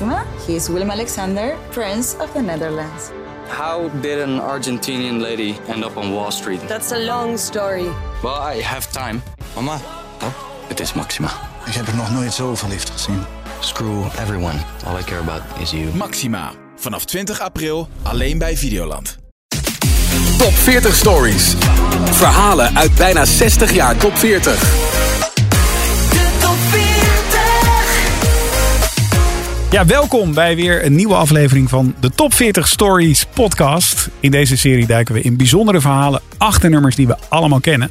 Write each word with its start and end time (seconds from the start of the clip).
Maxima. 0.00 0.24
He 0.46 0.54
is 0.54 0.68
Willem 0.68 0.90
Alexander, 0.90 1.56
Prince 1.70 2.16
of 2.20 2.32
the 2.32 2.40
Netherlands. 2.40 3.10
How 3.48 3.90
did 4.00 4.20
an 4.20 4.38
Argentinian 4.40 5.20
lady 5.20 5.56
end 5.68 5.84
up 5.84 5.96
on 5.96 6.12
Wall 6.12 6.30
Street? 6.30 6.60
That's 6.68 6.92
a 6.92 6.98
long 6.98 7.38
story. 7.38 7.88
Well, 8.22 8.56
I 8.56 8.62
have 8.62 8.86
time. 8.92 9.22
Mama, 9.54 9.80
Oh, 10.22 10.32
het 10.68 10.80
is 10.80 10.92
Maxima. 10.92 11.28
ik 11.66 11.74
heb 11.74 11.86
er 11.86 11.94
nog 11.96 12.10
nooit 12.10 12.32
zo 12.32 12.54
verliefd 12.54 12.90
gezien. 12.90 13.24
Screw 13.60 14.04
everyone. 14.20 14.58
All 14.86 14.98
I 14.98 15.02
care 15.04 15.20
about 15.20 15.42
is 15.60 15.70
you. 15.70 15.94
Maxima. 15.94 16.52
Vanaf 16.76 17.04
20 17.04 17.40
april 17.40 17.88
alleen 18.02 18.38
bij 18.38 18.56
Videoland. 18.56 19.16
Top 20.38 20.52
40 20.52 20.94
Stories. 20.94 21.54
Verhalen 22.10 22.76
uit 22.76 22.94
bijna 22.94 23.24
60 23.24 23.72
jaar 23.72 23.96
top 23.96 24.16
40. 24.16 24.97
Ja, 29.70 29.86
welkom 29.86 30.34
bij 30.34 30.56
weer 30.56 30.84
een 30.84 30.94
nieuwe 30.94 31.14
aflevering 31.14 31.68
van 31.68 31.94
de 32.00 32.10
Top 32.10 32.34
40 32.34 32.68
Stories 32.68 33.26
podcast. 33.26 34.08
In 34.20 34.30
deze 34.30 34.56
serie 34.56 34.86
duiken 34.86 35.14
we 35.14 35.20
in 35.20 35.36
bijzondere 35.36 35.80
verhalen 35.80 36.20
achter 36.38 36.70
nummers 36.70 36.96
die 36.96 37.06
we 37.06 37.16
allemaal 37.28 37.60
kennen. 37.60 37.90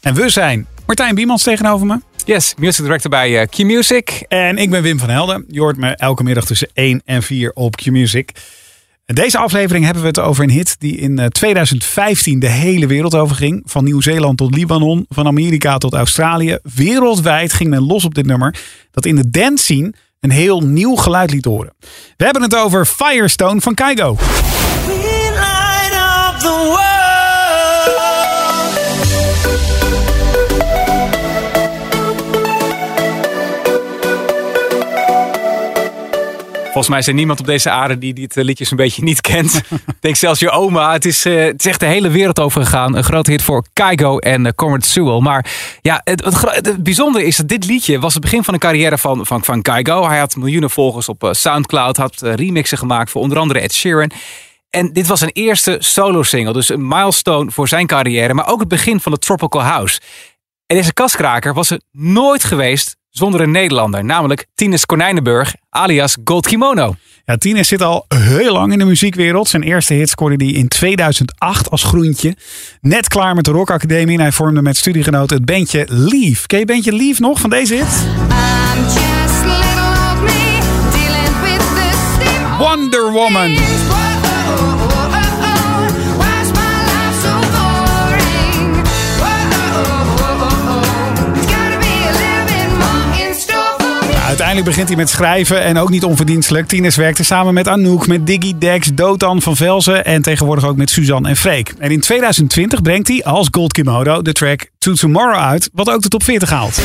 En 0.00 0.14
we 0.14 0.28
zijn 0.28 0.66
Martijn 0.86 1.14
Biemans 1.14 1.42
tegenover 1.42 1.86
me. 1.86 2.00
Yes, 2.24 2.54
music 2.58 2.84
director 2.84 3.10
bij 3.10 3.40
eh, 3.40 3.46
Q-Music. 3.46 4.24
En 4.28 4.58
ik 4.58 4.70
ben 4.70 4.82
Wim 4.82 4.98
van 4.98 5.08
Helden. 5.08 5.44
Je 5.48 5.60
hoort 5.60 5.76
me 5.76 5.88
elke 5.88 6.22
middag 6.22 6.44
tussen 6.44 6.68
1 6.72 7.02
en 7.04 7.22
4 7.22 7.52
op 7.52 7.76
Q-Music. 7.76 8.30
In 9.06 9.14
deze 9.14 9.38
aflevering 9.38 9.84
hebben 9.84 10.02
we 10.02 10.08
het 10.08 10.20
over 10.20 10.44
een 10.44 10.50
hit 10.50 10.76
die 10.78 10.96
in 10.96 11.18
eh, 11.18 11.26
2015 11.26 12.38
de 12.38 12.50
hele 12.50 12.86
wereld 12.86 13.14
overging. 13.14 13.62
Van 13.64 13.84
Nieuw-Zeeland 13.84 14.38
tot 14.38 14.54
Libanon, 14.54 15.06
van 15.08 15.26
Amerika 15.26 15.78
tot 15.78 15.94
Australië. 15.94 16.58
Wereldwijd 16.74 17.52
ging 17.52 17.70
men 17.70 17.86
los 17.86 18.04
op 18.04 18.14
dit 18.14 18.26
nummer. 18.26 18.56
Dat 18.90 19.06
in 19.06 19.16
de 19.16 19.30
dance 19.30 19.64
scene 19.64 19.92
een 20.24 20.30
heel 20.30 20.60
nieuw 20.60 20.94
geluid 20.94 21.30
liet 21.30 21.44
horen. 21.44 21.74
We 22.16 22.24
hebben 22.24 22.42
het 22.42 22.56
over 22.56 22.86
Firestone 22.86 23.60
van 23.60 23.74
Kygo. 23.74 24.16
Volgens 36.74 36.88
mij 36.88 36.98
is 36.98 37.06
er 37.06 37.14
niemand 37.14 37.40
op 37.40 37.46
deze 37.46 37.70
aarde 37.70 37.98
die 37.98 38.14
dit 38.14 38.36
eh, 38.36 38.44
liedjes 38.44 38.70
een 38.70 38.76
beetje 38.76 39.02
niet 39.02 39.20
kent. 39.20 39.54
Ik 39.70 39.96
denk 40.00 40.16
zelfs 40.16 40.40
je 40.40 40.50
oma. 40.50 40.92
Het 40.92 41.04
is, 41.04 41.24
eh, 41.24 41.44
het 41.44 41.60
is 41.60 41.66
echt 41.66 41.80
de 41.80 41.86
hele 41.86 42.08
wereld 42.08 42.40
over 42.40 42.62
gegaan. 42.62 42.96
Een 42.96 43.04
grote 43.04 43.30
hit 43.30 43.42
voor 43.42 43.64
Kygo 43.72 44.18
en 44.18 44.44
uh, 44.44 44.50
Conrad 44.56 44.84
Sewell. 44.84 45.20
Maar 45.20 45.52
ja, 45.82 46.00
het, 46.04 46.24
het, 46.24 46.34
gro- 46.34 46.50
het 46.50 46.82
bijzondere 46.82 47.24
is 47.24 47.36
dat 47.36 47.48
dit 47.48 47.66
liedje 47.66 47.98
was 47.98 48.12
het 48.12 48.22
begin 48.22 48.44
van 48.44 48.54
een 48.54 48.60
carrière 48.60 48.98
van, 48.98 49.26
van, 49.26 49.44
van 49.44 49.62
Kygo. 49.62 50.06
Hij 50.08 50.18
had 50.18 50.36
miljoenen 50.36 50.70
volgers 50.70 51.08
op 51.08 51.24
eh, 51.24 51.32
Soundcloud. 51.32 51.96
Had 51.96 52.22
eh, 52.22 52.34
remixen 52.34 52.78
gemaakt 52.78 53.10
voor 53.10 53.20
onder 53.20 53.38
andere 53.38 53.60
Ed 53.60 53.74
Sheeran. 53.74 54.10
En 54.70 54.92
dit 54.92 55.06
was 55.06 55.20
een 55.20 55.30
eerste 55.32 55.76
solo-single. 55.78 56.52
Dus 56.52 56.68
een 56.68 56.88
milestone 56.88 57.50
voor 57.50 57.68
zijn 57.68 57.86
carrière. 57.86 58.34
Maar 58.34 58.48
ook 58.48 58.60
het 58.60 58.68
begin 58.68 59.00
van 59.00 59.12
de 59.12 59.18
Tropical 59.18 59.62
House. 59.62 60.00
En 60.66 60.76
deze 60.76 60.92
kaskraker 60.92 61.54
was 61.54 61.70
er 61.70 61.80
nooit 61.92 62.44
geweest 62.44 62.96
zonder 63.10 63.40
een 63.40 63.50
Nederlander. 63.50 64.04
Namelijk 64.04 64.46
Tines 64.54 64.86
Konijnenburg, 64.86 65.54
alias 65.70 66.16
Gold 66.24 66.46
Kimono. 66.46 66.94
Ja, 67.24 67.36
Tines 67.36 67.68
zit 67.68 67.82
al 67.82 68.04
heel 68.08 68.52
lang 68.52 68.72
in 68.72 68.78
de 68.78 68.84
muziekwereld. 68.84 69.48
Zijn 69.48 69.62
eerste 69.62 69.94
hit 69.94 70.08
scoorde 70.08 70.44
hij 70.44 70.54
in 70.54 70.68
2008 70.68 71.70
als 71.70 71.82
groentje. 71.82 72.36
Net 72.80 73.08
klaar 73.08 73.34
met 73.34 73.44
de 73.44 73.50
Rock 73.50 73.70
Academie. 73.70 74.16
En 74.16 74.22
hij 74.22 74.32
vormde 74.32 74.62
met 74.62 74.76
studiegenoten 74.76 75.36
het 75.36 75.46
bandje 75.46 75.86
Leave. 75.88 76.46
Ken 76.46 76.58
je 76.58 76.64
bandje 76.64 76.92
Leave 76.92 77.20
nog 77.20 77.40
van 77.40 77.50
deze 77.50 77.74
hit? 77.74 77.82
I'm 77.84 78.82
just 78.84 79.44
little 79.44 79.92
old 80.08 80.20
me 80.20 80.58
dealing 80.92 81.40
with 81.42 81.60
the 81.60 82.24
same 82.24 82.58
Wonder 82.58 83.12
Woman. 83.12 84.13
Uiteindelijk 94.34 94.76
begint 94.76 94.88
hij 94.88 95.04
met 95.04 95.10
schrijven 95.10 95.62
en 95.62 95.78
ook 95.78 95.90
niet 95.90 96.04
onverdienstelijk. 96.04 96.66
Tines 96.66 96.96
werkte 96.96 97.24
samen 97.24 97.54
met 97.54 97.68
Anouk, 97.68 98.06
met 98.06 98.26
Diggy 98.26 98.54
Dex, 98.58 98.90
Dotan 98.94 99.42
van 99.42 99.56
Velzen 99.56 100.04
en 100.04 100.22
tegenwoordig 100.22 100.64
ook 100.64 100.76
met 100.76 100.90
Suzanne 100.90 101.28
en 101.28 101.36
Freek. 101.36 101.74
En 101.78 101.90
in 101.90 102.00
2020 102.00 102.82
brengt 102.82 103.08
hij 103.08 103.24
als 103.24 103.48
Gold 103.50 103.72
Kimono 103.72 104.22
de 104.22 104.32
track 104.32 104.68
To 104.78 104.92
Tomorrow 104.92 105.40
uit, 105.40 105.70
wat 105.72 105.90
ook 105.90 106.02
de 106.02 106.08
top 106.08 106.22
40 106.22 106.50
haalt. 106.50 106.72
Feel 106.72 106.82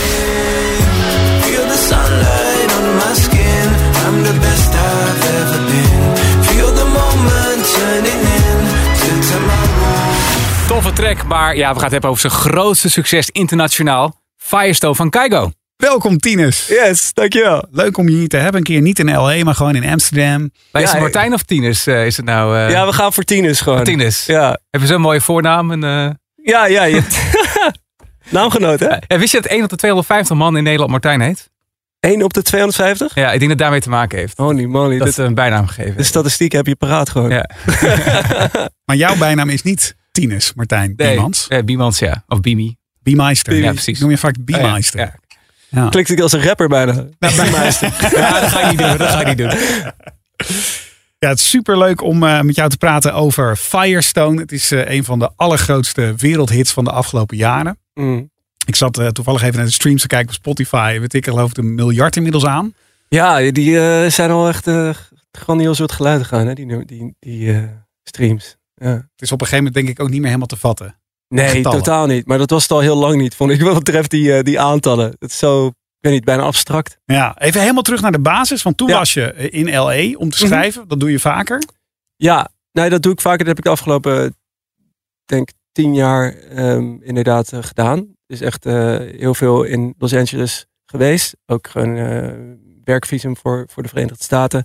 the 1.68 1.86
sunlight 1.88 2.78
on 2.78 2.96
my 2.96 3.16
skin. 3.16 3.70
I'm 4.08 4.24
the 4.24 4.40
best 4.40 4.74
I've 4.74 5.28
ever 5.38 5.66
been. 5.66 6.44
Feel 6.44 6.74
the 6.74 6.86
moment 6.86 7.74
turning 7.74 8.22
into 8.22 9.28
tomorrow. 9.31 10.68
Toffe 10.68 10.94
track, 10.94 11.26
maar 11.26 11.56
ja, 11.56 11.68
we 11.68 11.76
gaan 11.76 11.84
het 11.84 11.92
hebben 11.92 12.10
over 12.10 12.22
zijn 12.22 12.34
grootste 12.34 12.90
succes 12.90 13.30
internationaal. 13.30 14.22
Firestone 14.38 14.96
van 14.96 15.10
Kygo. 15.10 15.52
Welkom 15.84 16.18
Tines. 16.18 16.68
Yes, 16.68 17.14
dankjewel. 17.14 17.66
Leuk 17.72 17.98
om 17.98 18.10
je 18.10 18.16
hier 18.16 18.28
te 18.28 18.38
hebben. 18.38 18.56
Een 18.56 18.64
keer 18.64 18.82
niet 18.82 19.00
in 19.00 19.16
L.A., 19.16 19.44
maar 19.44 19.56
gewoon 19.56 19.76
in 19.76 19.90
Amsterdam. 19.90 20.52
Bij 20.72 20.82
is 20.82 20.88
Ja, 20.88 20.94
het 20.94 21.04
Martijn 21.04 21.34
of 21.34 21.44
Tines 21.44 21.88
eh, 21.88 22.06
is 22.06 22.18
het 22.18 22.26
nou? 22.26 22.58
eh 22.58 22.70
Ja, 22.70 22.86
we 22.86 22.94
gaan 22.94 23.14
voor 23.14 23.24
tieners 23.24 23.62
gewoon. 23.62 23.84
Tines. 23.84 24.26
Ja, 24.26 24.60
Heb 24.70 24.82
je 24.82 24.88
zo'n 24.88 25.02
mooie 25.02 25.22
voornaam? 25.22 25.72
En, 25.72 25.84
eh, 25.84 26.10
ja, 26.44 26.66
ja. 26.66 26.84
Je 26.84 27.02
Naamgenoot, 28.30 28.80
hè? 28.80 28.88
ja, 29.08 29.18
wist 29.20 29.32
je 29.32 29.42
dat 29.42 29.52
1 29.52 29.64
op 29.64 29.70
de 29.70 29.76
250 29.76 30.36
man 30.38 30.58
in 30.58 30.64
Nederland 30.64 30.92
Martijn 30.92 31.22
heet? 31.22 31.50
1 32.00 32.24
op 32.24 32.34
de 32.34 32.42
250? 32.42 33.16
Ja, 33.16 33.24
ik 33.24 33.30
denk 33.30 33.40
dat 33.42 33.50
het 33.50 33.58
daarmee 33.60 33.80
te 33.82 33.90
maken 33.90 34.18
heeft. 34.18 34.38
Holy 34.38 34.64
moly. 34.66 34.98
Dat 34.98 35.06
dit- 35.06 35.16
ze 35.16 35.24
een 35.24 35.34
bijnaam 35.36 35.68
gegeven. 35.68 35.98
de 35.98 36.04
statistiek 36.04 36.52
heb 36.52 36.66
je 36.68 36.76
paraat 36.76 37.10
gewoon. 37.10 37.30
Ja. 37.30 37.50
Maar 38.86 38.96
jouw 38.96 39.16
bijnaam 39.18 39.50
is 39.50 39.62
niet 39.62 39.96
Tines, 40.12 40.54
Martijn 40.54 40.94
Nee, 40.96 41.10
Biemans. 41.14 41.48
eh, 41.48 41.64
Biemans, 41.64 42.00
ja. 42.00 42.24
Of 42.28 42.40
Bimi. 42.40 42.76
Biemeister. 43.04 43.54
Ja, 43.56 43.72
precies. 43.72 44.00
Noem 44.00 44.10
je 44.10 44.18
vaak 44.18 44.36
Biemeister. 44.40 45.00
Ja, 45.00 45.06
Ja. 45.06 45.29
Klinkt 45.90 46.09
ik 46.09 46.19
als 46.19 46.31
een 46.31 46.44
rapper 46.44 46.68
bijna. 46.68 46.91
Nou, 47.19 47.41
Biemeister. 47.41 47.94
ja, 48.19 48.40
dat 48.40 48.50
ga 48.50 48.62
ik 48.62 48.69
niet 48.69 48.80
doen. 48.80 48.97
Dat 48.97 49.09
ga 49.09 49.22
ik 49.22 49.28
niet 49.28 49.38
doen. 49.38 49.53
Ja, 51.19 51.30
het 51.30 51.40
is 51.40 51.50
super 51.50 51.78
leuk 51.78 52.02
om 52.02 52.24
eh, 52.24 52.41
met 52.41 52.56
jou 52.56 52.69
te 52.69 52.78
praten 52.78 53.13
over 53.13 53.56
Firestone. 53.56 54.41
Het 54.41 54.52
is 54.52 54.72
eh, 54.72 54.90
een 54.90 55.03
van 55.03 55.19
de 55.19 55.30
allergrootste 55.35 56.13
wereldhits 56.18 56.72
van 56.72 56.84
de 56.84 56.91
afgelopen 56.91 57.38
jaren. 57.38 57.78
Mm. 57.94 58.30
Ik 58.66 58.75
zat 58.75 58.97
eh, 58.97 59.07
toevallig 59.07 59.41
even 59.41 59.56
naar 59.56 59.66
de 59.66 59.72
streams 59.72 60.02
te 60.02 60.07
kijken 60.07 60.28
op 60.28 60.34
Spotify. 60.34 61.00
Weet 61.00 61.13
ik, 61.13 61.25
geloof 61.25 61.50
ik 61.50 61.57
een 61.57 61.75
miljard 61.75 62.16
inmiddels 62.16 62.46
aan. 62.46 62.74
Ja, 63.09 63.51
die 63.51 63.80
eh, 63.80 64.09
zijn 64.09 64.31
al 64.31 64.47
echt 64.47 64.68
uh, 64.68 64.90
grandioos 65.31 65.80
wat 65.80 65.91
geluiden 65.91 66.28
gaan, 66.28 66.47
hè? 66.47 66.53
Die, 66.53 66.86
die, 66.86 67.16
die 67.19 67.53
eh, 67.53 67.63
streams. 68.03 68.57
Ja. 68.75 68.90
Het 68.90 69.22
is 69.22 69.31
op 69.31 69.41
een 69.41 69.47
gegeven 69.47 69.66
moment 69.66 69.74
denk 69.74 69.97
ik 69.97 70.03
ook 70.03 70.09
niet 70.09 70.18
meer 70.18 70.28
helemaal 70.28 70.47
te 70.47 70.57
vatten. 70.57 71.00
Nee, 71.30 71.48
getallen. 71.50 71.78
totaal 71.78 72.06
niet. 72.06 72.26
Maar 72.28 72.38
dat 72.38 72.50
was 72.50 72.62
het 72.64 72.72
al 72.72 72.80
heel 72.80 72.96
lang 72.98 73.22
niet, 73.22 73.36
vond 73.36 73.52
ik. 73.52 73.62
Wat 73.72 73.84
betreft 73.84 74.10
die, 74.12 74.34
eh, 74.38 74.44
die 74.44 74.60
aantallen. 74.60 75.16
Het 75.20 75.30
is 75.30 75.38
zo, 75.38 75.68
ik 75.68 75.74
weet 76.00 76.14
niet, 76.14 76.24
bijna 76.24 76.44
abstract. 76.44 77.00
Ja, 77.06 77.38
even 77.40 77.62
helemaal 77.62 77.84
terug 77.84 78.02
naar 78.02 78.12
de 78.12 78.20
basis. 78.20 78.64
Want 78.64 78.78
toen 78.78 78.88
Ja. 78.88 78.98
was 78.98 79.14
je 79.14 79.32
eh, 79.32 79.60
in 79.60 79.70
LA 79.74 80.18
om 80.18 80.30
te 80.30 80.38
Mhm. 80.38 80.48
schrijven. 80.48 80.88
Dat 80.88 81.00
doe 81.00 81.12
je 81.12 81.20
vaker. 81.20 81.64
Ja, 82.16 82.50
nee, 82.72 82.90
dat 82.90 83.02
doe 83.02 83.12
ik 83.12 83.22
vaker. 83.22 83.38
Dat 83.38 83.48
heb 83.48 83.58
ik 83.58 83.64
de 83.64 83.70
afgelopen, 83.70 84.36
denk 85.26 85.50
tien 85.72 85.94
jaar 85.94 86.34
ehm, 86.34 86.96
inderdaad 87.02 87.52
eh, 87.54 87.64
gedaan. 87.64 88.08
Dus 88.28 88.42
echt 88.42 88.64
heel 88.64 89.34
veel 89.34 89.64
in 89.64 89.94
Los 89.98 90.14
Angeles 90.14 90.66
geweest. 90.86 91.36
Ook 91.46 91.68
gewoon 91.68 91.96
werkvisum 92.84 93.38
voor, 93.38 93.66
voor 93.70 93.84
de 93.84 93.90
Verenigde 93.90 94.24
Staten. 94.24 94.64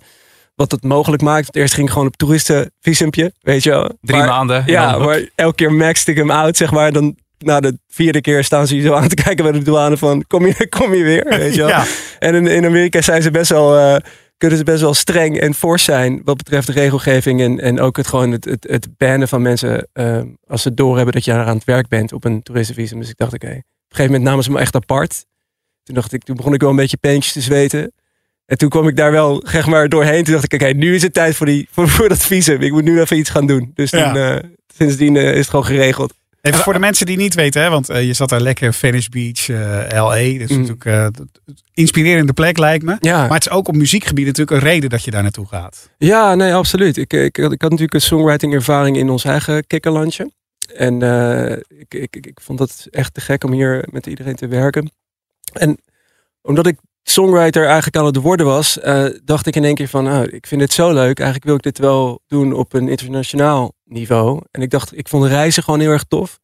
Wat 0.55 0.71
het 0.71 0.83
mogelijk 0.83 1.21
maakt. 1.21 1.55
Eerst 1.55 1.73
ging 1.73 1.85
ik 1.87 1.91
gewoon 1.93 2.07
op 2.07 2.15
toeristenvisumpje, 2.15 3.33
weet 3.41 3.63
je 3.63 3.69
wel. 3.69 3.97
Drie 4.01 4.17
Maar- 4.19 4.27
maanden. 4.27 4.63
Ja, 4.65 4.97
maar 4.97 5.29
elke 5.35 5.55
keer 5.55 5.73
maxte 5.73 6.11
ik 6.11 6.17
hem 6.17 6.31
uit, 6.31 6.57
zeg 6.57 6.71
maar. 6.71 6.91
Dan 6.91 7.15
na 7.37 7.59
de 7.59 7.77
vierde 7.87 8.21
keer 8.21 8.43
staan 8.43 8.67
ze 8.67 8.75
je 8.75 8.81
zo 8.81 8.93
aan 8.93 9.07
te 9.07 9.15
kijken 9.15 9.43
bij 9.43 9.53
de 9.53 9.61
douane 9.61 9.97
van... 9.97 10.23
Kom 10.27 10.45
je, 10.45 10.67
kom 10.79 10.93
je 10.93 11.03
weer, 11.03 11.25
weet 11.29 11.53
je 11.53 11.59
wel. 11.59 11.69
Ja. 11.69 11.85
En 12.19 12.35
in, 12.35 12.47
in 12.47 12.65
Amerika 12.65 13.01
zijn 13.01 13.21
ze 13.21 13.31
best 13.31 13.49
wel, 13.49 13.77
eh, 13.77 13.95
kunnen 14.37 14.57
ze 14.57 14.63
best 14.63 14.81
wel 14.81 14.93
streng 14.93 15.39
en 15.39 15.53
fors 15.53 15.83
zijn 15.83 16.21
wat 16.23 16.37
betreft 16.37 16.67
de 16.67 16.73
regelgeving 16.73 17.41
en, 17.41 17.59
en 17.59 17.79
ook 17.79 17.97
het 17.97 18.07
gewoon 18.07 18.31
het, 18.31 18.45
het, 18.45 18.67
het 18.69 18.87
bannen 18.97 19.27
van 19.27 19.41
mensen 19.41 19.87
eh, 19.93 20.21
als 20.47 20.61
ze 20.61 20.73
doorhebben 20.73 21.13
dat 21.13 21.25
je 21.25 21.31
daar 21.31 21.45
aan 21.45 21.55
het 21.55 21.65
werk 21.65 21.87
bent 21.87 22.13
op 22.13 22.23
een 22.23 22.41
toeristenvisum. 22.43 22.99
Dus 22.99 23.09
ik 23.09 23.17
dacht, 23.17 23.33
oké, 23.33 23.45
op 23.47 23.51
een 23.53 23.63
gegeven 23.89 24.11
moment 24.11 24.23
namen 24.23 24.43
ze 24.43 24.51
me 24.51 24.59
echt 24.59 24.75
apart. 24.75 25.25
Toen 25.83 25.95
dacht 25.95 26.13
ik, 26.13 26.23
toen 26.23 26.35
begon 26.35 26.53
ik 26.53 26.61
wel 26.61 26.69
een 26.69 26.75
beetje 26.75 26.97
peentjes 26.97 27.33
te 27.33 27.41
zweten. 27.41 27.91
En 28.45 28.57
toen 28.57 28.69
kwam 28.69 28.87
ik 28.87 28.95
daar 28.95 29.11
wel 29.11 29.43
zeg 29.47 29.67
maar 29.67 29.89
doorheen. 29.89 30.23
Toen 30.23 30.33
dacht 30.33 30.53
ik, 30.53 30.61
oké, 30.61 30.73
nu 30.73 30.95
is 30.95 31.01
het 31.01 31.13
tijd 31.13 31.35
voor, 31.35 31.45
die, 31.45 31.67
voor, 31.71 31.89
voor 31.89 32.09
dat 32.09 32.25
visum. 32.25 32.61
Ik 32.61 32.71
moet 32.71 32.83
nu 32.83 32.99
even 33.01 33.17
iets 33.17 33.29
gaan 33.29 33.47
doen. 33.47 33.71
Dus 33.73 33.89
Ja. 33.89 34.11
toen, 34.13 34.21
eh, 34.21 34.37
sindsdien 34.75 35.15
eh, 35.17 35.31
is 35.31 35.37
het 35.37 35.49
gewoon 35.49 35.65
geregeld. 35.65 36.13
Even 36.41 36.59
voor 36.59 36.73
de 36.73 36.79
mensen 36.79 37.05
die 37.05 37.17
niet 37.17 37.33
weten, 37.33 37.61
hè, 37.61 37.69
want 37.69 37.89
eh, 37.89 38.03
je 38.05 38.13
zat 38.13 38.29
daar 38.29 38.41
lekker 38.41 38.73
Venice 38.73 39.09
Beach, 39.09 39.47
LA. 39.93 40.37
Dus 40.37 40.49
Mm. 40.51 40.57
natuurlijk 40.59 40.83
dat- 41.15 41.27
inspirerende 41.73 42.33
plek 42.33 42.57
lijkt 42.57 42.83
me. 42.83 42.97
Ja. 42.99 43.19
Maar 43.21 43.33
het 43.37 43.45
is 43.45 43.51
ook 43.51 43.67
op 43.67 43.75
muziekgebied 43.75 44.25
natuurlijk 44.25 44.51
een 44.61 44.69
reden 44.69 44.89
dat 44.89 45.03
je 45.03 45.11
daar 45.11 45.21
naartoe 45.23 45.47
gaat. 45.47 45.89
Ja, 45.97 46.35
nee, 46.35 46.53
absoluut. 46.53 46.97
Ik, 46.97 47.13
ik, 47.13 47.37
ik 47.37 47.43
had 47.43 47.59
natuurlijk 47.61 47.93
een 47.93 48.01
songwriting 48.01 48.53
ervaring 48.53 48.97
in 48.97 49.09
ons 49.09 49.23
eigen 49.23 49.67
kikkerlandje. 49.67 50.31
En 50.75 51.01
ik, 51.77 51.93
ik, 51.93 52.15
ik, 52.15 52.25
ik 52.25 52.39
vond 52.41 52.59
het 52.59 52.87
echt 52.91 53.13
te 53.13 53.21
gek 53.21 53.43
om 53.43 53.51
hier 53.51 53.87
met 53.91 54.05
iedereen 54.07 54.35
te 54.35 54.47
werken. 54.47 54.91
En 55.53 55.77
omdat 56.41 56.67
ik 56.67 56.77
songwriter 57.09 57.65
eigenlijk 57.65 57.95
aan 57.95 58.05
het 58.05 58.15
worden 58.15 58.45
was, 58.45 58.79
eh, 58.79 59.05
dacht 59.23 59.45
ik 59.45 59.55
in 59.55 59.63
één 59.63 59.75
keer 59.75 59.87
van, 59.87 60.07
oh, 60.07 60.23
ik 60.23 60.47
vind 60.47 60.61
dit 60.61 60.73
zo 60.73 60.93
leuk. 60.93 61.17
Eigenlijk 61.17 61.45
wil 61.45 61.55
ik 61.55 61.61
dit 61.61 61.77
wel 61.77 62.21
doen 62.27 62.53
op 62.53 62.73
een 62.73 62.87
internationaal 62.87 63.73
niveau. 63.83 64.41
En 64.51 64.61
ik 64.61 64.69
dacht, 64.69 64.97
ik 64.97 65.07
vond 65.07 65.25
reizen 65.25 65.63
gewoon 65.63 65.79
heel 65.79 65.91
erg 65.91 66.03
tof. 66.03 66.39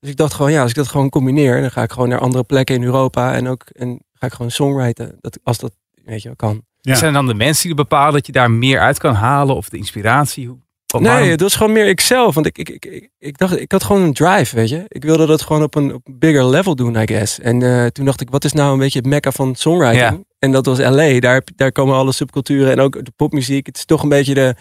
Dus 0.00 0.10
ik 0.10 0.16
dacht 0.16 0.34
gewoon, 0.34 0.52
ja, 0.52 0.60
als 0.60 0.70
ik 0.70 0.76
dat 0.76 0.88
gewoon 0.88 1.08
combineer, 1.08 1.60
dan 1.60 1.70
ga 1.70 1.82
ik 1.82 1.92
gewoon 1.92 2.08
naar 2.08 2.18
andere 2.18 2.44
plekken 2.44 2.74
in 2.74 2.82
Europa 2.82 3.34
en 3.34 3.48
ook 3.48 3.64
en 3.72 4.00
ga 4.12 4.26
ik 4.26 4.32
gewoon 4.32 4.50
songwriten. 4.50 5.16
Dat, 5.20 5.38
als 5.42 5.58
dat, 5.58 5.72
weet 6.04 6.22
je, 6.22 6.28
wel, 6.28 6.36
kan. 6.36 6.62
Ja. 6.80 6.94
Zijn 6.94 7.12
dan 7.12 7.26
de 7.26 7.34
mensen 7.34 7.66
die 7.66 7.74
bepalen 7.74 8.12
dat 8.12 8.26
je 8.26 8.32
daar 8.32 8.50
meer 8.50 8.80
uit 8.80 8.98
kan 8.98 9.14
halen? 9.14 9.56
Of 9.56 9.68
de 9.68 9.76
inspiratie? 9.76 10.62
Nee, 11.00 11.10
waarom- 11.10 11.28
het 11.28 11.40
was 11.40 11.54
gewoon 11.56 11.72
meer 11.72 11.88
ikzelf. 11.88 12.34
Want 12.34 12.46
ik, 12.46 12.58
ik, 12.58 12.68
ik, 12.68 12.84
ik, 12.84 13.10
ik 13.18 13.38
dacht, 13.38 13.60
ik 13.60 13.72
had 13.72 13.84
gewoon 13.84 14.02
een 14.02 14.12
drive, 14.12 14.56
weet 14.56 14.68
je. 14.68 14.84
Ik 14.88 15.02
wilde 15.04 15.26
dat 15.26 15.42
gewoon 15.42 15.62
op 15.62 15.74
een, 15.74 15.94
op 15.94 16.02
bigger 16.10 16.46
level 16.46 16.74
doen, 16.76 16.94
I 16.96 17.06
guess. 17.06 17.38
En 17.40 17.62
eh, 17.62 17.86
toen 17.86 18.04
dacht 18.04 18.20
ik, 18.20 18.30
wat 18.30 18.44
is 18.44 18.52
nou 18.52 18.72
een 18.72 18.78
beetje 18.78 18.98
het 18.98 19.08
mekka 19.08 19.30
van 19.32 19.54
songwriting? 19.54 20.00
Ja. 20.00 20.18
En 20.38 20.52
dat 20.52 20.66
was 20.66 20.78
LA. 20.78 21.20
Daar, 21.20 21.42
daar 21.56 21.72
komen 21.72 21.94
alle 21.96 22.12
subculturen 22.12 22.70
en 22.72 22.80
ook 22.80 23.04
de 23.04 23.12
popmuziek. 23.16 23.66
Het 23.66 23.76
is 23.76 23.84
toch 23.84 24.02
een 24.02 24.08
beetje 24.08 24.34
de, 24.34 24.54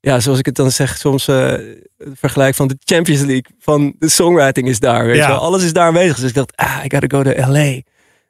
ja, 0.00 0.20
zoals 0.20 0.38
ik 0.38 0.46
het 0.46 0.54
dan 0.54 0.70
zeg, 0.70 0.96
soms 0.98 1.26
het 1.26 1.78
vergelijk 2.14 2.54
van 2.54 2.68
de 2.68 2.76
Champions 2.84 3.20
League. 3.20 3.44
Van 3.58 3.94
de 3.98 4.08
songwriting 4.08 4.68
is 4.68 4.78
daar, 4.80 5.04
weet 5.06 5.16
Ja. 5.16 5.22
je 5.26 5.28
wel. 5.32 5.40
Alles 5.40 5.64
is 5.64 5.72
daar 5.72 5.86
aanwezig. 5.86 6.16
Dus 6.18 6.28
ik 6.28 6.34
dacht, 6.34 6.56
ah, 6.56 6.76
I 6.84 6.90
gotta 6.96 7.16
go 7.18 7.22
to 7.22 7.52
LA. 7.52 7.80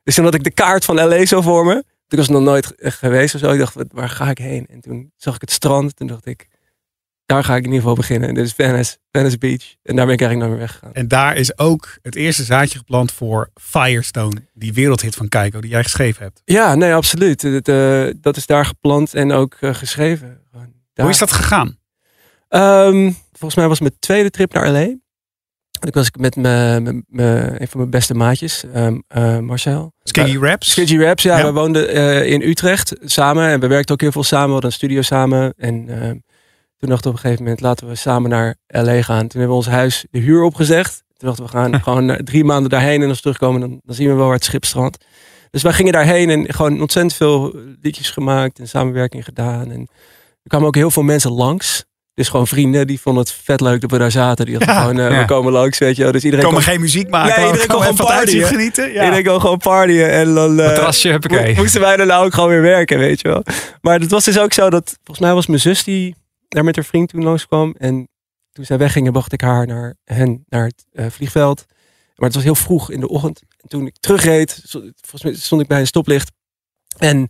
Dus 0.02 0.14
toen 0.14 0.24
had 0.24 0.34
ik 0.34 0.44
de 0.44 0.50
kaart 0.52 0.84
van 0.84 0.94
LA 0.94 1.24
zo 1.26 1.40
voor 1.40 1.64
me. 1.64 1.72
Toen 2.06 2.18
was 2.18 2.28
ik 2.28 2.34
nog 2.34 2.42
nooit 2.42 2.72
geweest 2.78 3.34
of 3.34 3.40
zo. 3.40 3.50
Ik 3.50 3.58
dacht, 3.58 3.74
waar 3.92 4.08
ga 4.08 4.30
ik 4.30 4.38
heen? 4.38 4.66
En 4.70 4.80
toen 4.80 5.12
zag 5.16 5.34
ik 5.34 5.40
het 5.40 5.50
strand. 5.50 5.96
Toen 5.96 6.06
dacht 6.06 6.26
ik, 6.26 6.46
daar 7.30 7.44
ga 7.44 7.52
ik 7.52 7.58
in 7.58 7.64
ieder 7.64 7.80
geval 7.80 7.94
beginnen. 7.94 8.34
Dit 8.34 8.44
is 8.44 8.52
Venice, 8.52 8.96
Venice 9.12 9.38
Beach. 9.38 9.74
En 9.82 9.96
daar 9.96 10.04
ben 10.06 10.14
ik 10.14 10.20
eigenlijk 10.20 10.38
naar 10.38 10.48
weer 10.48 10.58
weggegaan. 10.58 10.92
En 10.94 11.08
daar 11.08 11.36
is 11.36 11.58
ook 11.58 11.98
het 12.02 12.14
eerste 12.14 12.42
zaadje 12.44 12.78
geplant 12.78 13.12
voor 13.12 13.50
Firestone. 13.60 14.42
Die 14.54 14.72
wereldhit 14.72 15.14
van 15.14 15.28
Keiko 15.28 15.60
die 15.60 15.70
jij 15.70 15.82
geschreven 15.82 16.22
hebt. 16.22 16.42
Ja, 16.44 16.74
nee, 16.74 16.94
absoluut. 16.94 17.42
Het, 17.42 17.68
eh, 17.68 18.06
dat 18.20 18.36
is 18.36 18.46
daar 18.46 18.64
geplant 18.66 19.14
en 19.14 19.32
ook 19.32 19.56
eh, 19.60 19.74
geschreven. 19.74 20.40
Daar. 20.52 20.68
Hoe 21.06 21.14
is 21.14 21.18
dat 21.20 21.32
gegaan? 21.32 21.78
Ehm, 22.48 23.10
volgens 23.32 23.54
mij 23.54 23.68
was 23.68 23.80
mijn 23.80 23.96
tweede 23.98 24.30
trip 24.30 24.52
naar 24.52 24.70
LA. 24.70 24.78
En 25.80 25.88
ik 25.88 25.94
was 25.94 26.10
met 26.18 26.36
mijn- 26.36 26.86
een 27.10 27.68
van 27.68 27.78
mijn 27.78 27.90
beste 27.90 28.14
maatjes, 28.14 28.64
ehm, 28.72 28.98
eh, 29.08 29.38
Marcel. 29.38 29.92
Skiggy 30.02 30.38
Raps? 30.38 30.70
Skidgy 30.70 30.96
Raps, 30.98 31.22
ja. 31.22 31.38
Ja. 31.38 31.44
We 31.46 31.52
woonden 31.52 32.26
in 32.26 32.42
Utrecht 32.42 32.92
samen 33.00 33.48
en 33.48 33.60
we 33.60 33.66
werkten 33.66 33.94
ook 33.94 34.00
heel 34.00 34.12
veel 34.12 34.22
samen. 34.24 34.46
We 34.46 34.52
hadden 34.52 34.70
een 34.70 34.76
studio 34.76 35.02
samen. 35.02 35.54
En 35.56 35.88
ehm, 35.88 36.16
toen 36.80 36.88
dachten 36.88 37.02
we 37.02 37.08
op 37.08 37.14
een 37.14 37.20
gegeven 37.20 37.42
moment, 37.42 37.60
laten 37.60 37.88
we 37.88 37.94
samen 37.94 38.30
naar 38.30 38.56
LA 38.66 39.02
gaan. 39.02 39.18
Toen 39.28 39.40
hebben 39.40 39.48
we 39.48 39.54
ons 39.54 39.66
huis 39.68 40.06
de 40.10 40.18
huur 40.18 40.42
opgezegd. 40.42 41.02
Toen 41.16 41.28
dachten 41.28 41.44
we, 41.44 41.50
we 41.50 41.56
gaan 41.56 41.80
gewoon 41.82 42.10
eh, 42.10 42.16
drie 42.16 42.44
maanden 42.44 42.70
daarheen 42.70 43.02
en 43.02 43.08
als 43.08 43.16
we 43.16 43.22
terugkomen, 43.22 43.60
dan, 43.60 43.80
dan 43.84 43.94
zien 43.94 44.08
we 44.08 44.14
wel 44.14 44.24
waar 44.26 44.34
het 44.34 44.44
schip 44.44 44.64
strandt. 44.64 45.04
Dus 45.50 45.62
wij 45.62 45.72
gingen 45.72 45.92
daarheen 45.92 46.30
en 46.30 46.54
gewoon 46.54 46.80
ontzettend 46.80 47.14
veel 47.14 47.54
liedjes 47.80 48.10
gemaakt 48.10 48.58
en 48.58 48.68
samenwerking 48.68 49.24
gedaan. 49.24 49.70
En 49.70 49.80
er 50.42 50.48
kwamen 50.48 50.66
ook 50.66 50.74
heel 50.74 50.90
veel 50.90 51.02
mensen 51.02 51.32
langs. 51.32 51.84
Dus 52.14 52.28
gewoon 52.28 52.46
vrienden, 52.46 52.86
die 52.86 53.00
vonden 53.00 53.22
het 53.22 53.32
vet 53.32 53.60
leuk 53.60 53.80
dat 53.80 53.90
we 53.90 53.98
daar 53.98 54.10
zaten. 54.10 54.44
Die 54.46 54.58
dachten 54.58 54.74
Ja. 54.74 54.80
gewoon, 54.80 54.98
eh, 54.98 55.10
Ja. 55.10 55.18
we 55.18 55.24
komen 55.24 55.52
langs, 55.52 55.78
weet 55.78 55.96
je 55.96 56.02
wel. 56.02 56.12
Dus 56.12 56.24
iedereen 56.24 56.44
komen 56.44 56.62
kon, 56.62 56.70
geen 56.72 56.80
muziek 56.80 57.08
maken. 57.08 57.34
We 57.40 57.46
iedereen 57.46 57.66
kon 57.68 57.80
gewoon 57.80 57.96
partyen. 57.96 58.46
genieten. 58.46 58.92
Ja. 58.92 59.04
iedereen 59.04 59.24
kon 59.24 59.40
gewoon 59.40 59.58
partyen. 59.58 60.10
En 60.10 60.34
dan 60.34 60.54
Matrasje, 60.54 61.18
mo- 61.28 61.52
moesten 61.56 61.80
wij 61.80 61.96
daarna 61.96 62.16
ook 62.18 62.34
gewoon 62.34 62.48
weer 62.48 62.62
werken, 62.62 62.98
weet 62.98 63.20
je 63.20 63.28
wel. 63.28 63.42
Maar 63.80 64.00
het 64.00 64.10
was 64.10 64.24
dus 64.24 64.38
ook 64.38 64.52
zo 64.52 64.70
dat, 64.70 64.96
volgens 65.04 65.26
mij 65.26 65.34
was 65.34 65.46
mijn 65.46 65.60
zus 65.60 65.84
die 65.84 66.14
daar 66.50 66.64
met 66.64 66.76
haar 66.76 66.84
vriend 66.84 67.08
toen 67.08 67.22
langskwam. 67.22 67.74
En 67.78 68.08
toen 68.52 68.64
zij 68.64 68.78
weggingen, 68.78 69.12
bracht 69.12 69.32
ik 69.32 69.40
haar 69.40 69.66
naar 69.66 69.94
hen, 70.04 70.44
naar 70.48 70.64
het 70.64 70.84
eh, 70.92 71.06
vliegveld. 71.10 71.64
Maar 72.14 72.26
het 72.28 72.34
was 72.34 72.44
heel 72.44 72.54
vroeg 72.54 72.90
in 72.90 73.00
de 73.00 73.08
ochtend. 73.08 73.42
En 73.56 73.68
toen 73.68 73.86
ik 73.86 73.96
terugreed, 74.00 74.60
volgens 75.00 75.22
mij 75.22 75.34
stond 75.34 75.62
ik 75.62 75.68
bij 75.68 75.80
een 75.80 75.86
stoplicht. 75.86 76.32
En 76.98 77.28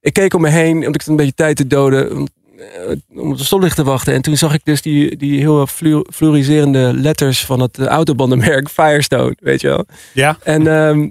ik 0.00 0.12
keek 0.12 0.34
om 0.34 0.40
me 0.40 0.48
heen, 0.48 0.74
omdat 0.76 0.94
ik 0.94 1.00
had 1.00 1.06
een 1.06 1.16
beetje 1.16 1.34
tijd 1.34 1.56
te 1.56 1.66
doden 1.66 2.16
om, 2.16 2.28
eh, 2.58 2.96
om 3.08 3.30
op 3.30 3.38
de 3.38 3.44
stoplicht 3.44 3.76
te 3.76 3.84
wachten. 3.84 4.14
En 4.14 4.22
toen 4.22 4.36
zag 4.36 4.54
ik 4.54 4.64
dus 4.64 4.82
die, 4.82 5.16
die 5.16 5.38
heel 5.40 5.66
flu- 5.66 6.04
fluoriserende 6.12 6.92
letters 6.94 7.44
van 7.44 7.60
het 7.60 7.78
eh, 7.78 7.86
autobandenmerk 7.86 8.68
Firestone, 8.68 9.36
weet 9.40 9.60
je 9.60 9.68
wel. 9.68 9.86
Ja. 10.14 10.38
En 10.42 10.66
ehm, 10.66 11.08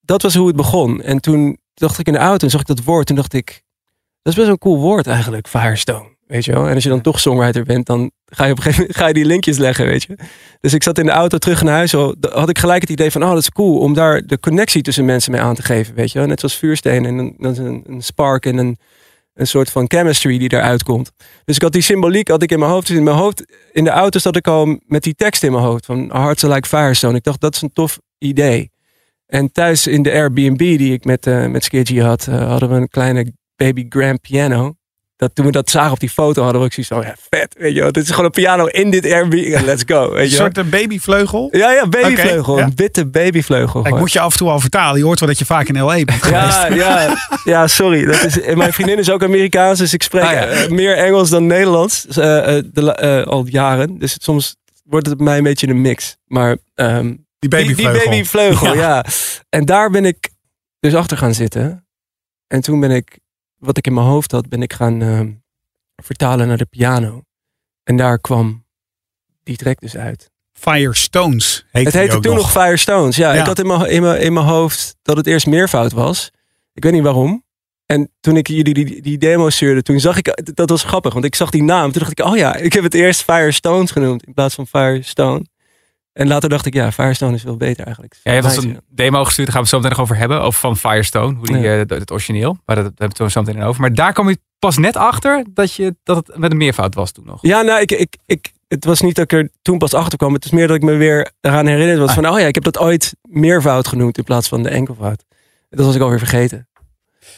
dat 0.00 0.22
was 0.22 0.34
hoe 0.34 0.46
het 0.46 0.56
begon. 0.56 1.02
En 1.02 1.20
toen 1.20 1.58
dacht 1.74 1.98
ik 1.98 2.06
in 2.06 2.12
de 2.12 2.18
auto 2.18 2.44
en 2.44 2.50
zag 2.50 2.60
ik 2.60 2.66
dat 2.66 2.82
woord. 2.84 3.06
Toen 3.06 3.16
dacht 3.16 3.32
ik, 3.32 3.46
dat 4.22 4.32
is 4.32 4.34
best 4.34 4.36
wel 4.36 4.48
een 4.48 4.58
cool 4.58 4.78
woord 4.78 5.06
eigenlijk, 5.06 5.48
Firestone. 5.48 6.15
Weet 6.26 6.44
je 6.44 6.52
wel? 6.52 6.68
En 6.68 6.74
als 6.74 6.82
je 6.82 6.88
dan 6.88 7.00
toch 7.00 7.20
songwriter 7.20 7.64
bent, 7.64 7.86
dan 7.86 8.10
ga 8.26 8.44
je 8.44 8.50
op 8.50 8.56
een 8.56 8.62
gegeven 8.62 8.80
moment 8.82 8.98
ga 9.02 9.06
je 9.06 9.14
die 9.14 9.24
linkjes 9.24 9.58
leggen, 9.58 9.86
weet 9.86 10.02
je. 10.02 10.16
Dus 10.60 10.74
ik 10.74 10.82
zat 10.82 10.98
in 10.98 11.04
de 11.06 11.10
auto 11.12 11.38
terug 11.38 11.62
naar 11.62 11.74
huis. 11.74 11.94
al- 11.94 12.14
had 12.20 12.48
ik 12.48 12.58
gelijk 12.58 12.80
het 12.80 12.90
idee 12.90 13.10
van, 13.10 13.22
oh, 13.22 13.28
dat 13.28 13.38
is 13.38 13.50
cool 13.50 13.78
om 13.78 13.94
daar 13.94 14.22
de 14.26 14.40
connectie 14.40 14.82
tussen 14.82 15.04
mensen 15.04 15.32
mee 15.32 15.40
aan 15.40 15.54
te 15.54 15.62
geven, 15.62 15.94
weet 15.94 16.12
je 16.12 16.18
wel. 16.18 16.28
Net 16.28 16.40
zoals 16.40 16.56
vuursteen 16.56 17.04
en 17.04 17.18
een, 17.18 17.82
een 17.86 18.02
spark 18.02 18.46
en 18.46 18.56
een, 18.58 18.78
een 19.34 19.46
soort 19.46 19.70
van 19.70 19.84
chemistry 19.88 20.38
die 20.38 20.52
eruit 20.52 20.82
komt. 20.82 21.12
Dus 21.44 21.56
ik 21.56 21.62
had 21.62 21.72
die 21.72 21.82
symboliek 21.82 22.28
had 22.28 22.42
ik 22.42 22.50
in 22.50 22.58
mijn 22.58 22.70
hoofd. 22.70 22.86
Dus 22.86 22.96
in 22.96 23.02
mijn 23.04 23.16
hoofd, 23.16 23.44
in 23.72 23.84
de 23.84 23.90
auto 23.90 24.18
zat 24.18 24.36
ik 24.36 24.46
al 24.46 24.78
met 24.86 25.02
die 25.02 25.14
tekst 25.14 25.42
in 25.42 25.52
mijn 25.52 25.64
hoofd 25.64 25.86
van 25.86 26.10
Hearts 26.12 26.44
are 26.44 26.54
like 26.54 26.68
Firestone. 26.68 27.16
Ik 27.16 27.22
dacht, 27.24 27.40
dat 27.40 27.54
is 27.54 27.62
een 27.62 27.72
tof 27.72 27.98
idee. 28.18 28.70
En 29.26 29.52
thuis 29.52 29.86
in 29.86 30.02
de 30.02 30.12
Airbnb 30.12 30.58
die 30.58 30.92
ik 30.92 31.04
met, 31.04 31.26
eh 31.26 31.46
met 31.46 31.64
Skidgy 31.64 31.98
had, 31.98 32.26
eh, 32.26 32.48
hadden 32.48 32.68
we 32.68 32.74
een 32.74 32.88
kleine 32.88 33.32
baby 33.56 33.86
grand 33.88 34.20
piano. 34.20 34.74
Dat, 35.16 35.30
toen 35.34 35.46
we 35.46 35.52
dat 35.52 35.70
zagen 35.70 35.92
op 35.92 36.00
die 36.00 36.10
foto 36.10 36.42
hadden 36.42 36.60
we 36.60 36.66
ook 36.66 36.72
zoiets 36.72 36.92
van, 36.92 37.02
ja, 37.02 37.14
vet, 37.30 37.54
weet 37.58 37.74
je 37.74 37.80
wel. 37.80 37.92
Dit 37.92 38.02
is 38.02 38.10
gewoon 38.10 38.24
een 38.24 38.30
piano 38.30 38.66
in 38.66 38.90
dit 38.90 39.04
Airbnb. 39.12 39.60
Let's 39.64 39.82
go, 39.86 40.10
weet 40.10 40.24
Een 40.24 40.30
je 40.30 40.36
wel. 40.36 40.50
soort 40.54 40.70
babyvleugel. 40.70 41.48
Ja, 41.50 41.72
ja, 41.72 41.88
babyvleugel. 41.88 42.58
Ja. 42.58 42.64
Een 42.64 42.72
witte 42.76 43.06
babyvleugel. 43.06 43.86
Ik 43.86 43.96
moet 43.98 44.12
je 44.12 44.20
af 44.20 44.32
en 44.32 44.38
toe 44.38 44.48
al 44.50 44.60
vertalen. 44.60 44.98
Je 44.98 45.04
hoort 45.04 45.20
wel 45.20 45.28
dat 45.28 45.38
je 45.38 45.44
vaak 45.44 45.68
in 45.68 45.80
L.A. 45.82 46.04
bent 46.04 46.22
geweest. 46.22 46.62
Ja, 46.62 46.66
ja, 46.84 47.16
ja, 47.44 47.66
sorry. 47.66 48.04
Dat 48.04 48.24
is, 48.24 48.54
mijn 48.54 48.72
vriendin 48.72 48.98
is 48.98 49.10
ook 49.10 49.22
Amerikaans, 49.22 49.78
dus 49.78 49.92
ik 49.92 50.02
spreek 50.02 50.22
Ah, 50.22 50.32
ja. 50.32 50.46
eh, 50.46 50.68
meer 50.70 50.96
Engels 50.96 51.30
dan 51.30 51.46
Nederlands 51.46 52.06
eh, 52.06 52.56
eh, 52.56 52.64
de, 52.72 53.24
al 53.24 53.46
jaren. 53.46 53.98
Dus 53.98 54.12
het, 54.12 54.22
soms 54.22 54.56
wordt 54.84 55.06
het 55.06 55.16
bij 55.16 55.26
mij 55.26 55.36
een 55.36 55.42
beetje 55.42 55.68
een 55.68 55.80
mix. 55.80 56.16
Maar 56.26 56.56
ehm, 56.74 57.14
Die 57.38 57.50
babyvleugel. 57.50 57.92
die 58.00 58.08
babyvleugel, 58.10 58.74
ja. 58.74 59.04
En 59.48 59.64
daar 59.64 59.90
ben 59.90 60.04
ik 60.04 60.28
dus 60.80 60.94
achter 60.94 61.16
gaan 61.16 61.34
zitten. 61.34 61.86
En 62.46 62.60
toen 62.60 62.80
ben 62.80 62.90
ik, 62.90 63.18
wat 63.58 63.76
ik 63.76 63.86
in 63.86 63.94
mijn 63.94 64.06
hoofd 64.06 64.30
had, 64.32 64.48
ben 64.48 64.62
ik 64.62 64.72
gaan 64.72 65.02
ehm, 65.02 65.32
vertalen 65.96 66.48
naar 66.48 66.56
de 66.56 66.66
piano. 66.66 67.22
En 67.82 67.96
daar 67.96 68.18
kwam 68.18 68.64
die 69.42 69.56
track 69.56 69.80
dus 69.80 69.96
uit. 69.96 70.30
Firestones 70.52 71.66
heette 71.70 71.88
Het 71.88 71.98
heette 71.98 72.20
toen 72.20 72.34
nog 72.34 72.50
Firestones. 72.50 73.16
Ja, 73.16 73.32
Ja. 73.32 73.40
ik 73.40 73.46
had 73.46 73.58
in 73.58 73.66
mijn, 73.66 73.90
in, 73.90 74.02
mijn, 74.02 74.20
in 74.20 74.32
mijn 74.32 74.46
hoofd 74.46 74.96
dat 75.02 75.16
het 75.16 75.26
eerst 75.26 75.46
meervoud 75.46 75.92
was. 75.92 76.30
Ik 76.72 76.82
weet 76.82 76.92
niet 76.92 77.02
waarom. 77.02 77.44
En 77.86 78.10
toen 78.20 78.36
ik 78.36 78.48
jullie 78.48 78.74
die, 78.74 79.02
die 79.02 79.18
demo 79.18 79.50
stuurde, 79.50 79.82
toen 79.82 80.00
zag 80.00 80.16
ik, 80.16 80.54
dat 80.54 80.70
was 80.70 80.82
grappig, 80.82 81.12
want 81.12 81.24
ik 81.24 81.34
zag 81.34 81.50
die 81.50 81.62
naam. 81.62 81.92
Toen 81.92 82.00
dacht 82.02 82.18
ik, 82.18 82.26
oh 82.26 82.36
ja, 82.36 82.54
ik 82.56 82.72
heb 82.72 82.82
het 82.82 82.94
eerst 82.94 83.22
Firestones 83.22 83.90
genoemd 83.90 84.26
in 84.26 84.34
plaats 84.34 84.54
van 84.54 84.66
Firestone. 84.66 85.44
En 86.16 86.28
later 86.28 86.48
dacht 86.48 86.66
ik, 86.66 86.74
ja, 86.74 86.92
Firestone 86.92 87.34
is 87.34 87.42
veel 87.42 87.56
beter 87.56 87.84
eigenlijk. 87.84 88.16
Ja, 88.22 88.32
je 88.32 88.40
hebt 88.42 88.56
ons 88.56 88.64
een 88.64 88.80
demo 88.88 89.24
gestuurd, 89.24 89.46
daar 89.46 89.56
gaan 89.56 89.64
we 89.64 89.68
het 89.68 89.68
zo 89.68 89.76
meteen 89.76 89.90
nog 89.90 90.00
over 90.00 90.16
hebben. 90.16 90.40
Over 90.40 90.60
van 90.60 90.76
Firestone, 90.76 91.36
hoe 91.36 91.46
die, 91.46 91.58
Ja. 91.58 91.80
eh, 91.82 91.98
het 91.98 92.10
origineel. 92.10 92.56
Maar 92.64 92.76
dat, 92.76 92.84
dat 92.84 92.98
hebben 92.98 93.18
we 93.26 93.30
zo 93.30 93.42
meteen 93.42 93.62
over. 93.62 93.80
Maar 93.80 93.94
daar 93.94 94.12
kwam 94.12 94.28
je 94.28 94.38
pas 94.58 94.78
net 94.78 94.96
achter 94.96 95.44
dat, 95.52 95.72
je, 95.74 95.96
dat 96.02 96.16
het 96.16 96.38
met 96.38 96.50
een 96.50 96.56
meervoud 96.56 96.94
was 96.94 97.12
toen 97.12 97.24
nog. 97.26 97.38
Ja, 97.40 97.62
nou, 97.62 97.80
ik, 97.80 97.90
ik, 97.92 98.16
ik, 98.26 98.52
het 98.68 98.84
was 98.84 99.00
niet 99.00 99.14
dat 99.14 99.24
ik 99.24 99.32
er 99.32 99.50
toen 99.62 99.78
pas 99.78 99.94
achter 99.94 100.18
kwam. 100.18 100.32
Het 100.34 100.44
is 100.44 100.50
meer 100.50 100.66
dat 100.66 100.76
ik 100.76 100.82
me 100.82 100.94
weer 100.94 101.30
eraan 101.40 101.66
herinnerd 101.66 101.98
was 101.98 102.12
van, 102.14 102.28
oh 102.28 102.38
ja, 102.40 102.46
ik 102.46 102.54
heb 102.54 102.64
dat 102.64 102.78
ooit 102.78 103.14
meervoud 103.22 103.88
genoemd 103.88 104.18
in 104.18 104.24
plaats 104.24 104.48
van 104.48 104.62
de 104.62 104.68
enkelvoud. 104.68 105.24
Dat 105.70 105.86
was 105.86 105.94
ik 105.94 106.00
alweer 106.02 106.18
vergeten. 106.18 106.68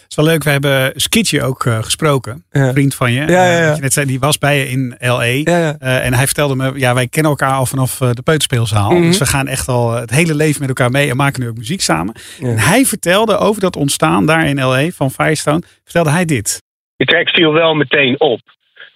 Het 0.03 0.05
is 0.09 0.17
wel 0.17 0.25
leuk. 0.25 0.43
We 0.45 0.51
hebben 0.51 0.93
Skitje 0.97 1.43
ook 1.43 1.65
eh, 1.67 1.83
gesproken. 1.83 2.45
Ja. 2.51 2.61
Een 2.67 2.73
vriend 2.73 2.95
van 2.95 3.13
je. 3.13 3.21
Ja, 3.21 3.27
ja, 3.27 3.57
Eh, 3.57 3.59
ja. 3.67 3.75
je 3.75 3.81
net 3.81 3.93
zei, 3.93 4.07
die 4.07 4.19
was 4.21 4.39
bij 4.39 4.59
je 4.59 4.69
in 4.69 4.97
L.A. 5.01 5.23
Ja, 5.23 5.43
ja. 5.45 5.77
Eh, 5.79 6.07
en 6.07 6.15
hij 6.15 6.25
vertelde 6.27 6.55
me, 6.57 6.73
ja, 6.79 6.95
wij 6.95 7.09
kennen 7.09 7.31
elkaar 7.31 7.53
al 7.53 7.67
vanaf 7.67 7.99
de 7.99 8.23
peuterspeelzaal. 8.23 8.91
Mhm. 8.91 9.03
Dus 9.03 9.19
we 9.19 9.27
gaan 9.27 9.47
echt 9.47 9.69
al 9.69 9.93
het 9.95 10.11
hele 10.11 10.35
leven 10.35 10.61
met 10.61 10.69
elkaar 10.69 10.91
mee 10.91 11.11
en 11.11 11.17
maken 11.17 11.43
nu 11.43 11.49
ook 11.49 11.57
muziek 11.57 11.81
samen. 11.81 12.15
Ja. 12.39 12.49
En 12.49 12.59
hij 12.59 12.85
vertelde 12.85 13.37
over 13.37 13.61
dat 13.61 13.77
ontstaan 13.77 14.27
daar 14.27 14.47
in 14.47 14.61
L.A. 14.65 14.89
van 14.91 15.11
Firestone, 15.11 15.63
vertelde 15.85 16.11
hij 16.11 16.25
dit. 16.25 16.63
de 16.97 17.05
track 17.05 17.29
viel 17.29 17.53
wel 17.53 17.75
meteen 17.75 18.21
op. 18.21 18.41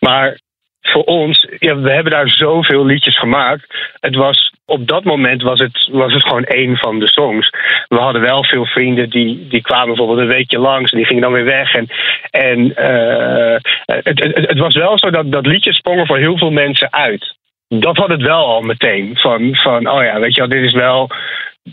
Maar 0.00 0.40
voor 0.82 1.02
ons, 1.02 1.48
ja, 1.58 1.76
we 1.76 1.90
hebben 1.90 2.12
daar 2.12 2.28
zoveel 2.28 2.84
liedjes 2.84 3.18
gemaakt. 3.18 3.66
Het 4.00 4.14
was, 4.14 4.52
op 4.64 4.88
dat 4.88 5.04
moment 5.04 5.42
was 5.42 5.58
het, 5.58 5.88
was 5.92 6.12
het 6.12 6.22
gewoon 6.22 6.44
één 6.44 6.76
van 6.76 6.98
de 6.98 7.08
songs. 7.08 7.50
We 7.88 7.96
hadden 7.96 8.22
wel 8.22 8.44
veel 8.44 8.64
vrienden 8.64 9.10
die, 9.10 9.48
die 9.48 9.62
kwamen 9.62 9.86
bijvoorbeeld 9.86 10.18
een 10.18 10.34
weekje 10.34 10.58
langs 10.58 10.90
en 10.90 10.96
die 10.96 11.06
gingen 11.06 11.22
dan 11.22 11.32
weer 11.32 11.44
weg. 11.44 11.74
En, 11.74 11.88
en 12.30 12.76
eh, 12.76 13.56
het, 13.86 14.46
het, 14.48 14.58
was 14.58 14.74
wel 14.74 14.98
zo 14.98 15.10
dat, 15.10 15.32
dat 15.32 15.46
liedjes 15.46 15.76
sprongen 15.76 16.06
voor 16.06 16.18
heel 16.18 16.38
veel 16.38 16.50
mensen 16.50 16.92
uit. 16.92 17.36
Dat 17.68 17.96
had 17.96 18.08
het 18.08 18.22
wel 18.22 18.46
al 18.46 18.60
meteen. 18.60 19.16
Van, 19.16 19.54
van 19.54 19.90
oh 19.90 20.02
ja, 20.02 20.20
weet 20.20 20.34
je 20.34 20.40
wel, 20.40 20.50
dit 20.50 20.62
is 20.62 20.72
wel. 20.72 21.10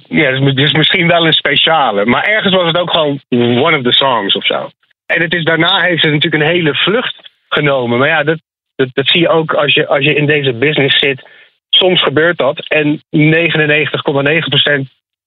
Ja, 0.08 0.40
dit 0.40 0.58
is 0.58 0.74
misschien 0.74 1.08
wel 1.08 1.26
een 1.26 1.34
speciale. 1.34 2.06
Maar 2.06 2.24
ergens 2.24 2.56
was 2.56 2.68
het 2.68 2.78
ook 2.78 2.92
gewoon 2.92 3.20
one 3.30 3.78
of 3.78 3.84
the 3.84 3.94
songs 3.94 4.36
of 4.36 4.46
zo. 4.46 4.70
En 5.06 5.22
het 5.22 5.34
is, 5.34 5.44
daarna 5.44 5.82
heeft 5.82 6.04
het 6.04 6.14
natuurlijk 6.14 6.44
een 6.44 6.50
hele 6.50 6.76
vlucht 6.76 7.30
genomen. 7.50 8.00
Maar 8.00 8.08
ja, 8.08 8.24
dat, 8.24 8.40
dat, 8.80 8.90
dat 8.94 9.08
zie 9.08 9.22
je 9.22 9.30
ook 9.30 9.54
als 9.54 9.74
je, 9.74 9.88
als 9.88 10.04
je 10.04 10.14
in 10.16 10.26
deze 10.26 10.54
business 10.54 11.00
zit. 11.00 11.28
Soms 11.70 12.04
gebeurt 12.04 12.38
dat. 12.38 12.68
En 12.68 12.96
99,9% 12.96 13.02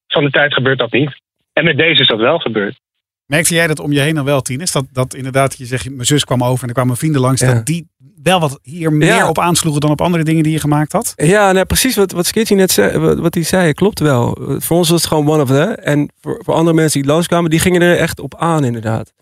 van 0.07 0.25
de 0.25 0.31
tijd 0.31 0.55
gebeurt 0.55 0.79
dat 0.79 0.93
niet. 0.93 1.21
En 1.53 1.65
met 1.65 1.79
deze 1.79 2.01
is 2.01 2.07
dat 2.07 2.19
wel 2.19 2.39
gebeurd. 2.39 2.81
Merkte 3.27 3.55
jij 3.55 3.67
dat 3.67 3.81
om 3.81 3.93
je 3.93 4.01
heen 4.01 4.15
dan 4.15 4.25
wel, 4.25 4.41
Tines? 4.41 4.73
Dat, 4.73 4.85
dat 4.93 5.15
inderdaad, 5.15 5.59
je 5.59 5.65
zegt, 5.65 5.91
mijn 5.91 6.07
zus 6.07 6.25
kwam 6.25 6.45
over 6.45 6.63
en 6.63 6.69
er 6.69 6.75
kwamen 6.75 6.97
vrienden 6.97 7.21
langs. 7.21 7.41
Ja. 7.41 7.55
Dat 7.55 7.67
die 7.67 7.89
wel 8.23 8.41
wat 8.41 8.59
hier 8.63 8.93
meer 8.93 9.09
Ja. 9.15 9.29
op 9.29 9.39
aansloegen 9.39 9.81
dan 9.81 9.91
op 9.91 10.01
andere 10.01 10.25
dingen 10.25 10.43
die 10.43 10.53
je 10.53 10.61
gemaakt 10.61 10.93
had? 10.93 11.13
Ja, 11.17 11.53
nou, 11.53 11.65
precies 11.67 11.97
wat, 11.97 12.13
wat 12.13 12.27
Skitty 12.27 12.55
net 12.55 12.71
zei, 12.71 12.99
wat, 12.99 13.19
wat 13.19 13.35
hij 13.35 13.43
zei, 13.43 13.73
klopt 13.73 14.01
wel. 14.01 14.39
Voor 14.59 14.77
ons 14.77 14.89
was 14.91 15.01
het 15.01 15.09
gewoon 15.09 15.29
one 15.29 15.43
of 15.43 15.49
the. 15.49 15.63
En 15.65 16.11
voor, 16.21 16.41
voor 16.45 16.55
andere 16.55 16.77
mensen 16.77 17.01
die 17.03 17.11
langskwamen, 17.11 17.51
die 17.51 17.61
gingen 17.61 17.83
er 17.83 17.97
echt 17.97 18.21
op 18.21 18.35
aan, 18.37 18.65
inderdaad. 18.65 19.13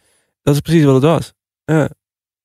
Dat 0.42 0.54
is 0.54 0.60
precies 0.60 0.84
wat 0.84 0.94
het 0.94 1.04
was. 1.04 1.32
Ja, 1.64 1.88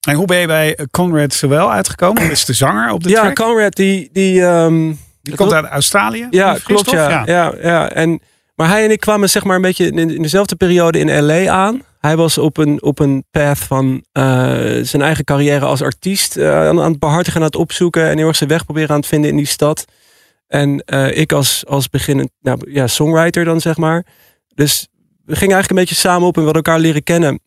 En 0.06 0.16
hoe 0.16 0.26
ben 0.26 0.38
je 0.38 0.48
bij 0.48 0.78
Conrad 0.92 1.34
Sewell 1.34 1.66
uitgekomen? 1.66 2.22
Dat 2.22 2.32
is 2.32 2.46
de 2.46 2.54
zanger 2.54 2.92
op 2.92 3.04
de 3.04 3.10
ja 3.10 3.22
track. 3.22 3.36
Conrad, 3.36 3.76
die... 3.76 4.10
Die, 4.12 4.46
ehm, 4.46 4.94
Die 5.22 5.36
komt 5.36 5.54
uit 5.54 5.66
Australië? 5.66 6.28
Ja, 6.30 6.58
klopt. 6.64 6.92
Ja, 6.92 7.24
ja. 7.26 7.54
Ja, 7.62 7.90
En, 7.90 8.22
maar 8.56 8.68
hij 8.70 8.84
en 8.84 8.92
ik 8.92 9.00
kwamen 9.00 9.30
zeg 9.30 9.44
maar 9.44 9.56
een 9.56 9.62
beetje 9.62 9.86
in, 9.86 10.10
in 10.10 10.22
dezelfde 10.22 10.56
periode 10.56 11.00
in 11.00 11.26
LA 11.26 11.50
aan. 11.52 11.82
Hij 12.00 12.16
was 12.16 12.38
op 12.38 12.58
een, 12.58 12.84
op 12.84 13.00
een 13.00 13.26
path 13.32 13.58
van 13.58 14.04
eh, 14.12 14.24
zijn 14.82 15.02
eigen 15.02 15.24
carrière 15.24 15.66
als 15.66 15.82
artiest 15.82 16.38
eh, 16.38 16.68
aan, 16.68 16.82
aan 16.82 16.92
het 16.92 17.00
behartigen, 17.00 17.40
aan 17.40 17.46
het 17.46 17.56
opzoeken 17.56 18.10
en 18.10 18.18
heel 18.18 18.28
erg 18.28 18.36
zijn 18.36 18.50
weg 18.50 18.66
proberen 18.66 18.90
aan 18.90 19.00
het 19.00 19.08
vinden 19.08 19.30
in 19.30 19.38
die 19.38 19.46
stad. 19.46 19.86
En 20.48 20.80
eh, 20.80 21.18
ik 21.18 21.32
als, 21.32 21.66
als 21.68 21.90
beginnend 21.90 22.30
nou, 22.42 22.72
ja, 22.72 22.88
songwriter 22.88 23.46
dan 23.46 23.62
zeg 23.62 23.78
maar. 23.78 24.06
Dus 24.56 24.88
we 25.26 25.36
gingen 25.36 25.54
eigenlijk 25.54 25.70
een 25.70 25.88
beetje 25.88 26.08
samen 26.10 26.28
op 26.28 26.36
en 26.36 26.40
we 26.40 26.46
hadden 26.46 26.64
elkaar 26.64 26.82
leren 26.82 27.04
kennen 27.04 27.40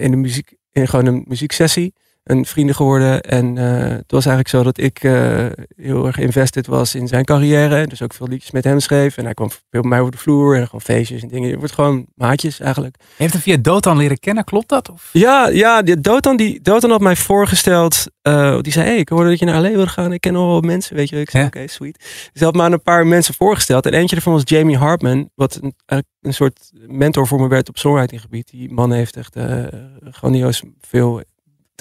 in 0.00 0.10
de 0.10 0.16
muziek, 0.16 0.54
gewoon 0.84 1.06
een 1.06 1.24
muzieksessie. 1.28 1.94
Een 2.26 2.44
vrienden 2.46 2.74
geworden. 2.74 3.20
En 3.22 3.58
eh, 3.58 3.88
het 3.88 4.10
was 4.10 4.26
eigenlijk 4.26 4.48
zo 4.48 4.62
dat 4.62 4.78
ik 4.78 5.02
eh, 5.02 5.46
heel 5.76 6.06
erg 6.06 6.18
invested 6.18 6.66
was 6.66 6.94
in 6.94 7.08
zijn 7.08 7.24
carrière. 7.24 7.86
Dus 7.86 8.02
ook 8.02 8.14
veel 8.14 8.28
liedjes 8.28 8.50
met 8.50 8.64
hem 8.64 8.80
schreef. 8.80 9.16
En 9.16 9.24
hij 9.24 9.34
kwam 9.34 9.50
veel 9.50 9.80
bij 9.80 9.90
mij 9.90 10.00
over 10.00 10.12
de 10.12 10.18
vloer 10.18 10.56
en 10.56 10.64
gewoon 10.64 10.80
feestjes 10.80 11.22
en 11.22 11.28
dingen. 11.28 11.50
Het 11.50 11.58
wordt 11.58 11.74
gewoon 11.74 12.06
maatjes 12.14 12.60
eigenlijk. 12.60 12.96
Je 12.98 13.04
heeft 13.16 13.32
hem 13.32 13.42
via 13.42 13.56
Dotan 13.56 13.96
leren 13.96 14.18
kennen, 14.18 14.44
klopt 14.44 14.68
dat? 14.68 14.90
Of? 14.90 15.08
Ja, 15.12 15.48
ja 15.48 15.82
die 15.82 16.00
Dotan, 16.00 16.36
die, 16.36 16.60
Dotan 16.62 16.90
had 16.90 17.00
mij 17.00 17.16
voorgesteld. 17.16 18.04
eh, 18.22 18.58
die 18.60 18.72
zei, 18.72 18.86
hey, 18.86 18.96
ik 18.98 19.08
hoorde 19.08 19.28
dat 19.30 19.38
je 19.38 19.44
naar 19.44 19.60
LA 19.60 19.68
wilde 19.70 19.86
gaan. 19.86 20.12
Ik 20.12 20.20
ken 20.20 20.34
wat 20.46 20.64
mensen, 20.64 20.96
weet 20.96 21.08
je. 21.08 21.20
Ik 21.20 21.30
zei, 21.30 21.42
Ja. 21.42 21.48
oké, 21.48 21.66
sweet. 21.66 21.98
Dus 21.98 22.30
hij 22.32 22.44
had 22.46 22.54
me 22.54 22.62
aan 22.62 22.72
een 22.72 22.82
paar 22.82 23.06
mensen 23.06 23.34
voorgesteld. 23.34 23.86
En 23.86 23.92
eentje 23.94 24.14
daarvan 24.14 24.32
was 24.32 24.42
Jamie 24.44 24.76
Hartman. 24.76 25.30
Wat 25.34 25.58
een, 25.62 26.04
een 26.20 26.34
soort 26.34 26.70
mentor 26.86 27.26
voor 27.26 27.40
me 27.40 27.48
werd 27.48 27.68
op 27.68 27.78
songwritinggebied. 27.78 28.50
Die 28.50 28.72
man 28.72 28.92
heeft 28.92 29.16
echt 29.16 29.36
eh 29.36 29.64
grandioos 30.10 30.62
veel 30.80 31.22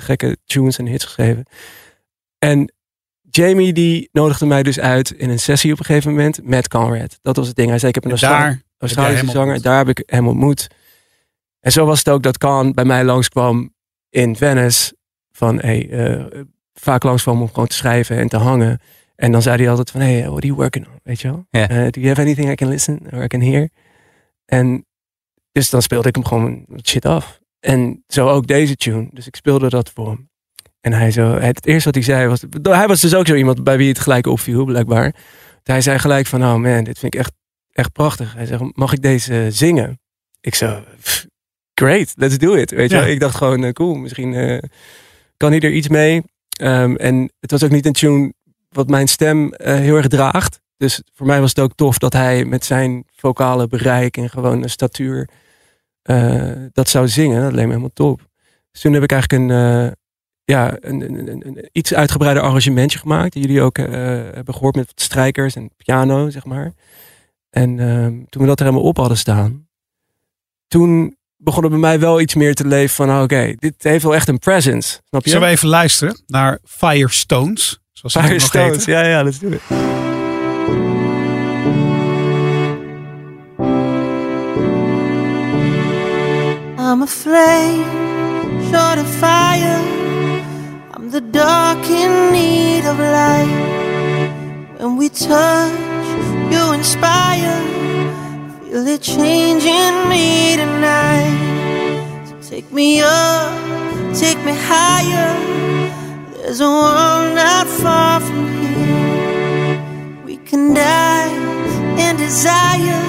gekke 0.02 0.38
tunes 0.46 0.78
en 0.78 0.86
hits 0.86 1.06
geschreven. 1.06 1.46
En 2.38 2.74
Jamie 3.30 3.74
die 3.74 4.10
nodigde 4.12 4.46
mij 4.46 4.64
dus 4.64 4.80
uit 4.80 5.12
in 5.12 5.30
een 5.30 5.40
sessie 5.40 5.72
op 5.72 5.80
een 5.80 5.86
gegeven 5.86 6.12
moment 6.12 6.40
met 6.44 6.68
Conrad. 6.68 7.20
Dat 7.22 7.36
was 7.36 7.48
het 7.48 7.56
ding. 7.56 7.70
Hij 7.70 7.80
zei, 7.80 7.90
ik 7.90 8.04
heb 8.04 8.06
een 8.06 8.12
Australische 8.78 9.26
hem 9.26 9.30
zanger. 9.30 9.62
Daar 9.62 9.78
heb 9.78 9.98
ik 9.98 10.04
hem 10.06 10.28
ontmoet. 10.28 10.68
En 11.60 11.72
zo 11.72 11.86
was 11.86 12.00
het 12.00 12.10
ook 12.10 12.24
dat 12.24 12.38
Khan 12.38 12.74
bij 12.74 12.86
mij 12.86 13.04
langskwam 13.04 13.74
in 14.10 14.36
Venice. 14.36 14.96
Van, 15.32 15.60
hey, 15.60 15.90
eh, 15.90 16.44
vaak 16.74 17.04
langskwam 17.04 17.42
om 17.42 17.48
gewoon 17.48 17.68
te 17.68 17.76
schrijven 17.76 18.18
en 18.18 18.28
te 18.28 18.38
hangen. 18.38 18.80
En 19.16 19.32
dan 19.32 19.42
zei 19.42 19.58
hij 19.58 19.70
altijd 19.70 19.92
van, 19.92 20.02
hey, 20.02 20.22
what 20.22 20.38
are 20.38 20.46
you 20.48 20.54
working 20.54 20.88
on? 20.88 21.00
Weet 21.04 21.22
je 21.22 21.28
wel? 21.28 21.46
Eh, 21.50 21.68
do 21.68 22.00
you 22.00 22.08
have 22.08 22.22
anything 22.22 22.52
I 22.52 22.56
can 22.56 22.68
listen 22.68 23.00
or 23.12 23.24
I 23.24 23.28
can 23.28 23.42
hear? 23.42 23.70
En 24.46 24.86
dus 25.52 25.70
dan 25.70 25.82
speelde 25.82 26.08
ik 26.08 26.16
hem 26.16 26.26
gewoon 26.26 26.66
shit 26.84 27.06
af. 27.06 27.40
En 27.66 28.04
zo 28.08 28.28
ook 28.30 28.48
deze 28.48 28.76
tune. 28.76 29.08
Dus 29.12 29.28
ik 29.28 29.36
speelde 29.36 29.70
dat 29.70 29.92
voor 29.94 30.08
hem. 30.08 30.30
En 30.82 30.94
hij 30.94 31.12
zo, 31.12 31.32
het 31.32 31.66
eerste 31.66 31.86
wat 31.86 31.96
hij 31.96 32.04
zei 32.04 32.28
was, 32.28 32.44
hij 32.62 32.88
was 32.88 33.02
dus 33.02 33.16
ook 33.16 33.28
zo 33.28 33.36
iemand 33.36 33.64
bij 33.64 33.78
wie 33.78 33.88
het 33.88 34.00
gelijk 34.00 34.28
opviel, 34.28 34.66
blijkbaar. 34.66 35.16
Hij 35.64 35.82
zei 35.82 36.00
gelijk 36.00 36.26
van, 36.28 36.44
oh 36.44 36.56
man, 36.56 36.84
dit 36.84 37.00
vind 37.00 37.14
ik 37.14 37.20
echt, 37.20 37.32
echt 37.72 37.92
prachtig. 37.92 38.34
Hij 38.34 38.46
zegt, 38.46 38.62
mag 38.76 38.94
ik 38.94 39.02
deze 39.02 39.48
zingen? 39.50 40.00
Ik 40.42 40.56
zo, 40.56 40.84
"Pff, 41.02 41.26
great, 41.74 42.14
let's 42.16 42.38
do 42.38 42.54
it. 42.54 42.72
Weet 42.72 42.90
je 42.90 42.96
Ja. 42.96 43.02
wel? 43.02 43.12
Ik 43.12 43.20
dacht 43.20 43.36
gewoon, 43.36 43.64
eh, 43.64 43.72
cool, 43.72 43.96
misschien 43.96 44.34
eh, 44.34 44.58
kan 45.38 45.52
hij 45.52 45.60
er 45.60 45.72
iets 45.74 45.88
mee. 45.88 46.24
Ehm, 46.60 46.96
en 46.96 47.32
het 47.40 47.52
was 47.52 47.64
ook 47.64 47.72
niet 47.72 47.86
een 47.86 47.94
tune 47.94 48.34
wat 48.70 48.88
mijn 48.90 49.08
stem 49.08 49.54
eh, 49.54 49.76
heel 49.76 49.96
erg 49.96 50.08
draagt. 50.08 50.60
Dus 50.78 51.02
voor 51.14 51.26
mij 51.26 51.40
was 51.40 51.50
het 51.50 51.60
ook 51.60 51.76
tof 51.76 51.98
dat 51.98 52.14
hij 52.14 52.46
met 52.46 52.66
zijn 52.66 53.04
vocale 53.16 53.68
bereik 53.68 54.18
en 54.18 54.30
gewoon 54.30 54.64
een 54.64 54.70
statuur 54.70 55.30
dat 56.72 56.90
zou 56.90 57.08
zingen. 57.08 57.42
Dat 57.42 57.52
leek 57.52 57.64
me 57.64 57.70
helemaal 57.70 57.90
top. 57.94 58.28
Dus 58.72 58.82
toen 58.84 58.94
heb 58.94 59.04
ik 59.04 59.12
eigenlijk 59.12 59.44
een, 59.44 59.58
eh, 59.58 59.92
ja, 60.44 60.78
een, 60.80 61.02
een, 61.02 61.28
een, 61.28 61.48
een 61.48 61.70
iets 61.72 61.94
uitgebreider 61.94 62.44
arrangementje 62.44 63.00
gemaakt. 63.00 63.34
Die 63.34 63.42
jullie 63.42 63.62
ook 63.62 63.78
eh, 63.78 63.88
hebben 64.34 64.54
gehoord 64.54 64.76
met 64.76 64.92
strijkers 64.96 65.56
en 65.56 65.70
piano, 65.78 66.30
zeg 66.30 66.46
maar. 66.46 66.74
En 67.50 67.80
ehm, 67.80 68.24
toen 68.30 68.42
we 68.42 68.48
dat 68.48 68.60
er 68.60 68.66
helemaal 68.66 68.88
op 68.88 68.98
hadden 68.98 69.18
staan, 69.18 69.68
toen 70.68 71.18
begon 71.38 71.64
er 71.64 71.70
bij 71.70 71.80
mij 71.80 72.00
wel 72.00 72.22
iets 72.22 72.36
meer 72.36 72.56
te 72.56 72.68
leven 72.68 72.96
van, 72.96 73.10
ah, 73.10 73.22
oké, 73.22 73.54
dit 73.58 73.84
heeft 73.84 74.04
wel 74.04 74.16
echt 74.16 74.28
een 74.28 74.40
presence. 74.40 75.00
Snap 75.10 75.24
je? 75.24 75.30
Zullen 75.30 75.48
we 75.48 75.54
even 75.54 75.68
luisteren 75.68 76.24
naar 76.28 76.60
Firestones? 76.64 77.80
Zoals 77.92 78.14
het 78.14 78.26
Firestones, 78.26 78.86
ja, 78.86 79.06
ja, 79.06 79.24
let's 79.24 79.40
do 79.40 79.50
it. 79.50 79.62
I'm 86.96 87.02
a 87.02 87.08
flame, 87.08 87.84
short 88.72 88.98
of 88.98 89.10
fire. 89.20 89.82
I'm 90.94 91.10
the 91.10 91.20
dark 91.20 91.84
in 91.90 92.32
need 92.32 92.86
of 92.86 92.98
light. 92.98 94.78
When 94.78 94.96
we 94.96 95.10
touch, 95.10 95.74
you 96.54 96.72
inspire. 96.72 97.60
Feel 98.64 98.88
it 98.88 99.02
changing 99.02 99.96
me 100.08 100.56
tonight. 100.56 102.28
So 102.30 102.50
take 102.50 102.72
me 102.72 103.02
up, 103.02 103.52
take 104.16 104.40
me 104.46 104.54
higher. 104.56 105.36
There's 106.32 106.62
a 106.62 106.70
world 106.70 107.36
not 107.36 107.68
far 107.68 108.22
from 108.22 108.48
here. 108.62 110.24
We 110.24 110.38
can 110.38 110.74
die 110.74 111.34
in 112.00 112.16
desire, 112.16 113.04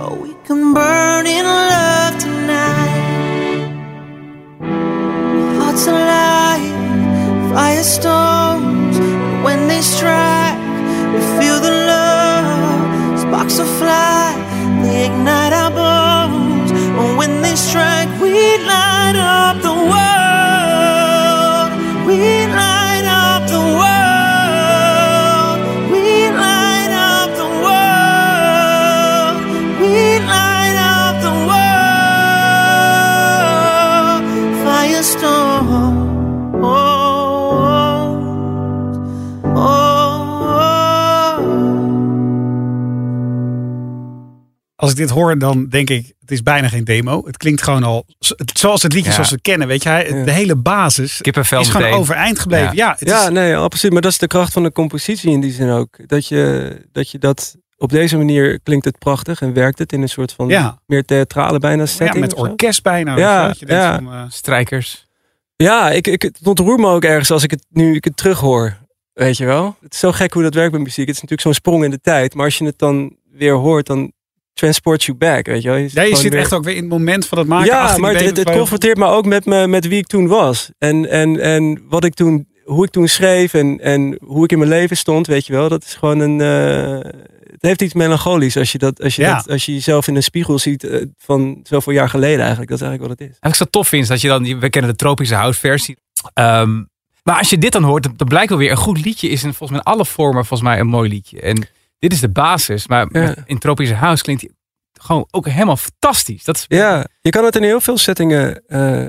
or 0.00 0.16
we 0.16 0.32
can 0.46 0.72
burn 0.72 1.26
in 1.26 1.44
love 1.44 2.18
tonight. 2.18 2.31
Hearts 5.82 5.98
alive, 5.98 7.52
firestones. 7.52 8.96
When 9.42 9.66
they 9.66 9.80
strike, 9.80 10.58
we 11.12 11.20
feel 11.38 11.58
the 11.58 11.72
love. 11.90 13.18
Sparks 13.18 13.58
will 13.58 13.66
fly, 13.80 14.32
they 14.84 15.06
ignite 15.06 15.52
our 15.52 15.72
bones. 15.72 16.70
When 17.18 17.42
they 17.42 17.56
strike, 17.56 18.08
we 18.20 18.58
light 18.58 19.16
up 19.16 19.60
the 19.60 19.74
world. 19.74 20.01
Als 44.82 44.90
ik 44.90 44.96
dit 44.96 45.10
hoor, 45.10 45.38
dan 45.38 45.68
denk 45.68 45.90
ik, 45.90 46.12
het 46.20 46.30
is 46.30 46.42
bijna 46.42 46.68
geen 46.68 46.84
demo. 46.84 47.22
Het 47.26 47.36
klinkt 47.36 47.62
gewoon 47.62 47.82
al 47.82 48.06
zoals 48.54 48.82
het 48.82 48.92
liedje 48.92 49.08
Ja. 49.08 49.14
zoals 49.14 49.28
we 49.28 49.34
het 49.34 49.44
kennen. 49.44 49.68
Weet 49.68 49.82
je, 49.82 50.22
de 50.24 50.32
hele 50.32 50.56
basis 50.56 51.18
Kippenvel 51.20 51.60
is 51.60 51.66
gewoon 51.68 51.82
meteen. 51.82 51.98
overeind 51.98 52.38
gebleven. 52.38 52.76
Ja, 52.76 52.96
het 52.98 53.08
Ja, 53.08 53.22
is, 53.22 53.28
nee, 53.30 53.56
absoluut. 53.56 53.92
Maar 53.92 54.02
dat 54.02 54.10
is 54.12 54.18
de 54.18 54.26
kracht 54.26 54.52
van 54.52 54.62
de 54.62 54.72
compositie 54.72 55.30
in 55.30 55.40
die 55.40 55.52
zin 55.52 55.70
ook. 55.70 56.08
Dat 56.08 56.26
je 56.28 56.76
dat, 56.92 57.10
je 57.10 57.18
dat 57.18 57.56
op 57.76 57.90
deze 57.90 58.16
manier 58.16 58.60
klinkt 58.62 58.84
het 58.84 58.98
prachtig 58.98 59.40
en 59.40 59.52
werkt 59.52 59.78
het 59.78 59.92
in 59.92 60.02
een 60.02 60.08
soort 60.08 60.32
van 60.32 60.48
Ja. 60.48 60.78
meer 60.86 61.04
theatrale 61.04 61.58
bijna 61.58 61.86
setting. 61.86 62.14
ja, 62.14 62.20
met 62.20 62.34
orkest 62.34 62.82
bijna. 62.82 63.16
Ja, 63.16 63.46
je, 63.46 63.54
je 63.58 63.72
ja. 63.72 63.94
van, 63.94 64.12
eh, 64.12 64.22
Strijkers. 64.28 65.06
Ja, 65.56 65.90
ik, 65.90 66.06
ik, 66.06 66.22
het 66.22 66.38
ontroert 66.42 66.80
me 66.80 66.86
ook 66.86 67.04
ergens 67.04 67.30
als 67.30 67.42
ik 67.42 67.50
het 67.50 67.64
nu 67.70 67.94
ik 67.94 68.04
het 68.04 68.16
terughoor. 68.16 68.76
Weet 69.12 69.36
je 69.36 69.44
wel? 69.44 69.76
Het 69.80 69.92
is 69.94 69.98
zo 69.98 70.12
gek 70.12 70.32
hoe 70.32 70.42
dat 70.42 70.54
werkt 70.54 70.72
met 70.72 70.80
muziek. 70.82 71.06
Het 71.06 71.16
is 71.16 71.22
natuurlijk 71.22 71.40
zo'n 71.40 71.54
sprong 71.54 71.84
in 71.84 71.90
de 71.90 72.00
tijd. 72.00 72.34
Maar 72.34 72.44
als 72.44 72.58
je 72.58 72.64
het 72.64 72.78
dan 72.78 73.16
weer 73.32 73.54
hoort, 73.54 73.86
dan 73.86 74.12
transport 74.54 75.02
you 75.04 75.18
back. 75.18 75.46
Weet 75.46 75.62
je 75.62 75.68
wel? 75.68 75.78
ja, 75.78 76.02
je 76.02 76.16
zit 76.16 76.30
weer- 76.32 76.40
echt 76.40 76.52
ook 76.52 76.64
weer 76.64 76.74
in 76.74 76.80
het 76.80 76.90
moment 76.90 77.26
van 77.26 77.38
het 77.38 77.46
maken. 77.46 77.66
Ja, 77.66 77.96
maar 77.98 78.14
het, 78.14 78.36
het, 78.36 78.50
confronteert 78.50 78.96
me 78.98 79.06
ook 79.06 79.26
met, 79.26 79.44
me, 79.44 79.66
met 79.66 79.88
wie 79.88 79.98
ik 79.98 80.06
toen 80.06 80.26
was. 80.26 80.70
En, 80.78 81.10
en, 81.10 81.40
en 81.40 81.82
wat 81.88 82.04
ik 82.04 82.14
toen, 82.14 82.46
hoe 82.64 82.84
ik 82.84 82.90
toen 82.90 83.08
schreef 83.08 83.54
en, 83.54 83.80
en 83.80 84.18
hoe 84.24 84.44
ik 84.44 84.52
in 84.52 84.58
mijn 84.58 84.70
leven 84.70 84.96
stond, 84.96 85.26
weet 85.26 85.46
je 85.46 85.52
wel. 85.52 85.68
Dat 85.68 85.84
is 85.84 85.94
gewoon 85.94 86.18
een. 86.20 86.40
eh, 86.40 87.10
het 87.52 87.70
heeft 87.70 87.82
iets 87.82 87.94
melancholisch 87.94 88.56
als 88.56 88.72
je, 88.72 88.78
dat, 88.78 89.02
als, 89.02 89.16
je 89.16 89.22
Ja. 89.22 89.34
dat, 89.36 89.50
als 89.50 89.66
je 89.66 89.72
jezelf 89.72 90.08
in 90.08 90.16
een 90.16 90.22
spiegel 90.22 90.58
ziet 90.58 90.84
eh, 90.84 91.02
van 91.18 91.60
zoveel 91.62 91.92
jaar 91.92 92.08
geleden 92.08 92.38
eigenlijk. 92.40 92.70
Dat 92.70 92.80
is 92.80 92.86
eigenlijk 92.86 93.18
wat 93.18 93.20
het 93.28 93.30
is. 93.30 93.36
Wat 93.40 93.50
ik 93.50 93.56
zo 93.56 93.64
tof 93.64 93.88
vind, 93.88 94.02
is 94.02 94.08
dat 94.08 94.20
je 94.20 94.28
dan, 94.28 94.58
we 94.60 94.68
kennen 94.70 94.90
de 94.90 94.96
tropische 94.96 95.34
house 95.34 95.60
versie. 95.60 95.96
Ehm, 96.34 96.82
maar 97.22 97.38
als 97.38 97.50
je 97.50 97.58
dit 97.58 97.72
dan 97.72 97.82
hoort, 97.82 98.02
dan- 98.02 98.14
dan 98.16 98.28
blijkt 98.28 98.48
wel 98.48 98.58
weer 98.58 98.70
een 98.70 98.76
goed 98.76 99.04
liedje 99.04 99.28
is 99.28 99.42
in 99.44 99.54
volgens 99.54 99.70
mij 99.70 99.78
in 99.78 99.92
alle 99.98 100.04
vormen 100.04 100.44
volgens 100.46 100.68
mij 100.68 100.78
een 100.80 100.86
mooi 100.86 101.08
liedje. 101.08 101.40
En 101.40 101.66
dit 102.02 102.12
is 102.12 102.20
de 102.20 102.28
basis. 102.28 102.86
Maar 102.86 103.06
Ja. 103.12 103.34
in 103.44 103.58
tropische 103.58 103.94
house 103.94 104.22
klinkt 104.22 104.42
hij 104.42 104.50
gewoon 104.92 105.26
ook 105.30 105.48
helemaal 105.48 105.76
fantastisch. 105.76 106.44
Dat 106.44 106.56
is, 106.56 106.64
Ja, 106.68 107.06
je 107.20 107.30
kan 107.30 107.44
het 107.44 107.56
in 107.56 107.62
heel 107.62 107.80
veel 107.80 107.98
settingen 107.98 108.66
eh, 108.66 109.06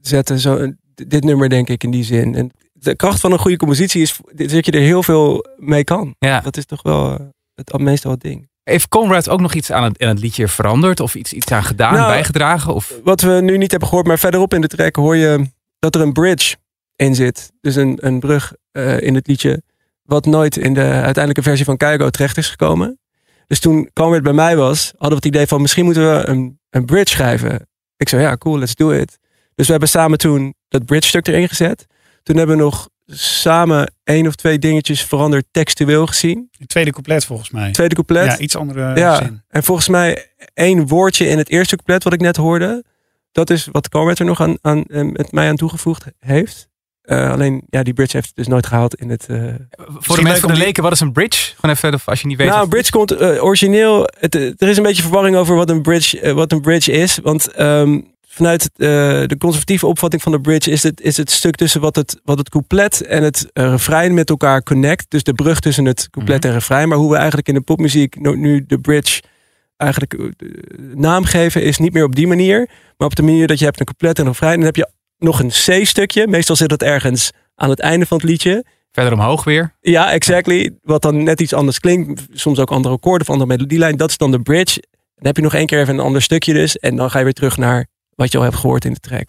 zetten. 0.00 0.38
Zo, 0.38 0.56
een- 0.56 0.78
dit 0.94 1.24
nummer 1.24 1.48
denk 1.48 1.68
ik 1.68 1.84
in 1.84 1.90
die 1.90 2.04
zin. 2.04 2.34
En 2.34 2.50
de 2.72 2.96
kracht 2.96 3.20
van 3.20 3.32
een 3.32 3.38
goede 3.38 3.56
compositie 3.56 4.02
is 4.02 4.18
dat 4.34 4.66
je 4.66 4.72
er 4.72 4.80
heel 4.80 5.02
veel 5.02 5.44
mee 5.56 5.84
kan. 5.84 6.14
Ja. 6.18 6.40
Dat 6.40 6.56
is 6.56 6.64
toch 6.66 6.82
wel 6.82 7.18
eh, 7.18 7.26
het 7.54 7.78
meestal 7.78 8.10
het 8.10 8.20
ding. 8.20 8.48
Heeft 8.62 8.88
Conrad 8.88 9.28
ook 9.28 9.40
nog 9.40 9.54
iets 9.54 9.72
aan 9.72 9.82
het, 9.84 10.02
aan 10.02 10.08
het 10.08 10.18
liedje 10.20 10.48
veranderd? 10.48 11.00
Of 11.00 11.14
iets, 11.14 11.32
iets 11.32 11.52
aan 11.52 11.64
gedaan, 11.64 11.92
Nou, 11.94 12.08
bijgedragen? 12.08 12.74
Of, 12.74 12.92
Wat 13.04 13.20
we 13.20 13.40
nu 13.42 13.58
niet 13.58 13.70
hebben 13.70 13.88
gehoord, 13.88 14.06
maar 14.06 14.18
verderop 14.18 14.54
in 14.54 14.60
de 14.60 14.66
track 14.68 14.96
hoor 14.96 15.16
je 15.16 15.50
dat 15.78 15.94
er 15.94 16.00
een 16.00 16.12
bridge 16.12 16.56
in 16.96 17.14
zit. 17.14 17.52
Dus 17.60 17.74
een, 17.76 17.98
een 18.00 18.20
brug 18.20 18.52
eh, 18.72 19.00
in 19.00 19.14
het 19.14 19.26
liedje. 19.26 19.62
Wat 20.08 20.24
nooit 20.26 20.56
in 20.56 20.74
de 20.74 20.80
uiteindelijke 20.80 21.42
versie 21.42 21.64
van 21.64 21.76
Keigo 21.76 22.10
terecht 22.10 22.36
is 22.36 22.48
gekomen. 22.48 22.98
Dus 23.46 23.60
toen 23.60 23.90
Conrad 23.92 24.22
bij 24.22 24.32
mij 24.32 24.56
was, 24.56 24.86
hadden 24.90 25.08
we 25.08 25.14
het 25.26 25.34
idee 25.34 25.46
van 25.46 25.60
misschien 25.60 25.84
moeten 25.84 26.02
we 26.12 26.26
een, 26.26 26.60
een 26.70 26.84
bridge 26.84 27.14
schrijven. 27.14 27.68
Ik 27.96 28.08
zei 28.08 28.22
ja, 28.22 28.36
cool, 28.36 28.58
let's 28.58 28.74
do 28.74 28.90
it. 28.90 29.18
Dus 29.54 29.64
we 29.66 29.70
hebben 29.70 29.88
samen 29.88 30.18
toen 30.18 30.54
dat 30.68 30.84
bridge 30.84 31.08
stuk 31.08 31.26
erin 31.28 31.48
gezet. 31.48 31.86
Toen 32.22 32.36
hebben 32.36 32.56
we 32.56 32.62
nog 32.62 32.88
samen 33.06 33.92
één 34.04 34.26
of 34.26 34.34
twee 34.34 34.58
dingetjes 34.58 35.02
veranderd 35.04 35.44
textueel 35.50 36.06
gezien. 36.06 36.48
Het 36.58 36.68
tweede 36.68 36.90
couplet 36.92 37.24
volgens 37.24 37.50
mij. 37.50 37.72
Tweede 37.72 37.94
couplet. 37.94 38.24
Ja, 38.26 38.38
iets 38.38 38.56
andere 38.56 38.98
Ja, 38.98 39.16
zin. 39.16 39.42
en 39.48 39.62
volgens 39.62 39.88
mij 39.88 40.30
één 40.54 40.86
woordje 40.86 41.26
in 41.26 41.38
het 41.38 41.48
eerste 41.48 41.74
couplet 41.74 42.04
wat 42.04 42.12
ik 42.12 42.20
net 42.20 42.36
hoorde. 42.36 42.84
Dat 43.32 43.50
is 43.50 43.68
wat 43.72 43.88
Conrad 43.88 44.18
er 44.18 44.24
nog 44.24 44.40
aan, 44.40 44.56
aan, 44.60 44.82
eh, 44.84 45.02
met 45.02 45.32
mij 45.32 45.48
aan 45.48 45.56
toegevoegd 45.56 46.04
heeft. 46.18 46.68
Eh, 47.08 47.30
alleen, 47.30 47.62
ja, 47.70 47.82
die 47.82 47.92
bridge 47.92 48.16
heeft 48.16 48.28
het 48.28 48.36
dus 48.36 48.46
nooit 48.46 48.66
gehaald 48.66 48.94
in 48.94 49.10
het... 49.10 49.26
eh, 49.28 49.54
voor 49.98 50.16
de 50.16 50.22
mensen 50.22 50.40
van 50.40 50.52
de 50.52 50.58
leken, 50.58 50.82
wat 50.82 50.92
is 50.92 51.00
een 51.00 51.12
bridge? 51.12 51.54
Gewoon 51.54 51.74
even, 51.74 52.00
als 52.04 52.20
je 52.20 52.26
niet 52.26 52.36
weet. 52.36 52.48
nou, 52.48 52.62
een 52.62 52.68
bridge 52.68 52.90
komt 52.90 53.10
eh, 53.10 53.44
origineel. 53.44 54.08
Het, 54.18 54.34
er 54.34 54.68
is 54.68 54.76
een 54.76 54.82
beetje 54.82 55.02
verwarring 55.02 55.36
over 55.36 55.54
wat 55.56 55.70
een 55.70 55.82
bridge, 55.82 56.34
wat 56.34 56.52
een 56.52 56.60
bridge 56.60 56.92
is. 56.92 57.18
Want 57.22 57.52
ehm, 57.52 58.00
vanuit 58.26 58.70
eh, 58.76 58.88
de 59.26 59.36
conservatieve 59.38 59.86
opvatting 59.86 60.22
van 60.22 60.32
de 60.32 60.40
bridge 60.40 60.70
is 60.70 60.82
het, 60.82 61.00
is 61.00 61.16
het 61.16 61.30
stuk 61.30 61.56
tussen 61.56 61.80
wat 61.80 61.96
het, 61.96 62.20
wat 62.24 62.38
het 62.38 62.48
couplet 62.48 63.00
en 63.00 63.22
het 63.22 63.50
refrein 63.52 64.14
met 64.14 64.30
elkaar 64.30 64.62
connect. 64.62 65.06
Dus 65.08 65.22
de 65.22 65.34
brug 65.34 65.60
tussen 65.60 65.84
het 65.84 66.08
couplet 66.10 66.44
en 66.44 66.52
refrein. 66.52 66.88
Maar 66.88 66.98
hoe 66.98 67.10
we 67.10 67.16
eigenlijk 67.16 67.48
in 67.48 67.54
de 67.54 67.60
popmuziek 67.60 68.20
nu, 68.20 68.36
nu 68.36 68.64
de 68.66 68.78
bridge 68.78 69.22
eigenlijk 69.76 70.16
naam 70.94 71.24
geven, 71.24 71.62
is 71.62 71.78
niet 71.78 71.92
meer 71.92 72.04
op 72.04 72.14
die 72.14 72.26
manier. 72.26 72.68
Maar 72.96 73.06
op 73.08 73.16
de 73.16 73.22
manier 73.22 73.46
dat 73.46 73.58
je 73.58 73.64
hebt 73.64 73.80
een 73.80 73.86
couplet 73.86 74.18
en 74.18 74.24
een 74.24 74.30
refrein. 74.30 74.52
En 74.52 74.58
dan 74.58 74.66
heb 74.66 74.76
je 74.76 74.88
nog 75.18 75.40
een 75.40 75.48
C-stukje. 75.48 76.26
Meestal 76.26 76.56
zit 76.56 76.70
het 76.70 76.82
ergens 76.82 77.30
aan 77.54 77.70
het 77.70 77.80
einde 77.80 78.06
van 78.06 78.16
het 78.16 78.26
liedje. 78.26 78.64
Verder 78.92 79.12
omhoog 79.12 79.44
weer. 79.44 79.74
Ja, 79.80 80.12
exactly. 80.12 80.70
Wat 80.82 81.02
dan 81.02 81.22
net 81.22 81.40
iets 81.40 81.52
anders 81.52 81.80
klinkt. 81.80 82.26
Soms 82.32 82.58
ook 82.58 82.70
andere 82.70 82.94
akkoorden 82.94 83.26
of 83.28 83.32
andere 83.32 83.56
melodielijn. 83.56 83.96
Dat 83.96 84.10
is 84.10 84.16
dan 84.16 84.30
de 84.30 84.40
bridge. 84.40 84.82
Dan 84.90 85.26
heb 85.26 85.36
je 85.36 85.42
nog 85.42 85.54
één 85.54 85.66
keer 85.66 85.80
even 85.80 85.94
een 85.94 86.04
ander 86.04 86.22
stukje 86.22 86.52
dus. 86.52 86.78
En 86.78 86.96
dan 86.96 87.10
ga 87.10 87.18
je 87.18 87.24
weer 87.24 87.32
terug 87.32 87.56
naar 87.56 87.86
wat 88.14 88.32
je 88.32 88.38
al 88.38 88.44
hebt 88.44 88.56
gehoord 88.56 88.84
in 88.84 88.92
de 88.92 89.00
track. 89.00 89.28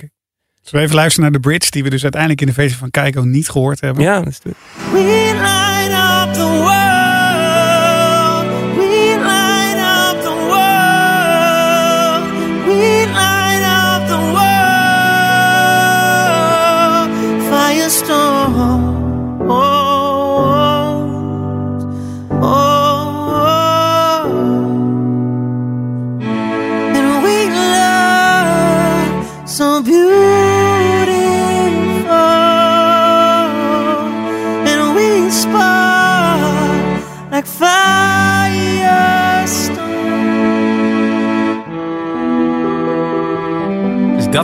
Zullen 0.61 0.79
we 0.79 0.79
even 0.79 0.95
luisteren 0.95 1.31
naar 1.31 1.41
de 1.41 1.47
bridge 1.47 1.71
die 1.71 1.83
we 1.83 1.89
dus 1.89 2.03
uiteindelijk 2.03 2.41
in 2.41 2.47
de 2.47 2.53
versie 2.53 2.77
van 2.77 2.91
Keiko 2.91 3.21
niet 3.21 3.49
gehoord 3.49 3.81
hebben? 3.81 4.03
Ja, 4.03 4.19
dat 4.19 4.27
is 4.27 4.39
het. 4.43 5.78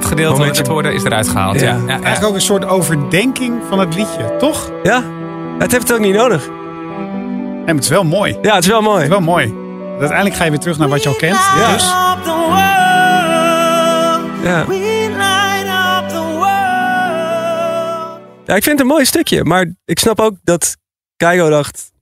Dat 0.02 0.06
gedeelte 0.06 0.38
wat 0.38 0.48
we 0.48 0.54
net 0.58 0.68
hoorden 0.68 0.94
is 0.94 1.04
eruit 1.04 1.28
gehaald. 1.28 1.60
Ja. 1.60 1.68
Ja, 1.68 1.82
ja. 1.88 1.88
Eigenlijk 1.88 2.26
ook 2.26 2.34
een 2.34 2.42
soort 2.42 2.66
overdenking 2.66 3.62
van 3.70 3.80
het 3.80 3.96
liedje, 3.96 4.36
toch? 4.38 4.72
Ja, 4.84 5.04
het 5.60 5.72
heeft 5.72 5.88
het 5.88 5.98
ook 5.98 6.04
niet 6.04 6.16
nodig. 6.16 6.48
Nee, 6.48 7.66
maar 7.66 7.76
het 7.76 7.84
is 7.84 7.90
wel 7.90 8.04
mooi. 8.04 8.38
Ja, 8.42 8.56
het 8.56 8.64
is 8.64 8.70
wel 8.70 8.82
mooi. 8.82 8.96
Het 8.96 9.04
is 9.04 9.10
wel 9.10 9.22
mooi. 9.22 9.54
Uiteindelijk 10.00 10.36
ga 10.36 10.44
je 10.44 10.50
weer 10.50 10.60
terug 10.60 10.78
naar 10.78 10.90
wat 10.90 11.04
je 11.04 11.10
al 11.10 11.16
kent. 11.16 11.38
Ja. 11.58 11.74
Dus 11.74 11.84
Up 11.84 12.24
the 12.24 12.30
world. 12.30 12.56
Ja. 14.44 14.66
We 14.66 15.08
light 15.18 15.66
up 15.66 16.10
the 16.10 16.24
world. 16.34 16.46
ja, 18.46 18.56
ik 18.56 18.64
vind 18.64 18.66
het 18.66 18.80
een 18.80 18.88
mooi 18.88 19.06
stukje. 19.06 19.44
Maar 19.44 19.74
ik 19.86 20.00
snap 20.00 20.20
ook 20.20 20.34
dat 20.44 20.78
Keigo 21.18 21.50
dacht... 21.50 21.94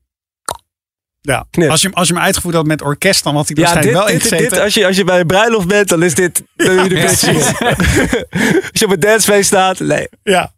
ja, 1.25 1.45
Knip. 1.49 1.69
als 1.69 1.81
je, 1.81 1.87
hem- 1.87 1.95
als 1.97 2.07
je 2.07 2.13
hem 2.13 2.23
uitgevoerd 2.23 2.55
had 2.55 2.65
met 2.65 2.81
orkest, 2.81 3.23
dan 3.23 3.35
had 3.35 3.47
hij 3.47 3.63
Ja, 3.63 3.81
dit, 3.81 3.91
wel 3.91 4.05
dit, 4.05 4.13
ingezeten. 4.13 4.49
dit, 4.49 4.59
als, 4.59 4.73
je, 4.73 4.85
als 4.85 4.95
je 4.95 5.03
bij 5.03 5.19
een 5.19 5.27
bruiloft 5.27 5.67
bent, 5.67 5.89
dan 5.89 6.03
is 6.03 6.15
dit 6.15 6.35
de, 6.55 6.63
de 6.65 6.85
bridge. 6.87 7.31
als 8.71 8.79
je 8.79 8.85
op 8.85 8.91
een 8.91 8.99
dancefeest 8.99 9.47
staat, 9.47 9.79
nee. 9.79 10.07
Ja. 10.23 10.51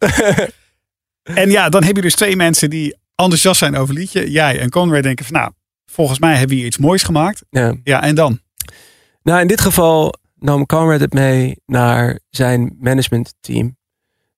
en 1.22 1.50
ja, 1.50 1.68
dan 1.68 1.84
heb 1.84 1.96
je 1.96 2.02
dus 2.02 2.14
twee 2.14 2.36
mensen 2.36 2.70
die 2.70 2.96
enthousiast 3.14 3.58
zijn 3.58 3.76
over 3.76 3.94
liedje. 3.94 4.30
Jij 4.30 4.60
en 4.60 4.70
Conrad 4.70 5.02
denken 5.02 5.24
van 5.24 5.34
nou, 5.34 5.52
volgens 5.86 6.18
mij 6.18 6.30
hebben 6.32 6.48
we 6.48 6.54
hier 6.54 6.66
iets 6.66 6.78
moois 6.78 7.02
gemaakt. 7.02 7.42
Ja. 7.50 7.74
Ja, 7.84 8.02
en 8.02 8.14
dan? 8.14 8.40
Nou, 9.22 9.40
in 9.40 9.46
dit 9.46 9.60
geval 9.60 10.14
nam 10.34 10.66
Conrad 10.66 11.00
het 11.00 11.12
mee 11.12 11.56
naar 11.66 12.18
zijn 12.30 12.76
managementteam. 12.80 13.76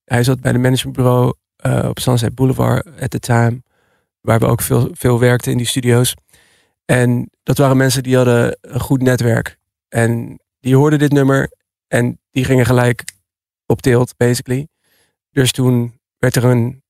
Hij 0.05 0.23
zat 0.25 0.41
bij 0.41 0.53
de 0.53 0.59
managementbureau 0.59 1.35
eh, 1.57 1.87
op 1.89 1.99
Sunset 1.99 2.35
Boulevard 2.35 2.87
at 3.01 3.11
the 3.11 3.19
time. 3.19 3.63
Waar 4.21 4.39
we 4.39 4.47
ook 4.47 4.63
veel, 4.63 4.89
veel 4.93 5.19
werkten 5.21 5.53
in 5.53 5.59
die 5.59 5.67
studio's. 5.67 6.15
En 6.85 7.31
dat 7.43 7.59
waren 7.59 7.77
mensen 7.77 8.03
die 8.03 8.17
hadden 8.17 8.59
een 8.61 8.81
goed 8.81 9.03
netwerk. 9.03 9.59
En 9.89 10.41
die 10.61 10.77
hoorden 10.77 10.99
dit 10.99 11.13
nummer 11.13 11.53
en 11.87 12.21
die 12.31 12.45
gingen 12.45 12.67
gelijk 12.67 13.05
op 13.67 13.81
tilt, 13.83 14.17
basically. 14.17 14.69
Dus 15.31 15.53
toen 15.53 16.01
werd 16.19 16.37
er 16.37 16.45
een 16.45 16.83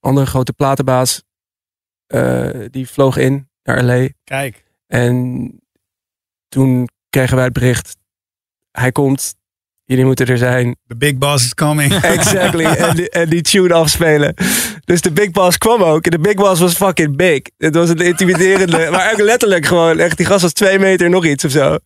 andere 0.00 0.26
grote 0.26 0.52
platenbaas. 0.52 1.22
eh, 2.06 2.50
die 2.70 2.88
vloog 2.88 3.16
in 3.16 3.48
naar 3.62 3.82
LA. 3.84 4.08
Kijk. 4.24 4.64
En 4.86 5.46
toen 6.48 6.88
kregen 7.10 7.36
wij 7.36 7.44
het 7.44 7.52
bericht. 7.52 7.96
Hij 8.70 8.92
komt. 8.92 9.34
Jullie 9.84 10.04
moeten 10.04 10.26
er 10.26 10.38
zijn. 10.38 10.76
The 10.86 10.96
big 10.96 11.18
boss 11.18 11.44
is 11.44 11.54
coming. 11.54 11.94
Exactly. 12.16 12.64
en, 12.64 12.96
die, 12.96 13.10
en 13.10 13.28
die 13.28 13.42
tune 13.42 13.74
afspelen. 13.74 14.34
Dus 14.84 15.00
de 15.00 15.10
big 15.12 15.30
boss 15.30 15.58
kwam 15.58 15.82
ook. 15.82 16.04
En 16.04 16.10
de 16.10 16.18
big 16.18 16.34
boss 16.34 16.60
was 16.60 16.74
fucking 16.74 17.16
big. 17.16 17.40
Het 17.58 17.74
was 17.74 17.88
een 17.88 17.96
intimiderende. 17.98 18.88
maar 18.90 19.12
ook 19.12 19.20
letterlijk 19.20 19.66
gewoon. 19.66 19.98
Echt, 19.98 20.16
die 20.16 20.26
gast 20.26 20.42
was 20.42 20.52
twee 20.52 20.78
meter 20.78 21.10
nog 21.10 21.24
iets 21.26 21.44
of 21.44 21.50
zo. 21.50 21.76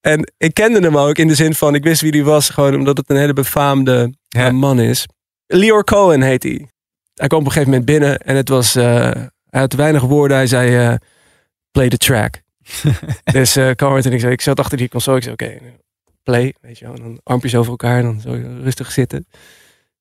En 0.00 0.32
ik 0.38 0.54
kende 0.54 0.80
hem 0.80 0.98
ook 0.98 1.16
in 1.18 1.28
de 1.28 1.34
zin 1.34 1.54
van. 1.54 1.74
Ik 1.74 1.84
wist 1.84 2.00
wie 2.00 2.10
die 2.12 2.24
was. 2.24 2.48
Gewoon 2.50 2.74
omdat 2.74 2.96
het 2.96 3.10
een 3.10 3.16
hele 3.16 3.32
befaamde 3.32 4.14
Ja. 4.28 4.46
eh, 4.46 4.52
man 4.52 4.80
is. 4.80 5.06
Leor 5.46 5.84
Cohen 5.84 6.22
heet 6.22 6.42
hij. 6.42 6.66
Hij 7.14 7.26
kwam 7.28 7.40
op 7.40 7.46
een 7.46 7.52
gegeven 7.52 7.70
moment 7.70 7.84
binnen. 7.90 8.18
En 8.18 8.36
het 8.36 8.48
was. 8.48 8.74
eh, 8.74 9.10
hij 9.50 9.60
had 9.60 9.72
weinig 9.72 10.02
woorden. 10.02 10.36
Hij 10.36 10.46
zei. 10.46 10.76
eh, 10.88 10.94
play 11.70 11.88
the 11.88 11.96
track. 11.96 12.40
dus 13.32 13.52
Conrad 13.76 14.04
en 14.06 14.12
ik, 14.12 14.20
zei, 14.20 14.32
ik 14.32 14.40
zat 14.40 14.58
achter 14.58 14.78
die 14.78 14.88
console. 14.88 15.16
Ik 15.16 15.22
zei, 15.22 15.34
oké, 15.34 15.58
play. 16.22 16.54
Weet 16.60 16.78
je 16.78 16.84
wel. 16.84 16.94
En 16.94 17.02
dan 17.02 17.20
armpjes 17.22 17.54
over 17.54 17.70
elkaar 17.70 17.98
en 17.98 18.04
dan 18.04 18.20
zo 18.20 18.30
rustig 18.62 18.92
zitten. 18.92 19.26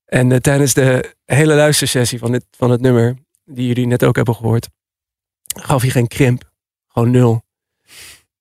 En 0.05 0.31
eh, 0.31 0.37
tijdens 0.37 0.73
de 0.73 1.15
hele 1.25 1.53
luistersessie 1.53 2.19
van, 2.19 2.31
dit, 2.31 2.45
van 2.51 2.71
het 2.71 2.81
nummer, 2.81 3.15
die 3.45 3.67
jullie 3.67 3.87
net 3.87 4.03
ook 4.03 4.15
hebben 4.15 4.35
gehoord, 4.35 4.67
gaf 5.61 5.81
hij 5.81 5.89
geen 5.91 6.07
krimp. 6.07 6.51
Gewoon 6.87 7.11
nul. 7.11 7.41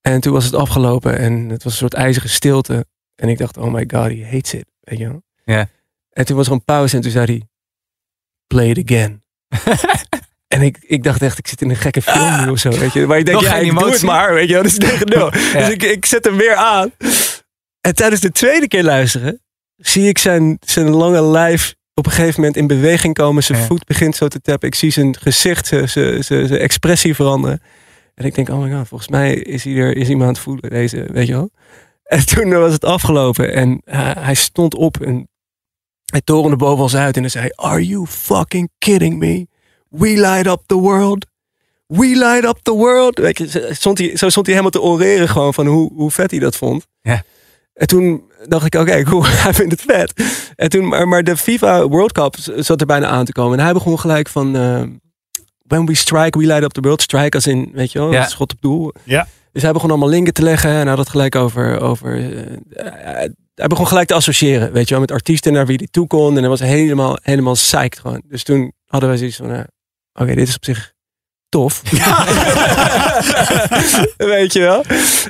En 0.01 0.21
toen 0.21 0.33
was 0.33 0.45
het 0.45 0.55
afgelopen 0.55 1.19
en 1.19 1.49
het 1.49 1.63
was 1.63 1.73
een 1.73 1.79
soort 1.79 1.95
ijzige 1.95 2.29
stilte. 2.29 2.87
En 3.15 3.29
ik 3.29 3.39
dacht, 3.39 3.57
oh 3.57 3.73
my 3.73 3.85
god, 3.87 4.07
he 4.07 4.25
hates 4.25 4.55
it. 4.55 4.65
Weet 4.81 4.99
je 4.99 5.09
wel? 5.09 5.23
Ja. 5.45 5.69
En 6.11 6.25
toen 6.25 6.37
was 6.37 6.47
er 6.47 6.53
een 6.53 6.65
pauze 6.65 6.97
en 6.97 7.03
toen 7.03 7.11
zei 7.11 7.25
hij, 7.27 7.43
play 8.47 8.71
it 8.71 8.91
again. 8.91 9.23
En 10.51 10.63
ik, 10.63 10.79
ik 10.81 11.03
dacht 11.03 11.23
echt, 11.23 11.39
ik 11.39 11.47
zit 11.47 11.63
in 11.63 11.71
een 11.71 11.77
gekke 11.77 12.03
film 12.03 12.45
nu 12.45 12.51
of 12.51 12.59
zo, 12.59 12.71
weet 12.71 12.93
je. 12.93 13.07
Maar 13.07 13.19
ik 13.19 13.25
denk, 13.25 13.41
Nog 13.41 13.51
ja, 13.51 13.73
doe 13.79 13.91
het 13.91 14.03
maar, 14.03 14.35
weet 14.35 14.47
je. 14.49 14.53
wel, 14.53 14.63
Dat 14.63 14.73
is 14.73 14.79
tegen 14.79 15.07
nul. 15.07 15.31
Dus 15.59 15.69
ik, 15.69 15.83
ik 15.83 16.07
zet 16.07 16.25
hem 16.25 16.37
weer 16.37 16.55
aan. 16.55 16.93
En 17.81 17.95
tijdens 17.95 18.21
de 18.21 18.31
tweede 18.31 18.69
keer 18.69 18.83
luisteren, 18.83 19.41
zie 19.77 20.09
ik 20.09 20.19
zijn, 20.19 20.57
zijn 20.61 20.91
lange 20.91 21.23
lijf 21.23 21.75
op 21.95 22.07
een 22.07 22.13
gegeven 22.13 22.41
moment 22.41 22.57
in 22.57 22.67
beweging 22.67 23.15
komen. 23.15 23.43
Zijn 23.43 23.59
Ja. 23.59 23.65
voet 23.65 23.85
begint 23.85 24.17
zo 24.17 24.29
te 24.29 24.41
tappen. 24.41 24.69
Ik 24.69 24.75
zie 24.75 24.91
zijn 24.91 25.17
gezicht, 25.19 25.67
zijn, 25.67 25.89
zijn, 25.89 26.25
zijn, 26.25 26.51
expressie 26.51 27.15
veranderen. 27.15 27.63
En 28.15 28.25
ik 28.25 28.35
denk, 28.35 28.49
oh 28.49 28.63
my 28.63 28.73
god, 28.73 28.89
volgens 28.89 29.11
mij 29.11 29.35
is, 29.35 29.65
hij 29.65 29.75
er, 29.75 29.97
is 29.97 30.09
iemand 30.09 30.27
aan 30.27 30.35
het 30.35 30.43
voelen, 30.43 30.71
deze, 30.71 31.07
weet 31.13 31.27
je 31.27 31.33
wel. 31.33 31.51
En 32.05 32.27
toen 32.27 32.51
was 32.51 32.73
het 32.73 32.85
afgelopen 32.85 33.53
en 33.55 33.81
eh, 33.85 34.11
hij 34.17 34.35
stond 34.35 34.75
op 34.75 35.01
en 35.01 35.29
hij 36.05 36.21
torende 36.25 36.57
boven 36.57 36.83
ons 36.83 36.97
uit 36.97 37.15
en 37.17 37.21
hij 37.21 37.31
zei, 37.31 37.49
are 37.55 37.87
you 37.87 38.07
fucking 38.07 38.71
kidding 38.79 39.19
me? 39.19 39.47
We 39.89 40.09
light 40.09 40.47
up 40.47 40.63
the 40.67 40.75
world. 40.75 41.27
We 41.87 42.07
light 42.07 42.45
up 42.45 42.59
the 42.63 42.73
world. 42.75 43.19
Weet 43.19 43.39
je, 43.39 43.49
zo 43.49 43.61
stond 43.71 43.99
hij, 43.99 44.17
zo 44.17 44.29
stond 44.29 44.47
hij 44.47 44.55
helemaal 44.55 44.81
te 44.81 44.89
oreren 44.89 45.29
gewoon 45.29 45.55
van 45.55 45.67
hoe, 45.67 45.93
hoe 45.93 46.11
vet 46.11 46.31
hij 46.31 46.41
dat 46.41 46.57
vond. 46.57 46.87
Ja. 47.03 47.23
En 47.81 47.87
toen 47.87 48.23
dacht 48.49 48.67
ik, 48.67 48.75
oké, 48.75 49.03
cool, 49.11 49.25
hij 49.27 49.55
vindt 49.55 49.73
het 49.73 49.83
vet. 49.83 50.13
En 50.57 50.69
toen, 50.69 50.89
maar, 50.89 51.09
maar 51.09 51.25
de 51.25 51.37
FIFA 51.37 51.87
World 51.89 52.13
Cup 52.13 52.37
zat 52.57 52.81
er 52.81 52.87
bijna 52.87 53.07
aan 53.07 53.25
te 53.25 53.33
komen. 53.33 53.59
En 53.59 53.65
hij 53.65 53.73
begon 53.73 53.99
gelijk 54.01 54.29
van, 54.29 54.57
eh, 54.57 54.83
when 55.67 55.87
we 55.87 55.95
strike, 55.95 56.39
we 56.39 56.47
light 56.47 56.63
up 56.63 56.73
the 56.73 56.81
world. 56.81 57.03
Strike 57.03 57.37
als 57.37 57.47
in, 57.47 57.71
weet 57.73 57.93
je 57.93 57.99
wel, 57.99 58.13
Ja. 58.13 58.27
schot 58.29 58.53
op 58.53 58.61
doel. 58.61 58.93
Ja. 59.05 59.27
Dus 59.53 59.63
hij 59.63 59.73
begon 59.73 59.91
allemaal 59.91 60.09
linken 60.09 60.33
te 60.33 60.43
leggen 60.43 60.71
en 60.71 60.77
hij 60.77 60.89
had 60.89 60.99
het 60.99 61.09
gelijk 61.09 61.35
over, 61.35 61.81
over 61.81 62.15
eh, 62.77 63.29
hij 63.55 63.69
begon 63.69 63.87
gelijk 63.87 64.09
te 64.09 64.15
associëren, 64.15 64.73
weet 64.73 64.85
je 64.85 64.91
wel, 64.91 65.01
met 65.01 65.11
artiesten 65.13 65.53
naar 65.53 65.67
wie 65.67 65.77
hij 65.77 65.89
toe 65.91 66.07
kon. 66.07 66.35
En 66.35 66.41
hij 66.41 66.49
was 66.49 66.61
helemaal, 66.61 67.19
helemaal 67.23 67.53
psyched 67.55 67.99
gewoon. 67.99 68.23
Dus 68.29 68.43
toen 68.43 68.73
hadden 68.87 69.09
wij 69.09 69.19
zoiets 69.19 69.37
van, 69.37 69.51
eh, 69.53 69.61
oké, 70.13 70.35
dit 70.35 70.49
is 70.49 70.57
op 70.57 70.65
zich 70.65 70.93
tof. 71.51 71.83
weet 74.35 74.53
je 74.53 74.61
wel. 74.61 74.85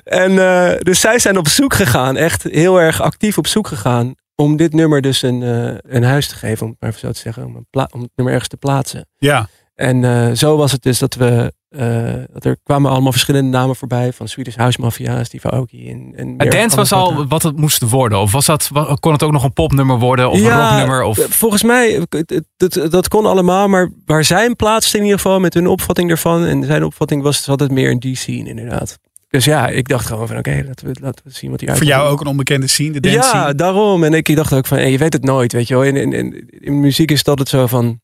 En 0.05 0.39
eh, 0.39 0.79
dus 0.79 1.01
zij 1.01 1.19
zijn 1.19 1.39
op 1.39 1.49
zoek 1.49 1.75
gegaan, 1.75 2.17
echt 2.17 2.43
heel 2.43 2.81
erg 2.81 3.03
actief 3.03 3.39
op 3.39 3.47
zoek 3.47 3.67
gegaan, 3.67 4.15
om 4.35 4.57
dit 4.57 4.73
nummer 4.73 5.01
dus 5.01 5.23
een, 5.23 5.43
eh, 5.43 5.95
een 5.95 6.05
huis 6.05 6.29
te 6.29 6.35
geven, 6.35 6.67
om 6.67 6.71
het 6.71 6.81
maar 6.81 6.91
even 6.91 7.01
zo 7.01 7.13
te 7.13 7.21
zeggen, 7.21 7.45
om, 7.45 7.67
om 7.91 8.01
het 8.01 8.11
nummer 8.15 8.35
ergens 8.35 8.49
te 8.49 8.57
plaatsen. 8.57 9.09
Ja. 9.19 9.49
En 9.75 10.05
eh, 10.05 10.31
zo 10.35 10.57
was 10.57 10.73
het 10.73 10.83
dus 10.83 10.99
dat 10.99 11.15
we, 11.15 11.53
eh, 11.71 12.13
dat 12.33 12.45
er 12.45 12.57
kwamen 12.63 12.91
allemaal 12.91 13.13
verschillende 13.13 13.51
namen 13.51 13.77
voorbij, 13.77 14.13
van 14.13 14.29
Swedish 14.29 14.57
House 14.57 14.81
Mafia, 14.81 15.25
Steve 15.25 15.51
Aoki 15.51 15.91
en, 15.91 16.13
en 16.17 16.29
Het 16.29 16.39
meer 16.39 16.51
dance 16.51 16.77
was 16.77 16.93
al 16.93 17.27
wat 17.27 17.43
het 17.43 17.57
moest 17.57 17.83
worden. 17.91 18.19
Of 18.21 18.33
was 18.33 18.47
dat, 18.47 18.71
kon 19.01 19.13
het 19.13 19.23
ook 19.23 19.33
nog 19.33 19.45
een 19.45 19.53
popnummer 19.53 19.99
worden? 19.99 20.31
Of 20.31 20.41
een 20.41 20.51
rocknummer? 20.61 21.03
Of... 21.03 21.19
eh, 21.19 21.25
Volgens 21.29 21.63
mij, 21.63 22.01
dat, 22.09 22.43
dat, 22.57 22.91
dat 22.91 23.09
kon 23.09 23.27
allemaal. 23.27 23.69
Maar 23.69 23.91
waar 24.05 24.25
zij 24.25 24.43
hem 24.43 24.57
plaatste 24.57 24.97
in 24.97 25.03
ieder 25.03 25.19
geval, 25.19 25.41
met 25.41 25.55
hun 25.55 25.67
opvatting 25.67 26.11
ervan. 26.11 26.45
En 26.45 26.65
zijn 26.65 26.85
opvatting 26.85 27.23
was 27.23 27.49
altijd 27.49 27.71
meer 27.71 27.91
een 27.91 28.01
die 28.01 28.17
scene 28.17 28.49
inderdaad. 28.49 28.99
Dus 29.29 29.45
ja, 29.45 29.69
ik 29.69 29.89
dacht 29.89 30.07
gewoon 30.07 30.27
van 30.27 30.37
oké, 30.39 30.63
laten, 30.67 30.87
we, 30.87 30.97
laten 31.01 31.25
we 31.25 31.31
zien 31.31 31.51
wat 31.51 31.61
hij 31.61 31.69
uit 31.69 31.79
Voor 31.79 31.87
jou 31.87 32.09
ook 32.09 32.21
een 32.21 32.27
onbekende 32.27 32.67
scene, 32.67 32.91
de 32.93 33.01
dance 33.01 33.19
Ja, 33.19 33.23
scene. 33.41 33.55
daarom. 33.55 34.05
En 34.05 34.15
ik 34.15 34.37
dacht 34.37 34.53
ook 34.53 34.67
van, 34.67 34.79
hey, 34.79 34.91
je 34.91 34.99
weet 34.99 35.13
het 35.13 35.25
nooit, 35.25 35.53
weet 35.53 35.69
je 35.69 35.75
wel. 35.75 35.85
In, 35.85 35.97
in, 35.97 36.13
in, 36.13 36.49
in 36.51 36.81
muziek 36.81 37.11
is 37.11 37.19
het 37.19 37.29
altijd 37.29 37.49
zo 37.49 37.67
van... 37.67 38.01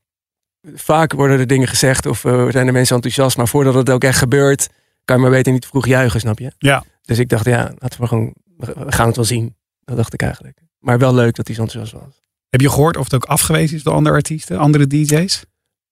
Vaak 0.75 1.13
worden 1.13 1.39
er 1.39 1.47
dingen 1.47 1.69
gezegd 1.69 2.07
of 2.07 2.25
eh, 2.25 2.49
zijn 2.51 2.67
er 2.67 2.73
mensen 2.73 2.95
enthousiast. 2.95 3.37
Maar 3.37 3.49
voordat 3.49 3.75
het 3.75 3.91
ook 3.91 4.05
echt 4.05 4.19
gebeurt, 4.19 4.69
kan 5.05 5.17
je 5.17 5.23
maar 5.23 5.31
beter 5.31 5.53
niet 5.53 5.67
vroeg 5.67 5.87
juichen, 5.87 6.21
snap 6.21 6.39
je? 6.39 6.53
Ja. 6.59 6.85
Dus 7.03 7.19
ik 7.19 7.29
dacht, 7.29 7.45
ja, 7.45 7.73
laten 7.79 8.01
we 8.01 8.07
gewoon... 8.07 8.35
We 8.57 8.93
gaan 8.93 9.07
het 9.07 9.17
wel 9.17 9.25
zien. 9.25 9.57
Dat 9.85 9.97
dacht 9.97 10.13
ik 10.13 10.23
eigenlijk. 10.23 10.59
Maar 10.79 10.99
wel 10.99 11.15
leuk 11.15 11.35
dat 11.35 11.47
hij 11.47 11.57
zo 11.57 11.63
enthousiast 11.63 12.05
was. 12.05 12.23
Heb 12.49 12.61
je 12.61 12.71
gehoord 12.71 12.97
of 12.97 13.05
het 13.05 13.15
ook 13.15 13.25
afgewezen 13.25 13.77
is 13.77 13.83
door 13.83 13.95
andere 13.95 14.15
artiesten, 14.15 14.59
andere 14.59 14.87
DJ's? 14.87 15.45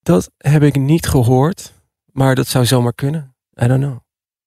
Dat 0.03 0.31
heb 0.37 0.63
ik 0.63 0.77
niet 0.77 1.07
gehoord. 1.07 1.73
Maar 2.13 2.35
dat 2.35 2.49
zou 2.49 2.65
zomaar 2.65 2.95
kunnen. 2.95 3.35
I 3.63 3.67
don't 3.67 3.81
know. 3.83 3.99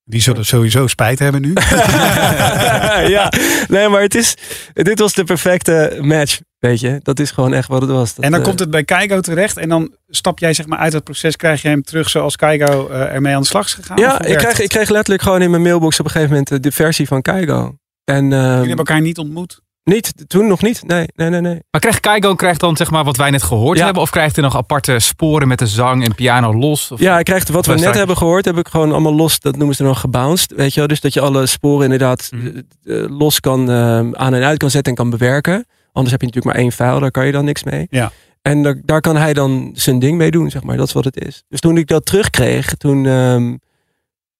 Die 0.04 0.20
zullen 0.20 0.46
sowieso 0.46 0.86
spijt 0.86 1.18
hebben 1.18 1.40
nu. 1.40 1.52
ja, 3.16 3.32
nee, 3.68 3.88
maar 3.88 4.00
het 4.00 4.14
is, 4.14 4.34
dit 4.72 4.98
was 4.98 5.14
de 5.14 5.24
perfecte 5.24 5.98
match, 6.00 6.40
weet 6.58 6.80
je. 6.80 7.00
Dat 7.02 7.20
is 7.20 7.30
gewoon 7.30 7.52
echt 7.52 7.68
wat 7.68 7.80
het 7.80 7.90
was. 7.90 8.14
Dat, 8.14 8.24
en 8.24 8.30
dan 8.30 8.40
eh, 8.40 8.46
komt 8.46 8.58
het 8.58 8.70
bij 8.70 8.84
Keigo 8.84 9.20
terecht 9.20 9.56
en 9.56 9.68
dan 9.68 9.90
stap 10.08 10.38
jij 10.38 10.52
zeg 10.54 10.66
maar 10.66 10.78
uit 10.78 10.92
het 10.92 11.04
proces, 11.04 11.36
krijg 11.36 11.62
je 11.62 11.68
hem 11.68 11.82
terug 11.82 12.08
zoals 12.10 12.36
Keigo 12.36 12.88
eh, 12.88 13.14
ermee 13.14 13.34
aan 13.34 13.40
de 13.40 13.46
slag 13.46 13.66
is 13.66 13.74
gegaan? 13.74 13.96
Ja, 13.98 14.20
ik 14.22 14.36
kreeg, 14.36 14.52
het? 14.52 14.58
ik 14.62 14.68
kreeg 14.68 14.88
letterlijk 14.88 15.22
gewoon 15.22 15.42
in 15.42 15.50
mijn 15.50 15.62
mailbox 15.62 15.98
op 16.00 16.04
een 16.04 16.10
gegeven 16.10 16.32
moment 16.32 16.50
eh, 16.50 16.58
de 16.60 16.72
versie 16.72 17.06
van 17.06 17.22
Keigo. 17.22 17.74
En, 18.04 18.32
ehm, 18.32 18.42
Jullie 18.42 18.56
hebben 18.58 18.76
elkaar 18.76 19.00
niet 19.00 19.18
ontmoet? 19.18 19.60
Niet, 19.84 20.12
toen 20.26 20.46
nog 20.46 20.62
niet. 20.62 20.82
Nee, 20.86 21.06
nee, 21.14 21.28
nee. 21.30 21.40
nee. 21.40 21.58
Maar 21.70 21.80
krijgt 21.80 22.00
Keigo 22.00 22.34
krijgt 22.34 22.60
dan 22.60 22.76
zeg 22.76 22.90
maar 22.90 23.04
wat 23.04 23.16
wij 23.16 23.30
net 23.30 23.42
gehoord 23.42 23.78
Ja. 23.78 23.84
hebben? 23.84 24.02
Of 24.02 24.10
krijgt 24.10 24.34
hij 24.36 24.44
nog 24.44 24.56
aparte 24.56 24.98
sporen 24.98 25.48
met 25.48 25.58
de 25.58 25.66
zang 25.66 26.04
en 26.04 26.14
piano 26.14 26.54
los? 26.54 26.90
Of... 26.90 27.00
Ja, 27.00 27.12
hij 27.12 27.22
krijgt 27.22 27.48
wat 27.48 27.66
we 27.66 27.74
net 27.74 27.94
hebben 27.94 28.16
gehoord, 28.16 28.44
heb 28.44 28.58
ik 28.58 28.68
gewoon 28.68 28.92
allemaal 28.92 29.14
los, 29.14 29.40
dat 29.40 29.56
noemen 29.56 29.76
ze 29.76 29.82
dan 29.82 29.96
gebounced. 29.96 30.52
Weet 30.56 30.72
je 30.74 30.78
wel? 30.78 30.88
Dus 30.88 31.00
dat 31.00 31.12
je 31.14 31.20
alle 31.20 31.46
sporen 31.46 31.84
inderdaad 31.84 32.28
Mhm. 32.32 32.46
eh, 32.46 33.02
eh, 33.02 33.10
los 33.18 33.40
kan, 33.40 33.70
ehm, 33.70 34.14
aan 34.14 34.34
en 34.34 34.42
uit 34.42 34.58
kan 34.58 34.70
zetten 34.70 34.92
en 34.92 34.98
kan 34.98 35.10
bewerken. 35.10 35.66
Anders 35.98 36.10
heb 36.10 36.20
je 36.20 36.26
natuurlijk 36.26 36.54
maar 36.54 36.64
één 36.64 36.72
file, 36.72 37.00
daar 37.00 37.10
kan 37.10 37.26
je 37.26 37.32
dan 37.32 37.44
niks 37.44 37.64
mee. 37.64 37.86
Ja. 37.90 38.12
En 38.42 38.62
daar, 38.62 38.80
daar 38.84 39.00
kan 39.00 39.16
hij 39.16 39.32
dan 39.34 39.70
zijn 39.74 39.98
ding 39.98 40.16
mee 40.16 40.30
doen, 40.30 40.50
zeg 40.50 40.62
maar. 40.62 40.76
Dat 40.76 40.86
is 40.86 40.92
wat 40.92 41.04
het 41.04 41.24
is. 41.24 41.44
Dus 41.48 41.60
toen 41.60 41.76
ik 41.76 41.86
dat 41.86 42.06
terugkreeg, 42.06 42.74
toen... 42.74 43.06
ehm, 43.06 43.56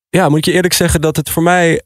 ja, 0.08 0.28
moet 0.28 0.38
ik 0.38 0.44
je 0.44 0.52
eerlijk 0.52 0.74
zeggen 0.74 1.00
dat 1.00 1.16
het 1.16 1.30
voor 1.30 1.42
mij... 1.42 1.82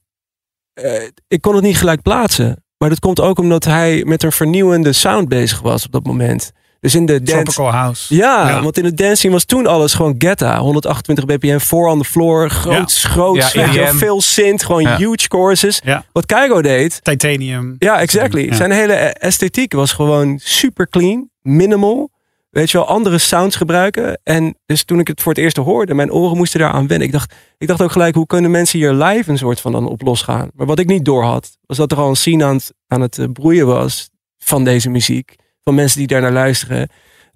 eh, 0.75 1.03
ik 1.29 1.41
kon 1.41 1.55
het 1.55 1.65
niet 1.65 1.77
gelijk 1.77 2.03
plaatsen. 2.03 2.65
Maar 2.79 2.89
dat 2.89 2.99
komt 2.99 3.21
ook 3.21 3.39
omdat 3.39 3.65
hij 3.65 4.05
met 4.05 4.23
een 4.23 4.33
vernieuwende 4.33 4.93
sound 4.93 5.29
bezig 5.29 5.61
was 5.61 5.85
op 5.85 5.93
dat 5.93 6.07
moment. 6.07 6.53
Dus 6.83 6.95
in 6.95 7.07
de 7.07 7.23
dance... 7.23 7.43
Tropical 7.43 7.71
House. 7.73 8.15
Ja, 8.15 8.49
Ja. 8.49 8.63
want 8.63 8.77
in 8.79 8.83
de 8.85 8.95
dancing 8.95 9.33
was 9.33 9.45
toen 9.45 9.67
alles 9.67 9.95
gewoon 9.95 10.15
Getta. 10.19 10.59
128 10.59 11.25
bpm, 11.25 11.59
four 11.59 11.89
on 11.89 11.99
the 11.99 12.05
floor, 12.05 12.51
groot, 12.51 12.93
groot, 12.93 13.53
Ja, 13.53 13.63
EDM. 13.69 13.97
veel 13.97 14.21
synth, 14.21 14.65
gewoon 14.65 14.87
huge 14.97 15.27
choruses. 15.29 15.81
Wat 16.13 16.27
Keigo 16.27 16.63
deed, 16.63 16.99
Titanium. 17.05 17.77
ja, 17.79 18.01
exactly. 18.01 18.55
Zijn 18.55 18.71
hele 18.71 18.93
esthetiek 18.95 19.73
was 19.73 19.93
gewoon 19.93 20.39
super 20.43 20.89
clean, 20.89 21.29
minimal. 21.43 22.11
Weet 22.51 22.71
je 22.71 22.79
wel, 22.79 22.87
andere 22.87 23.19
sounds 23.19 23.57
gebruiken. 23.57 24.21
En 24.25 24.55
dus 24.67 24.85
toen 24.85 24.99
ik 24.99 25.07
het 25.09 25.23
voor 25.23 25.33
het 25.33 25.41
eerst 25.43 25.57
hoorde, 25.57 25.95
mijn 25.95 26.13
oren 26.13 26.37
moesten 26.37 26.61
daaraan 26.61 26.87
wennen. 26.87 27.07
Ik 27.07 27.13
dacht, 27.13 27.35
ik 27.59 27.67
dacht 27.69 27.83
ook 27.83 27.93
gelijk, 27.93 28.15
hoe 28.15 28.27
kunnen 28.27 28.51
mensen 28.51 28.79
hier 28.79 28.93
live 28.93 29.31
een 29.31 29.39
soort 29.39 29.61
van 29.61 29.73
dan 29.73 29.87
op 29.89 30.03
losgaan? 30.03 30.51
Maar 30.55 30.67
wat 30.67 30.79
ik 30.79 30.87
niet 30.87 31.05
doorhad, 31.05 31.51
was 31.67 31.77
dat 31.77 31.93
er 31.93 31.99
al 31.99 32.09
een 32.09 32.17
scene 32.17 32.45
aan 32.45 32.55
het, 32.55 32.73
aan 32.89 33.01
het 33.01 33.19
eh, 33.19 33.25
broeien 33.33 33.67
was 33.67 34.11
van 34.39 34.65
deze 34.65 34.91
muziek. 34.91 35.35
Van 35.65 35.75
mensen 35.75 35.99
die 35.99 36.07
daar 36.07 36.21
naar 36.21 36.33
luisteren. 36.33 36.89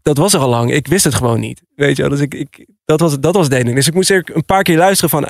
Dat 0.02 0.16
was 0.16 0.34
er 0.34 0.40
al 0.40 0.48
lang. 0.48 0.72
Ik 0.72 0.86
wist 0.86 1.04
het 1.04 1.14
gewoon 1.14 1.40
niet. 1.40 1.62
Weet 1.74 1.96
je 1.96 2.02
wel, 2.02 2.10
dus 2.10 2.20
ik, 2.20 2.34
ik, 2.34 2.66
dat, 2.84 3.00
was, 3.00 3.20
dat 3.20 3.34
was 3.34 3.48
het. 3.48 3.66
Dus 3.66 3.86
ik 3.86 3.94
moest 3.94 4.10
er 4.10 4.30
een 4.32 4.44
paar 4.44 4.62
keer 4.62 4.76
luisteren 4.76 5.10
van, 5.10 5.28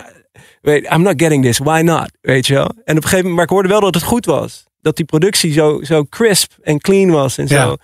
weet, 0.61 0.93
I'm 0.93 1.03
not 1.03 1.23
getting 1.23 1.45
this, 1.45 1.59
why 1.59 1.81
not? 1.85 2.11
Weet 2.21 2.47
je 2.47 2.55
wel. 2.55 2.67
En 2.67 2.73
op 2.73 2.87
een 2.87 2.95
gegeven 2.95 3.17
moment, 3.17 3.35
maar 3.35 3.45
ik 3.45 3.51
hoorde 3.51 3.69
wel 3.69 3.81
dat 3.81 3.95
het 3.95 4.03
goed 4.03 4.27
was. 4.27 4.65
Dat 4.81 4.97
die 4.97 5.05
productie 5.05 5.53
zo, 5.53 5.83
zo 5.83 6.05
crisp 6.05 6.53
en 6.63 6.81
clean 6.81 7.11
was 7.11 7.39
en 7.39 7.49
zo. 7.49 7.55
Ja. 7.55 7.77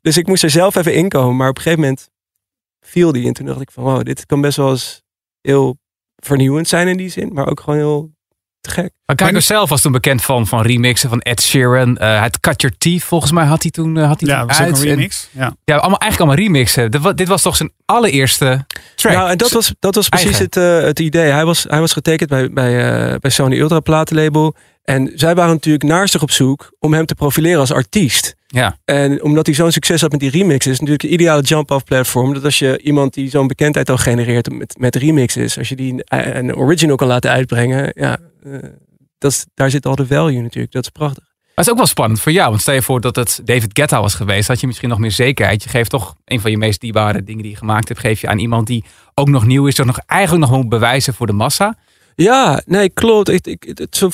Dus 0.00 0.16
ik 0.16 0.26
moest 0.26 0.42
er 0.42 0.50
zelf 0.50 0.76
even 0.76 0.94
inkomen. 0.94 1.36
Maar 1.36 1.48
op 1.48 1.56
een 1.56 1.62
gegeven 1.62 1.84
moment 1.84 2.10
viel 2.80 3.12
die. 3.12 3.26
En 3.26 3.32
toen 3.32 3.46
dacht 3.46 3.60
ik 3.60 3.70
van, 3.70 3.84
wow, 3.84 4.02
dit 4.02 4.26
kan 4.26 4.40
best 4.40 4.56
wel 4.56 4.70
eens 4.70 5.02
heel 5.40 5.78
vernieuwend 6.16 6.68
zijn 6.68 6.88
in 6.88 6.96
die 6.96 7.08
zin. 7.08 7.30
Maar 7.32 7.48
ook 7.48 7.60
gewoon 7.60 7.78
heel 7.78 8.10
te 8.60 8.70
gek. 8.70 8.90
Maar 9.06 9.16
Keigo 9.16 9.40
zelf 9.40 9.68
was 9.68 9.80
toen 9.82 9.92
bekend 9.92 10.22
van, 10.22 10.46
van 10.46 10.62
remixen 10.62 11.08
van 11.08 11.20
Ed 11.20 11.42
Sheeran. 11.42 11.96
Eh 11.96 12.22
het 12.22 12.40
Cut 12.40 12.60
Your 12.62 12.76
Teeth 12.78 13.04
volgens 13.04 13.32
mij 13.32 13.44
had 13.44 13.62
hij 13.62 13.70
toen, 13.70 13.96
eh, 13.98 14.06
had 14.06 14.20
hij 14.20 14.28
Ja, 14.30 14.38
toen 14.38 14.46
was 14.48 14.60
ook 14.60 14.66
een 14.66 14.74
En- 14.74 14.80
remix. 14.82 15.28
Ja. 15.32 15.54
ja, 15.64 15.76
allemaal, 15.76 15.98
eigenlijk 15.98 16.20
allemaal 16.30 16.46
remixen. 16.46 16.90
Dit 16.90 17.00
wa- 17.00 17.12
dit 17.12 17.28
was 17.28 17.42
toch 17.42 17.56
zijn 17.56 17.72
allereerste 17.84 18.66
track? 18.94 19.14
Nou, 19.14 19.30
en 19.30 19.38
dat 19.38 19.50
was, 19.50 19.74
dat 19.78 19.94
was 19.94 20.08
precies 20.08 20.38
het, 20.38 20.56
eh, 20.56 20.80
het 20.80 21.00
idee. 21.00 21.30
Hij 21.30 21.44
was, 21.44 21.64
hij 21.68 21.80
was 21.80 21.92
getekend 21.92 22.28
bij, 22.30 22.50
bij, 22.52 22.92
eh, 23.12 23.18
bij 23.20 23.30
Sony 23.30 23.58
Ultra 23.58 23.80
platenlabel. 23.80 24.54
En 24.84 25.12
zij 25.14 25.34
waren 25.34 25.52
natuurlijk 25.54 25.84
naastig 25.84 26.22
op 26.22 26.30
zoek 26.30 26.72
om 26.78 26.92
hem 26.92 27.06
te 27.06 27.14
profileren 27.14 27.60
als 27.60 27.72
artiest. 27.72 28.34
Ja. 28.46 28.76
En 28.84 29.22
omdat 29.22 29.46
hij 29.46 29.54
zo'n 29.54 29.72
succes 29.72 30.00
had 30.00 30.10
met 30.10 30.20
die 30.20 30.30
remixes, 30.30 30.72
is 30.72 30.78
het 30.78 30.80
natuurlijk 30.80 31.02
een 31.02 31.12
ideale 31.12 31.42
jump-off 31.42 31.84
platform. 31.84 32.34
Dat 32.34 32.44
als 32.44 32.58
je 32.58 32.78
iemand 32.82 33.14
die 33.14 33.30
zo'n 33.30 33.46
bekendheid 33.46 33.90
al 33.90 33.96
genereert 33.96 34.52
met, 34.52 34.74
met 34.78 34.96
remixes, 34.96 35.58
als 35.58 35.68
je 35.68 35.76
die 35.76 35.92
een, 36.04 36.36
een 36.36 36.54
original 36.56 36.96
kan 36.96 37.08
laten 37.08 37.30
uitbrengen, 37.30 37.90
ja, 37.94 38.18
dat 39.18 39.30
is, 39.30 39.46
daar 39.54 39.70
zit 39.70 39.86
al 39.86 39.94
de 39.94 40.06
value 40.06 40.42
natuurlijk. 40.42 40.72
Dat 40.72 40.82
is 40.84 40.90
prachtig. 40.90 41.24
Maar 41.24 41.52
het 41.54 41.64
is 41.66 41.70
ook 41.70 41.76
wel 41.78 41.86
spannend 41.86 42.20
voor 42.20 42.32
jou. 42.32 42.48
Want 42.48 42.60
stel 42.60 42.74
je 42.74 42.82
voor 42.82 43.00
dat 43.00 43.16
het 43.16 43.40
David 43.44 43.70
Guetta 43.72 44.00
was 44.00 44.14
geweest. 44.14 44.48
Had 44.48 44.60
je 44.60 44.66
misschien 44.66 44.88
nog 44.88 44.98
meer 44.98 45.10
zekerheid. 45.10 45.62
Je 45.62 45.68
geeft 45.68 45.90
toch 45.90 46.14
een 46.24 46.40
van 46.40 46.50
je 46.50 46.56
meest 46.58 46.80
dierbare 46.80 47.24
dingen 47.24 47.42
die 47.42 47.50
je 47.50 47.56
gemaakt 47.56 47.88
hebt. 47.88 48.00
Geef 48.00 48.20
je 48.20 48.28
aan 48.28 48.38
iemand 48.38 48.66
die 48.66 48.84
ook 49.14 49.28
nog 49.28 49.46
nieuw 49.46 49.66
is. 49.66 49.74
Dat 49.74 49.86
nog 49.86 49.98
eigenlijk 50.06 50.50
nog 50.50 50.60
moet 50.60 50.68
bewijzen 50.68 51.14
voor 51.14 51.26
de 51.26 51.32
massa. 51.32 51.76
Ja, 52.14 52.62
nee, 52.66 52.90
klopt. 52.90 53.28
Ik, 53.28 53.46
ik, 53.46 53.72
het, 53.74 53.96
zo, 53.96 54.10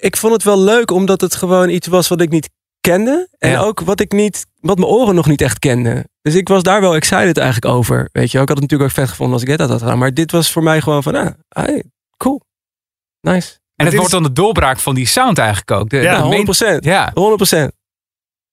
ik 0.00 0.16
vond 0.16 0.32
het 0.32 0.42
wel 0.42 0.58
leuk 0.60 0.90
omdat 0.90 1.20
het 1.20 1.34
gewoon 1.34 1.68
iets 1.68 1.86
was 1.86 2.08
wat 2.08 2.20
ik 2.20 2.30
niet 2.30 2.50
kende. 2.80 3.28
En 3.38 3.50
Ja. 3.50 3.60
ook 3.60 3.80
wat 3.80 4.00
ik 4.00 4.12
niet, 4.12 4.46
wat 4.60 4.78
mijn 4.78 4.90
oren 4.90 5.14
nog 5.14 5.26
niet 5.26 5.40
echt 5.40 5.58
kenden. 5.58 6.08
Dus 6.22 6.34
ik 6.34 6.48
was 6.48 6.62
daar 6.62 6.80
wel 6.80 6.94
excited 6.94 7.36
eigenlijk 7.38 7.74
over. 7.74 8.08
Weet 8.12 8.30
je, 8.30 8.40
ik 8.40 8.48
had 8.48 8.58
het 8.58 8.60
natuurlijk 8.60 8.90
ook 8.90 8.96
vet 8.96 9.08
gevonden 9.08 9.34
als 9.34 9.42
ik 9.48 9.58
dat 9.58 9.68
had 9.68 9.80
gedaan. 9.80 9.98
Maar 9.98 10.14
dit 10.14 10.30
was 10.30 10.52
voor 10.52 10.62
mij 10.62 10.80
gewoon 10.80 11.02
van, 11.02 11.14
ah, 11.14 11.30
hey, 11.48 11.84
cool. 12.16 12.40
Nice. 13.32 13.58
En 13.76 13.86
het 13.86 13.94
wordt 13.94 14.10
dan 14.10 14.22
de 14.22 14.32
doorbraak 14.32 14.78
van 14.78 14.94
die 14.94 15.06
sound 15.06 15.38
eigenlijk 15.38 15.70
ook. 15.70 15.88
De, 15.90 15.96
Ja, 15.96 16.22
de 16.22 16.28
main- 16.28 16.78
100%. 16.80 16.84
Ja, 16.84 17.10
100%. 17.14 17.72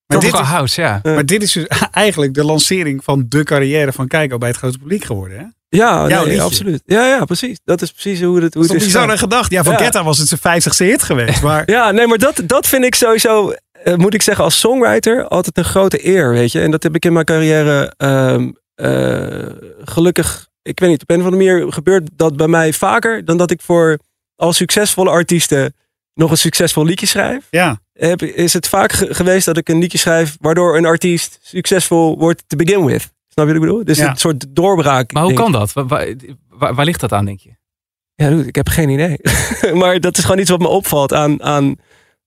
Maar 0.06 0.20
dit, 0.20 0.30
House, 0.32 0.80
ja. 0.80 1.00
maar 1.02 1.26
dit 1.26 1.42
is 1.42 1.52
dus 1.52 1.66
eigenlijk 1.90 2.34
de 2.34 2.44
lancering 2.44 3.04
van 3.04 3.24
de 3.28 3.44
carrière 3.44 3.92
van 3.92 4.08
Keigo 4.08 4.38
bij 4.38 4.48
het 4.48 4.56
grote 4.58 4.78
publiek 4.78 5.04
geworden. 5.04 5.38
Hè? 5.38 5.44
Ja, 5.68 6.08
Jouw 6.08 6.26
nee, 6.26 6.42
absoluut. 6.42 6.82
Ja, 6.84 7.06
ja, 7.06 7.24
precies. 7.24 7.58
Dat 7.64 7.82
is 7.82 7.92
precies 7.92 8.20
hoe 8.22 8.40
het, 8.40 8.54
hoe 8.54 8.62
Dat 8.62 8.72
het 8.72 8.80
is 8.80 8.84
bizarre 8.86 9.10
gegaan. 9.10 9.18
gedachte. 9.28 9.54
Ja, 9.54 9.62
van 9.62 9.72
Ja. 9.72 9.78
Getta 9.78 10.04
was 10.04 10.18
het 10.18 10.28
zijn 10.28 10.40
vijftigste 10.40 10.84
hit 10.84 11.02
geweest. 11.02 11.42
Maar 11.48 11.70
Ja, 11.70 11.90
nee, 11.90 12.06
maar 12.06 12.18
dat, 12.18 12.42
dat 12.46 12.66
vind 12.66 12.84
ik 12.84 12.94
sowieso, 12.94 13.52
eh, 13.72 13.94
moet 13.94 14.14
ik 14.14 14.22
zeggen, 14.22 14.44
als 14.44 14.58
songwriter 14.58 15.28
altijd 15.28 15.56
een 15.58 15.64
grote 15.64 16.06
eer, 16.06 16.30
weet 16.32 16.52
je. 16.52 16.60
En 16.60 16.70
dat 16.70 16.82
heb 16.82 16.94
ik 16.94 17.04
in 17.04 17.12
mijn 17.12 17.24
carrière 17.24 17.94
ehm, 17.96 18.50
eh, 18.74 19.46
gelukkig, 19.84 20.48
ik 20.62 20.80
weet 20.80 20.90
niet, 20.90 21.02
op 21.02 21.10
een 21.10 21.20
of 21.20 21.24
andere 21.24 21.44
manier 21.44 21.72
gebeurt 21.72 22.08
dat 22.16 22.36
bij 22.36 22.48
mij 22.48 22.72
vaker 22.72 23.24
dan 23.24 23.36
dat 23.36 23.50
ik 23.50 23.60
voor 23.60 23.98
al 24.42 24.52
succesvolle 24.52 25.10
artiesten 25.10 25.74
nog 26.14 26.30
een 26.30 26.36
succesvol 26.38 26.84
liedje 26.84 27.06
schrijf. 27.06 27.46
ja, 27.50 27.80
Heb, 27.92 28.22
is 28.22 28.52
het 28.52 28.68
vaak 28.68 28.92
ge- 28.92 29.14
geweest 29.14 29.46
dat 29.46 29.56
ik 29.56 29.68
een 29.68 29.78
liedje 29.78 29.98
schrijf 29.98 30.36
waardoor 30.40 30.76
een 30.76 30.84
artiest 30.86 31.38
succesvol 31.42 32.18
wordt 32.18 32.42
to 32.46 32.56
begin 32.56 32.84
with. 32.84 33.02
Snap 33.28 33.46
je 33.46 33.52
wat 33.52 33.62
ik 33.62 33.68
bedoel? 33.68 33.84
Dus 33.84 33.98
Ja. 33.98 34.10
een 34.10 34.16
soort 34.16 34.44
doorbraak. 34.56 35.12
Maar 35.12 35.22
hoe 35.22 35.32
kan 35.32 35.52
dat? 35.52 35.72
Waar, 35.72 36.06
waar, 36.48 36.84
ligt 36.84 37.00
dat 37.00 37.12
aan, 37.12 37.24
denk 37.24 37.40
je? 37.40 37.56
Ja, 38.14 38.28
dude, 38.28 38.46
ik 38.48 38.54
heb 38.54 38.68
geen 38.68 38.88
idee. 38.88 39.18
maar 39.80 40.00
dat 40.00 40.16
is 40.18 40.24
gewoon 40.24 40.38
iets 40.38 40.50
wat 40.50 40.58
me 40.60 40.68
opvalt 40.68 41.12
aan, 41.12 41.42
aan, 41.42 41.76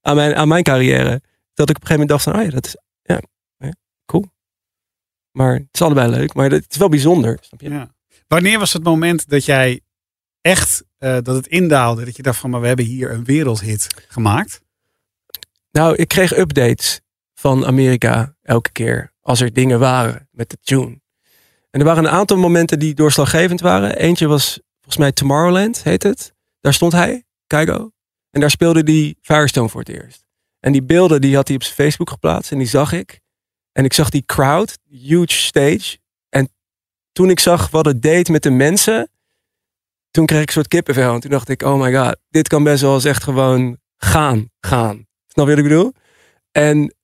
aan, 0.00 0.16
mijn, 0.16 0.34
aan 0.34 0.48
mijn 0.48 0.62
carrière. 0.62 1.20
Dat 1.54 1.70
ik 1.70 1.76
op 1.76 1.82
een 1.82 1.86
gegeven 1.88 1.90
moment 1.90 2.08
dacht 2.08 2.22
van, 2.22 2.32
ah 2.32 2.44
ja, 2.44 2.50
dat 2.50 2.66
is, 2.66 2.76
ja, 3.02 3.20
hè, 3.56 3.68
cool. 4.06 4.24
Maar 5.32 5.54
het 5.54 5.68
is 5.72 5.82
allebei 5.82 6.10
leuk, 6.10 6.34
maar 6.34 6.50
het 6.50 6.66
is 6.68 6.76
wel 6.76 6.88
bijzonder. 6.88 7.38
Snap 7.40 7.60
je? 7.60 7.70
Ja. 7.70 7.94
Wanneer 8.28 8.58
was 8.58 8.72
het 8.72 8.82
moment 8.82 9.28
dat 9.28 9.44
jij 9.44 9.80
echt, 10.46 10.84
eh, 10.98 11.18
dat 11.22 11.34
het 11.34 11.46
indaalde, 11.46 12.04
dat 12.04 12.16
je 12.16 12.22
dacht 12.22 12.38
van, 12.38 12.50
maar 12.50 12.60
we 12.60 12.66
hebben 12.66 12.84
hier 12.84 13.10
een 13.10 13.24
wereldhit 13.24 13.86
gemaakt? 14.08 14.60
Nou, 15.70 15.96
ik 15.96 16.08
kreeg 16.08 16.36
updates 16.36 17.00
van 17.34 17.66
Amerika 17.66 18.36
elke 18.42 18.72
keer 18.72 19.12
als 19.20 19.40
er 19.40 19.52
dingen 19.52 19.78
waren 19.78 20.28
met 20.30 20.50
de 20.50 20.58
tune. 20.60 21.00
En 21.70 21.80
er 21.80 21.84
waren 21.84 22.04
een 22.04 22.10
aantal 22.10 22.36
momenten 22.36 22.78
die 22.78 22.94
doorslaggevend 22.94 23.60
waren. 23.60 23.96
Eentje 23.96 24.26
was 24.26 24.60
volgens 24.74 24.96
mij 24.96 25.12
Tomorrowland, 25.12 25.82
heet 25.82 26.02
het. 26.02 26.34
Daar 26.60 26.74
stond 26.74 26.92
hij, 26.92 27.24
Keigo. 27.46 27.90
En 28.30 28.40
daar 28.40 28.50
speelde 28.50 28.92
hij 28.92 29.14
Firestone 29.20 29.68
voor 29.68 29.80
het 29.80 29.88
eerst. 29.88 30.26
En 30.60 30.72
die 30.72 30.82
beelden 30.82 31.20
die 31.20 31.34
had 31.34 31.46
hij 31.46 31.56
op 31.56 31.62
zijn 31.62 31.74
Facebook 31.74 32.10
geplaatst 32.10 32.52
en 32.52 32.58
die 32.58 32.68
zag 32.68 32.92
ik. 32.92 33.20
En 33.72 33.84
ik 33.84 33.92
zag 33.92 34.10
die 34.10 34.24
crowd, 34.26 34.78
huge 34.88 35.32
stage. 35.32 35.98
En 36.28 36.48
toen 37.12 37.30
ik 37.30 37.40
zag 37.40 37.70
wat 37.70 37.86
het 37.86 38.02
deed 38.02 38.28
met 38.28 38.42
de 38.42 38.50
mensen, 38.50 39.10
toen 40.16 40.26
kreeg 40.26 40.40
ik 40.40 40.46
een 40.46 40.52
soort 40.52 40.68
kippenvel. 40.68 41.14
En 41.14 41.20
toen 41.20 41.30
dacht 41.30 41.48
ik, 41.48 41.62
oh 41.62 41.80
my 41.80 41.94
god, 41.94 42.16
dit 42.30 42.48
kan 42.48 42.64
best 42.64 42.82
wel 42.82 42.94
eens 42.94 43.04
echt 43.04 43.22
gewoon 43.22 43.76
gaan, 43.96 44.50
gaan. 44.60 45.06
Snap 45.26 45.46
je 45.46 45.54
wat 45.54 45.64
ik 45.64 45.68
bedoel? 45.68 45.92
En 46.52 46.94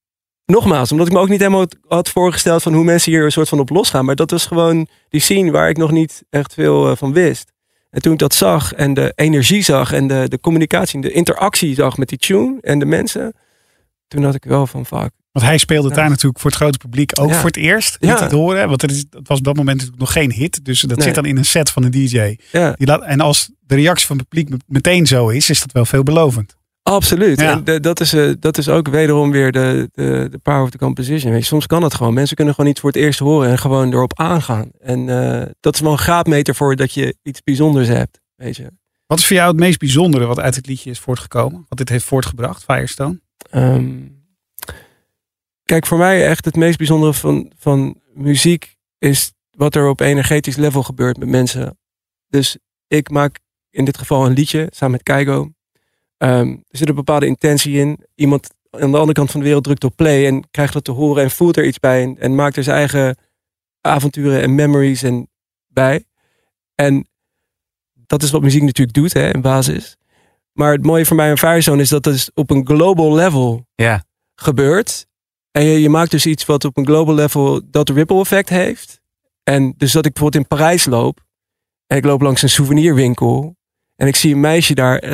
nogmaals, 0.45 0.93
omdat 0.93 1.07
ik 1.07 1.13
me 1.13 1.19
ook 1.19 1.29
niet 1.29 1.41
helemaal 1.41 1.67
had 1.89 2.09
voorgesteld 2.09 2.63
van 2.63 2.75
hoe 2.75 2.85
mensen 2.85 3.13
hier 3.13 3.25
een 3.25 3.33
soort 3.33 3.49
van 3.49 3.61
op 3.61 3.71
losgaan. 3.71 4.05
Maar 4.05 4.15
dat 4.15 4.31
was 4.31 4.47
gewoon 4.47 4.87
die 5.09 5.21
scene 5.21 5.51
waar 5.51 5.69
ik 5.69 5.77
nog 5.77 5.91
niet 5.91 6.23
echt 6.31 6.55
veel 6.55 6.91
eh, 6.91 6.97
van 6.97 7.13
wist. 7.13 7.53
En 7.91 8.03
toen 8.03 8.13
ik 8.13 8.19
dat 8.19 8.35
zag 8.35 8.73
en 8.73 8.95
de 8.95 9.13
energie 9.15 9.63
zag 9.63 9.93
en 9.93 10.07
de, 10.07 10.29
de 10.29 10.41
communicatie, 10.41 11.01
de 11.01 11.13
interactie 11.13 11.75
zag 11.75 11.97
met 11.97 12.09
die 12.09 12.19
tune 12.19 12.59
en 12.61 12.79
de 12.79 12.87
mensen. 12.87 13.35
Toen 14.09 14.25
had 14.25 14.35
ik 14.35 14.45
wel 14.45 14.67
van 14.67 14.87
fuck. 14.87 15.11
Want 15.33 15.47
hij 15.47 15.59
speelde 15.59 15.89
Ja. 15.89 15.95
daar 15.95 16.09
natuurlijk 16.09 16.39
voor 16.41 16.51
het 16.51 16.61
grote 16.61 16.79
publiek 16.79 17.21
ook 17.21 17.29
Ja. 17.29 17.35
voor 17.35 17.47
het 17.47 17.57
eerst. 17.57 17.97
Ja. 18.01 18.21
Niet 18.21 18.29
te 18.29 18.37
horen, 18.37 18.69
want 18.69 18.83
het, 18.83 18.91
is, 18.91 19.05
het 19.11 19.29
was 19.29 19.39
op 19.39 19.45
dat 19.45 19.57
moment 19.57 19.77
natuurlijk 19.77 20.03
nog 20.03 20.13
geen 20.13 20.33
hit. 20.33 20.65
Dus 20.65 20.81
dat 20.81 20.97
Nee. 20.97 21.07
zit 21.07 21.15
dan 21.15 21.25
in 21.25 21.37
een 21.37 21.45
set 21.45 21.71
van 21.71 21.83
de 21.83 21.89
DJ. 21.89 22.37
Ja. 22.53 22.73
Die 22.73 22.87
laat, 22.87 23.03
en 23.03 23.21
als 23.21 23.51
de 23.61 23.75
reactie 23.75 24.07
van 24.07 24.19
het 24.19 24.29
publiek 24.29 24.55
meteen 24.67 25.07
zo 25.07 25.29
is, 25.29 25.51
is 25.51 25.61
dat 25.61 25.73
wel 25.73 25.85
veelbelovend. 25.85 26.57
Absoluut. 26.83 27.41
Ja. 27.41 27.51
En 27.53 27.65
de- 27.65 27.81
dat, 27.81 28.01
is, 28.01 28.13
eh, 28.13 28.31
dat 28.41 28.59
is 28.59 28.69
ook 28.69 28.89
wederom 28.89 29.31
weer 29.31 29.53
de, 29.53 29.89
de, 29.93 30.29
de 30.31 30.39
power 30.39 30.63
of 30.63 30.71
the 30.71 30.79
composition. 30.79 31.31
Weet 31.33 31.41
je, 31.41 31.47
soms 31.47 31.67
kan 31.67 31.83
het 31.83 31.95
gewoon. 31.95 32.15
Mensen 32.15 32.37
kunnen 32.37 32.55
gewoon 32.55 32.71
iets 32.71 32.81
voor 32.81 32.91
het 32.91 32.99
eerst 32.99 33.19
horen 33.19 33.51
en 33.51 33.59
gewoon 33.59 33.93
erop 33.93 34.19
aangaan. 34.19 34.71
En 34.81 35.09
eh, 35.09 35.47
dat 35.61 35.75
is 35.75 35.81
wel 35.81 35.93
een 35.93 35.99
graadmeter 35.99 36.55
voor 36.55 36.77
dat 36.77 36.93
je 36.95 37.17
iets 37.23 37.43
bijzonders 37.43 37.89
hebt. 37.89 38.21
Weet 38.37 38.57
je. 38.57 38.67
Wat 39.07 39.19
is 39.19 39.27
voor 39.27 39.37
jou 39.37 39.49
het 39.49 39.59
meest 39.61 39.79
bijzondere 39.79 40.27
wat 40.27 40.41
uit 40.41 40.55
het 40.55 40.67
liedje 40.67 40.91
is 40.91 40.99
voortgekomen? 40.99 41.65
Wat 41.69 41.79
dit 41.79 41.89
heeft 41.89 42.05
voortgebracht, 42.05 42.65
Firestone? 42.65 43.21
Ehm, 43.51 43.91
kijk, 45.73 45.87
voor 45.87 45.99
mij 45.99 46.27
echt 46.27 46.45
het 46.45 46.57
meest 46.57 46.79
bijzondere 46.79 47.13
van, 47.13 47.53
van 47.57 48.01
muziek 48.15 48.77
is 48.99 49.33
wat 49.51 49.75
er 49.75 49.89
op 49.89 50.01
energetisch 50.01 50.57
level 50.57 50.83
gebeurt 50.83 51.19
met 51.19 51.29
mensen. 51.29 51.79
Dus 52.29 52.57
ik 52.87 53.11
maak 53.11 53.39
in 53.71 53.85
dit 53.85 53.99
geval 53.99 54.27
een 54.27 54.33
liedje 54.33 54.67
samen 54.71 54.91
met 54.95 55.03
Keigo. 55.03 55.51
Ehm, 56.17 56.49
er 56.49 56.79
zit 56.79 56.89
een 56.89 56.95
bepaalde 56.95 57.27
intentie 57.27 57.79
in. 57.79 58.07
Iemand 58.15 58.49
aan 58.71 58.91
de 58.91 58.97
andere 58.97 59.13
kant 59.13 59.31
van 59.31 59.41
de 59.41 59.47
wereld 59.47 59.65
drukt 59.65 59.85
op 59.85 59.97
play 59.97 60.27
en 60.27 60.51
krijgt 60.51 60.73
dat 60.73 60.85
te 60.85 60.91
horen 60.91 61.23
en 61.23 61.31
voelt 61.31 61.57
er 61.57 61.67
iets 61.67 61.79
bij 61.79 62.03
en, 62.03 62.19
en 62.19 62.35
maakt 62.35 62.57
er 62.57 62.63
zijn 62.63 62.77
eigen 62.77 63.17
avonturen 63.81 64.43
en 64.43 64.55
memories 64.55 65.03
en 65.03 65.31
bij. 65.69 66.05
En 66.75 67.09
dat 67.93 68.23
is 68.23 68.31
wat 68.31 68.43
muziek 68.43 68.63
natuurlijk 68.63 68.97
doet, 68.97 69.13
hè, 69.13 69.33
in 69.35 69.41
basis. 69.41 69.97
Maar 70.53 70.73
het 70.73 70.85
mooie 70.85 71.07
voor 71.07 71.17
mij 71.17 71.31
aan 71.31 71.39
Firezone 71.39 71.83
is 71.83 71.89
dat 71.89 72.05
het 72.05 72.31
op 72.35 72.51
een 72.51 72.67
global 72.67 73.15
level 73.15 73.67
Ja. 73.75 74.05
gebeurt. 74.35 75.11
En 75.53 75.65
je, 75.65 75.81
je 75.81 75.89
maakt 75.89 76.11
dus 76.11 76.27
iets 76.27 76.45
wat 76.47 76.65
op 76.65 76.77
een 76.77 76.87
global 76.87 77.15
level 77.15 77.61
dat 77.71 77.89
ripple 77.89 78.21
effect 78.21 78.49
heeft. 78.49 79.01
En 79.43 79.75
dus 79.77 79.93
dat 79.93 80.07
ik 80.07 80.13
bijvoorbeeld 80.13 80.43
in 80.43 80.57
Parijs 80.57 80.85
loop. 80.85 81.21
En 81.87 81.97
ik 81.97 82.05
loop 82.05 82.21
langs 82.21 82.43
een 82.43 82.49
souvenirwinkel. 82.49 83.57
En 83.97 84.07
ik 84.07 84.17
zie 84.17 84.35
een 84.35 84.41
meisje 84.41 84.75
daar 84.75 84.99
eh, 84.99 85.13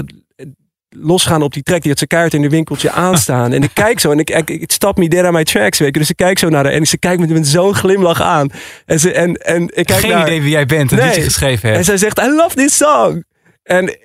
losgaan 0.88 1.42
op 1.42 1.53
die 1.53 1.62
trek. 1.62 1.81
Die 1.81 1.90
had 1.90 1.98
zijn 1.98 2.11
kaart 2.11 2.35
in 2.35 2.42
de 2.42 2.48
winkeltje 2.48 2.90
aanstaan. 3.07 3.53
En 3.53 3.62
ik 3.62 3.70
kijk 3.74 4.01
zo 4.01 4.11
en 4.11 4.18
ik, 4.18 4.31
ik, 4.31 4.51
ik 4.51 4.70
stap 4.70 4.96
me 4.96 5.09
dead 5.09 5.24
aan 5.24 5.33
mijn 5.33 5.44
tracks. 5.44 5.79
Weet. 5.79 5.94
Dus 5.94 6.11
ik 6.11 6.16
kijk 6.16 6.38
zo 6.38 6.48
naar 6.48 6.64
haar. 6.64 6.72
En 6.72 6.87
ze 6.87 6.98
kijkt 6.98 7.20
me 7.20 7.27
met 7.27 7.46
zo'n 7.46 7.74
glimlach 7.74 8.20
aan. 8.22 8.51
En, 8.87 9.01
ze, 9.01 9.12
en, 9.12 9.35
en 9.35 9.62
ik 9.62 9.87
kijk 9.87 10.01
Geen 10.01 10.11
naar, 10.11 10.27
idee 10.27 10.40
wie 10.42 10.51
jij 10.51 10.66
bent 10.66 10.90
en 10.92 10.98
Nee. 10.98 11.07
wie 11.09 11.16
je 11.18 11.22
geschreven 11.24 11.68
en 11.68 11.74
hebt. 11.74 11.87
zij 11.87 11.96
zegt, 11.96 12.18
I 12.18 12.31
love 12.31 12.55
this 12.55 12.77
song. 12.77 13.24
En 13.62 13.98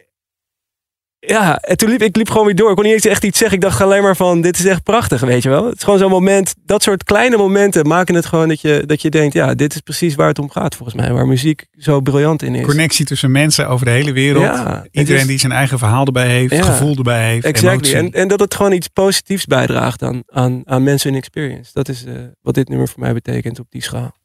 ja, 1.26 1.58
en 1.60 1.78
toen 1.78 1.90
liep 1.90 2.02
ik 2.02 2.16
liep 2.16 2.30
gewoon 2.30 2.46
weer 2.46 2.56
door. 2.56 2.70
Ik 2.70 2.76
kon 2.76 2.84
niet 2.84 2.94
eens 2.94 3.06
echt 3.06 3.24
iets 3.24 3.38
zeggen. 3.38 3.58
Ik 3.58 3.64
dacht 3.64 3.82
alleen 3.82 4.04
maar 4.04 4.16
van, 4.16 4.42
dit 4.42 4.60
is 4.60 4.66
echt 4.66 4.84
prachtig, 4.84 5.22
weet 5.22 5.44
je 5.44 5.50
wel. 5.50 5.66
Het 5.66 5.76
is 5.78 5.84
gewoon 5.84 6.00
zo'n 6.00 6.10
moment, 6.10 6.56
dat 6.66 6.84
soort 6.84 7.04
kleine 7.04 7.38
momenten 7.38 7.88
maken 7.88 8.16
het 8.16 8.26
gewoon 8.26 8.48
dat 8.48 8.62
je, 8.62 8.84
dat 8.86 9.02
je 9.02 9.10
denkt, 9.10 9.34
ja, 9.34 9.54
dit 9.56 9.74
is 9.74 9.80
precies 9.80 10.16
waar 10.16 10.28
het 10.28 10.40
om 10.40 10.50
gaat 10.50 10.76
volgens 10.76 10.98
mij. 11.02 11.14
Waar 11.14 11.28
muziek 11.28 11.66
zo 11.78 12.02
briljant 12.02 12.42
in 12.42 12.56
is. 12.56 12.66
Connectie 12.66 13.06
tussen 13.06 13.32
mensen 13.32 13.68
over 13.70 13.86
de 13.86 13.92
hele 13.92 14.12
wereld. 14.12 14.44
Ja, 14.44 14.86
Iedereen 14.92 15.22
is- 15.22 15.28
die 15.28 15.40
zijn 15.40 15.52
eigen 15.52 15.78
verhaal 15.78 16.06
erbij 16.06 16.28
heeft, 16.28 16.54
Ja. 16.56 16.64
gevoel 16.64 16.96
erbij 16.96 17.30
heeft, 17.30 17.46
Exactly. 17.46 17.90
emotie. 17.92 17.96
En, 17.96 18.22
en 18.22 18.28
dat 18.28 18.40
het 18.40 18.56
gewoon 18.56 18.72
iets 18.72 18.88
positiefs 18.88 19.46
bijdraagt 19.46 20.02
aan, 20.04 20.24
aan, 20.28 20.62
aan 20.66 20.84
mensen 20.84 21.10
in 21.12 21.16
experience. 21.18 21.72
Dat 21.74 21.90
is 21.90 22.06
eh, 22.06 22.14
wat 22.42 22.54
dit 22.54 22.70
nummer 22.70 22.88
voor 22.88 23.00
mij 23.00 23.14
betekent 23.14 23.60
op 23.60 23.68
die 23.70 23.84
schaal. 23.84 24.16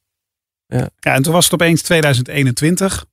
Ja. 0.67 0.89
Ja, 0.99 1.15
en 1.15 1.23
toen 1.23 1.33
was 1.33 1.45
het 1.45 1.55
opeens 1.55 1.83
2021. 1.83 3.05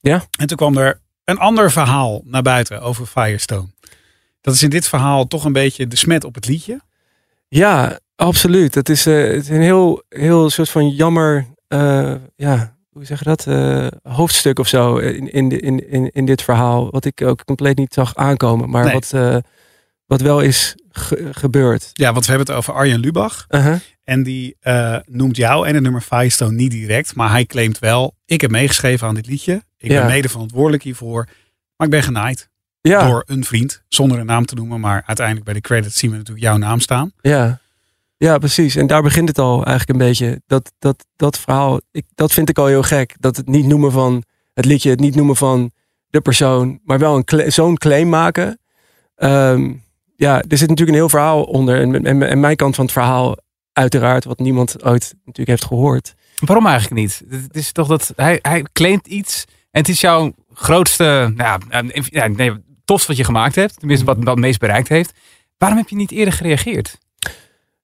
Ja. 0.00 0.22
En 0.38 0.46
toen 0.46 0.56
kwam 0.56 0.76
er 0.76 1.00
een 1.30 1.38
ander 1.38 1.70
verhaal 1.70 2.20
naar 2.24 2.42
buiten 2.42 2.80
over 2.80 3.06
Firestone. 3.06 3.66
Dat 4.40 4.54
is 4.54 4.62
in 4.62 4.70
dit 4.70 4.88
verhaal 4.88 5.26
toch 5.26 5.44
een 5.44 5.52
beetje 5.52 5.86
de 5.86 5.96
smet 5.96 6.24
op 6.24 6.34
het 6.34 6.46
liedje. 6.46 6.80
Ja, 7.48 7.98
absoluut. 8.16 8.74
Het 8.74 8.88
is, 8.88 9.06
eh, 9.06 9.14
het 9.14 9.42
is 9.42 9.48
een 9.48 9.60
heel, 9.62 10.02
heel 10.08 10.50
soort 10.50 10.68
van 10.70 10.88
jammer, 10.88 11.46
eh, 11.68 12.14
ja, 12.36 12.76
hoe 12.90 13.04
zeg 13.04 13.18
je 13.18 13.24
dat, 13.24 13.46
eh, 13.46 13.86
hoofdstuk 14.02 14.58
of 14.58 14.68
zo 14.68 14.96
in, 14.96 15.32
in, 15.32 15.48
de- 15.48 15.60
in, 15.60 15.90
in, 15.90 16.10
in 16.12 16.24
dit 16.24 16.42
verhaal. 16.42 16.90
Wat 16.90 17.04
ik 17.04 17.22
ook 17.22 17.44
compleet 17.44 17.76
niet 17.78 17.94
zag 17.94 18.14
aankomen, 18.14 18.70
maar 18.70 18.84
Nee. 18.84 18.92
wat, 18.92 19.42
wat 20.06 20.20
wel 20.20 20.40
is 20.40 20.74
ge- 20.90 21.28
gebeurd. 21.32 21.90
Ja, 21.92 22.12
want 22.12 22.24
we 22.26 22.30
hebben 22.32 22.48
het 22.48 22.56
over 22.56 22.74
Arjen 22.74 22.98
Lubach. 23.00 23.44
Uh-huh. 23.48 23.76
En 24.10 24.22
die 24.22 24.56
eh, 24.60 24.96
noemt 25.06 25.36
jou 25.36 25.66
en 25.66 25.74
het 25.74 25.82
nummer 25.82 26.00
Firestone 26.00 26.52
niet 26.52 26.70
direct. 26.70 27.14
Maar 27.14 27.30
hij 27.30 27.44
claimt 27.44 27.78
wel, 27.78 28.14
ik 28.26 28.40
heb 28.40 28.50
meegeschreven 28.50 29.08
aan 29.08 29.14
dit 29.14 29.26
liedje. 29.26 29.62
Ik 29.78 29.90
Ja. 29.90 29.98
ben 30.00 30.10
mede 30.10 30.28
verantwoordelijk 30.28 30.82
hiervoor. 30.82 31.28
Maar 31.76 31.86
ik 31.86 31.92
ben 31.92 32.02
genaaid 32.02 32.48
Ja, 32.80 33.06
door 33.08 33.22
een 33.26 33.44
vriend. 33.44 33.82
Zonder 33.88 34.18
een 34.18 34.26
naam 34.26 34.44
te 34.46 34.54
noemen. 34.54 34.80
Maar 34.80 35.02
uiteindelijk 35.06 35.46
bij 35.46 35.54
de 35.54 35.60
credits 35.60 35.98
zien 35.98 36.10
we 36.10 36.16
natuurlijk 36.16 36.44
jouw 36.46 36.56
naam 36.56 36.80
staan. 36.80 37.12
ja. 37.20 37.60
ja, 38.16 38.38
precies. 38.38 38.76
En 38.76 38.86
daar 38.86 39.02
begint 39.02 39.28
het 39.28 39.38
al 39.38 39.64
eigenlijk 39.64 39.88
een 40.00 40.06
beetje. 40.06 40.42
Dat, 40.46 40.72
dat, 40.78 41.06
dat 41.16 41.38
verhaal, 41.38 41.80
ik, 41.90 42.04
dat 42.14 42.32
vind 42.32 42.48
ik 42.48 42.58
al 42.58 42.66
heel 42.66 42.82
gek. 42.82 43.14
Dat 43.18 43.36
het 43.36 43.48
niet 43.48 43.66
noemen 43.66 43.92
van 43.92 44.22
het 44.54 44.64
liedje, 44.64 44.90
het 44.90 45.00
niet 45.00 45.14
noemen 45.14 45.36
van 45.36 45.70
de 46.08 46.20
persoon, 46.20 46.80
maar 46.84 46.98
wel 46.98 47.22
een 47.24 47.52
zo'n 47.52 47.76
claim 47.76 48.08
maken. 48.08 48.58
Ehm, 49.16 49.72
ja, 50.16 50.34
er 50.48 50.58
zit 50.58 50.68
natuurlijk 50.68 50.88
een 50.88 50.94
heel 51.02 51.08
verhaal 51.08 51.42
onder. 51.42 51.80
En, 51.80 52.04
en, 52.04 52.22
en 52.22 52.40
mijn 52.40 52.56
kant 52.56 52.74
van 52.74 52.84
het 52.84 52.92
verhaal, 52.94 53.36
uiteraard, 53.72 54.24
wat 54.24 54.38
niemand 54.38 54.84
ooit 54.84 55.12
natuurlijk 55.18 55.48
heeft 55.48 55.64
gehoord. 55.64 56.14
Waarom 56.38 56.66
eigenlijk 56.66 57.00
niet? 57.00 57.22
Het 57.28 57.56
is 57.56 57.72
toch 57.72 57.88
dat 57.88 58.12
hij, 58.16 58.38
hij 58.42 58.64
claimt 58.72 59.06
iets 59.06 59.44
en 59.70 59.80
het 59.80 59.88
is 59.88 60.00
jouw 60.00 60.34
grootste, 60.52 61.32
nou, 61.34 61.60
ja, 61.70 61.82
eh, 61.90 62.24
nee, 62.24 62.52
tofst 62.84 63.06
wat 63.06 63.16
je 63.16 63.24
gemaakt 63.24 63.54
hebt. 63.54 63.78
Tenminste, 63.78 64.06
wat, 64.06 64.16
wat 64.16 64.26
het 64.26 64.38
meest 64.38 64.58
bereikt 64.58 64.88
heeft. 64.88 65.12
Waarom 65.58 65.78
heb 65.78 65.88
je 65.88 65.96
niet 65.96 66.10
eerder 66.10 66.34
gereageerd? 66.34 66.98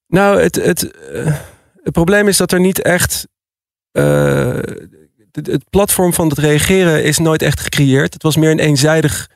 Nou, 0.08 0.40
het, 0.40 0.54
het, 0.54 0.90
eh, 0.90 1.36
het 1.82 1.92
probleem 1.92 2.28
is 2.28 2.36
dat 2.36 2.52
er 2.52 2.60
niet 2.60 2.82
echt. 2.82 3.26
eh, 3.92 4.58
het, 5.32 5.46
het 5.46 5.70
platform 5.70 6.12
van 6.12 6.28
het 6.28 6.38
reageren 6.38 7.04
is 7.04 7.18
nooit 7.18 7.42
echt 7.42 7.60
gecreëerd. 7.60 8.12
Het 8.12 8.22
was 8.22 8.36
meer 8.36 8.50
een 8.50 8.58
eenzijdig 8.58 9.30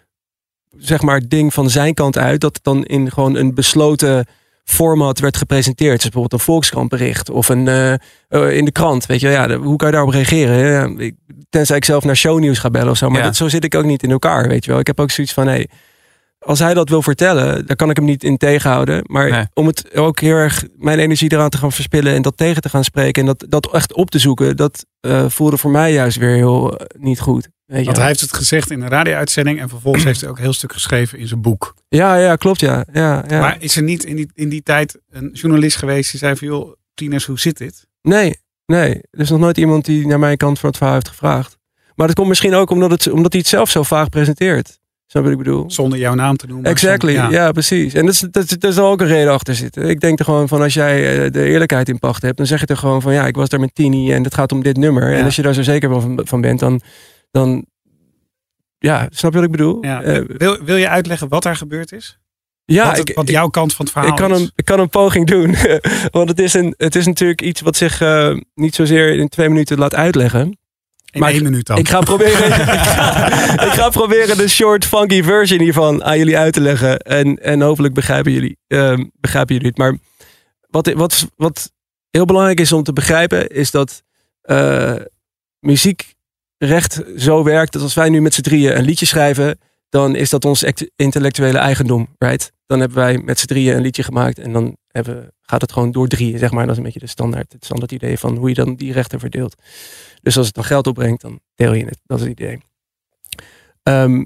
zeg 0.77 1.03
maar, 1.03 1.29
ding 1.29 1.55
van 1.55 1.71
zijn 1.71 1.95
kant 1.95 2.19
uit. 2.19 2.41
Dat 2.41 2.59
dan 2.63 2.85
in 2.85 3.11
gewoon 3.11 3.35
een 3.35 3.55
besloten 3.55 4.27
format 4.71 5.19
werd 5.21 5.37
gepresenteerd. 5.37 5.95
Dus 5.95 6.03
bijvoorbeeld 6.03 6.33
een 6.33 6.47
Volkskrant 6.47 7.31
of 7.31 7.49
een, 7.49 7.69
eh, 7.69 7.93
eh, 8.29 8.57
in 8.57 8.65
de 8.65 8.71
krant. 8.73 9.07
Weet 9.07 9.21
je, 9.21 9.29
ja, 9.29 9.47
de- 9.47 9.55
hoe 9.55 9.77
kan 9.77 9.89
je 9.89 9.95
daarop 9.95 10.13
reageren? 10.13 10.57
Ja, 10.57 11.03
ik, 11.05 11.15
tenzij 11.51 11.77
ik 11.77 11.85
zelf 11.85 12.05
naar 12.05 12.17
shownieuws 12.17 12.59
ga 12.59 12.71
bellen 12.71 12.91
of 12.91 12.97
zo. 12.97 13.09
Maar 13.09 13.19
Ja. 13.21 13.27
dat, 13.27 13.37
zo 13.37 13.49
zit 13.49 13.65
ik 13.65 13.75
ook 13.75 13.85
niet 13.85 14.03
in 14.03 14.11
elkaar, 14.11 14.49
weet 14.49 14.65
je 14.65 14.71
wel. 14.71 14.81
Ik 14.81 14.87
heb 14.87 15.01
ook 15.01 15.11
zoiets 15.11 15.33
van, 15.33 15.47
hey, 15.47 15.69
als 16.47 16.59
hij 16.59 16.75
dat 16.75 16.89
wil 16.89 17.03
vertellen, 17.03 17.67
dan 17.67 17.77
kan 17.77 17.91
ik 17.91 17.97
hem 17.97 18.05
niet 18.05 18.25
in 18.25 18.37
tegenhouden. 18.37 19.05
Maar 19.07 19.31
Nee. 19.31 19.47
om 19.55 19.67
het 19.67 19.95
ook 19.95 20.21
heel 20.21 20.35
erg 20.35 20.65
mijn 20.77 20.99
energie 20.99 21.33
eraan 21.33 21.51
te 21.51 21.57
gaan 21.59 21.73
verspillen 21.73 22.15
en 22.15 22.23
dat 22.23 22.37
tegen 22.37 22.63
te 22.63 22.69
gaan 22.69 22.85
spreken 22.85 23.21
en 23.23 23.27
dat, 23.27 23.45
dat 23.49 23.73
echt 23.73 23.95
op 23.95 24.11
te 24.11 24.19
zoeken, 24.19 24.57
dat 24.57 24.87
eh, 25.01 25.29
voelde 25.29 25.57
voor 25.57 25.71
mij 25.71 25.93
juist 25.93 26.17
weer 26.17 26.35
heel 26.35 26.77
eh, 26.77 27.01
niet 27.01 27.21
goed. 27.21 27.49
Weet 27.67 27.79
je 27.79 27.85
Want 27.85 27.97
hij 27.97 28.07
heeft 28.07 28.21
het 28.21 28.33
gezegd 28.33 28.71
in 28.71 28.81
een 28.83 28.89
radio-uitzending. 28.89 29.61
En 29.61 29.69
vervolgens 29.69 30.05
heeft 30.05 30.21
hij 30.21 30.31
ook 30.31 30.37
een 30.37 30.43
heel 30.43 30.53
stuk 30.53 30.73
geschreven 30.73 31.19
in 31.19 31.29
zijn 31.29 31.41
boek. 31.43 31.75
Ja, 31.89 32.17
ja, 32.17 32.37
klopt, 32.37 32.61
ja. 32.61 32.85
ja, 32.93 33.25
ja. 33.29 33.41
Maar 33.41 33.57
is 33.59 33.77
er 33.77 33.83
niet 33.83 34.05
in 34.05 34.17
die, 34.17 34.31
in 34.35 34.49
die 34.49 34.63
tijd 34.63 34.99
een 35.11 35.31
journalist 35.33 35.77
geweest 35.77 36.11
die 36.11 36.21
zei 36.21 36.37
van... 36.37 36.49
joh, 36.49 36.73
tieners, 36.95 37.25
hoe 37.25 37.39
zit 37.39 37.59
dit? 37.59 37.87
Nee, 38.03 38.37
Nee, 38.71 38.95
er 39.11 39.21
is 39.21 39.31
nog 39.31 39.39
nooit 39.39 39.59
iemand 39.59 39.85
die 39.85 40.07
naar 40.07 40.19
mijn 40.19 40.37
kant 40.37 40.59
van 40.59 40.69
het 40.69 40.79
verhaal 40.79 40.95
heeft 40.97 41.09
gevraagd. 41.09 41.59
Maar 41.95 42.07
dat 42.07 42.17
komt 42.17 42.29
misschien 42.29 42.55
ook 42.55 42.71
omdat, 42.71 42.91
het, 42.91 43.11
omdat 43.11 43.33
hij 43.33 43.41
het 43.41 43.51
zelf 43.51 43.71
zo 43.71 43.83
vaag 43.83 44.09
presenteert. 44.09 44.80
Snap 45.11 45.23
wat 45.23 45.33
ik 45.33 45.39
bedoel? 45.39 45.71
Zonder 45.71 45.99
jouw 45.99 46.15
naam 46.15 46.37
te 46.37 46.47
noemen. 46.47 46.71
Exactly, 46.71 47.13
ja. 47.13 47.53
precies. 47.53 47.95
En 47.95 48.05
dat 48.07 48.15
is, 48.15 48.21
dat, 48.31 48.43
is- 48.45 48.59
daar 48.59 48.73
zal 48.73 48.91
ook 48.91 49.01
een 49.01 49.07
reden 49.07 49.33
achter 49.33 49.55
zitten. 49.55 49.89
Ik 49.89 50.01
denk 50.01 50.19
er 50.19 50.25
gewoon 50.25 50.49
van, 50.49 50.63
als 50.63 50.75
jij 50.75 51.25
eh, 51.25 51.31
de 51.33 51.45
eerlijkheid 51.45 51.89
in 51.89 51.99
pacht 51.99 52.23
hebt, 52.23 52.37
dan 52.37 52.47
zeg 52.47 52.61
je 52.61 52.67
er 52.67 52.77
gewoon 52.77 53.03
van, 53.03 53.13
ja, 53.13 53.27
ik 53.27 53.37
was 53.37 53.49
daar 53.49 53.61
met 53.61 53.75
Tini 53.75 54.13
en 54.13 54.25
het 54.25 54.35
gaat 54.35 54.53
om 54.53 54.63
dit 54.63 54.77
nummer. 54.77 55.13
En 55.15 55.25
als 55.25 55.37
je 55.37 55.43
daar 55.43 55.55
zo 55.55 55.63
zeker 55.63 55.91
van, 56.01 56.21
van 56.25 56.41
bent, 56.41 56.59
dan, 56.61 56.81
dan, 57.31 57.67
ja, 58.79 59.07
snap 59.11 59.31
je 59.33 59.37
wat 59.39 59.47
ik 59.47 59.53
bedoel? 59.53 59.85
Ja. 59.85 60.03
Eh, 60.03 60.23
wil, 60.27 60.59
wil 60.65 60.77
je 60.77 60.89
uitleggen 60.89 61.29
wat 61.29 61.43
daar 61.43 61.57
gebeurd 61.57 61.93
is? 61.93 62.19
ja, 62.65 62.87
wat, 62.87 62.97
het- 62.99 63.15
wat 63.15 63.29
jouw 63.31 63.49
kant 63.49 63.75
van 63.75 63.85
het 63.85 63.95
verhaal 63.95 64.11
ik 64.11 64.17
kan, 64.17 64.31
is? 64.33 64.41
een, 64.41 64.51
ik 64.55 64.65
kan 64.65 64.81
een 64.81 64.89
poging 64.89 65.27
doen. 65.27 65.55
Want 66.11 66.29
het 66.29 66.39
is, 66.39 66.55
een, 66.55 66.75
het 66.77 66.95
is 66.95 67.07
natuurlijk 67.07 67.43
iets 67.43 67.61
wat 67.61 67.77
zich 67.77 68.01
eh, 68.01 68.37
niet 68.55 68.75
zozeer 68.75 69.15
in 69.19 69.29
twee 69.29 69.49
minuten 69.49 69.79
laat 69.79 69.95
uitleggen. 69.95 70.59
In 71.11 71.21
maar 71.21 71.31
één 71.31 71.43
minuut 71.43 71.67
dan. 71.67 71.79
Ik 71.79 71.89
ga, 71.89 72.01
proberen, 72.01 72.47
ik, 72.47 72.53
ga, 72.53 73.27
ik 73.67 73.73
ga 73.73 73.89
proberen 73.89 74.37
de 74.37 74.49
short 74.49 74.85
funky 74.85 75.23
version 75.23 75.61
hiervan 75.61 76.05
aan 76.05 76.19
jullie 76.19 76.39
uit 76.39 76.53
te 76.53 76.61
leggen. 76.61 76.99
En, 76.99 77.37
en 77.43 77.61
hopelijk 77.61 77.95
begrijpen 77.95 78.33
jullie, 78.33 78.59
ehm, 78.67 79.05
begrijpen 79.21 79.55
jullie 79.55 79.69
het. 79.69 79.79
Maar 79.79 79.99
wat, 80.69 80.93
wat, 80.93 81.27
wat 81.37 81.73
heel 82.11 82.25
belangrijk 82.25 82.61
is 82.61 82.73
om 82.73 82.83
te 82.83 82.93
begrijpen, 82.93 83.49
is 83.49 83.71
dat 83.71 84.03
eh, 84.43 84.95
muziekrecht 85.61 87.03
zo 87.17 87.45
werkt 87.45 87.73
dat 87.73 87.83
als 87.83 87.95
wij 87.95 88.09
nu 88.09 88.21
met 88.21 88.35
z'n 88.35 88.41
drieën 88.41 88.77
een 88.77 88.85
liedje 88.85 89.07
schrijven, 89.07 89.59
dan 89.91 90.17
is 90.17 90.31
dat 90.31 90.45
ons 90.45 90.65
intellectuele 90.97 91.59
eigendom, 91.59 92.15
right? 92.19 92.53
Dan 92.67 92.81
hebben 92.81 92.99
wij 92.99 93.19
met 93.19 93.39
z'n 93.39 93.47
drieën 93.47 93.77
een 93.77 93.83
liedje 93.83 94.03
gemaakt 94.03 94.39
en 94.39 94.53
dan 94.53 94.77
hebben, 94.87 95.33
gaat 95.41 95.61
het 95.61 95.73
gewoon 95.73 95.91
door 95.91 96.09
drieën, 96.09 96.39
zeg 96.39 96.51
maar. 96.51 96.63
Dat 96.63 96.71
is 96.71 96.77
een 96.77 96.85
beetje 96.85 97.01
de 97.01 97.07
standaard, 97.07 97.53
het 97.53 97.65
standaard 97.65 97.93
idee 97.93 98.19
van 98.19 98.37
hoe 98.37 98.49
je 98.49 98.55
dan 98.55 98.75
die 98.75 98.93
rechten 98.93 99.21
verdeelt. 99.21 99.55
Dus 100.23 100.37
als 100.37 100.47
het 100.47 100.55
dan 100.55 100.65
geld 100.65 100.87
opbrengt, 100.87 101.21
dan 101.21 101.41
deel 101.55 101.73
je 101.73 101.85
het. 101.85 102.01
Dat 102.07 102.21
is 102.21 102.25
het 102.27 102.41
idee. 102.41 102.61
Ehm, 103.83 104.25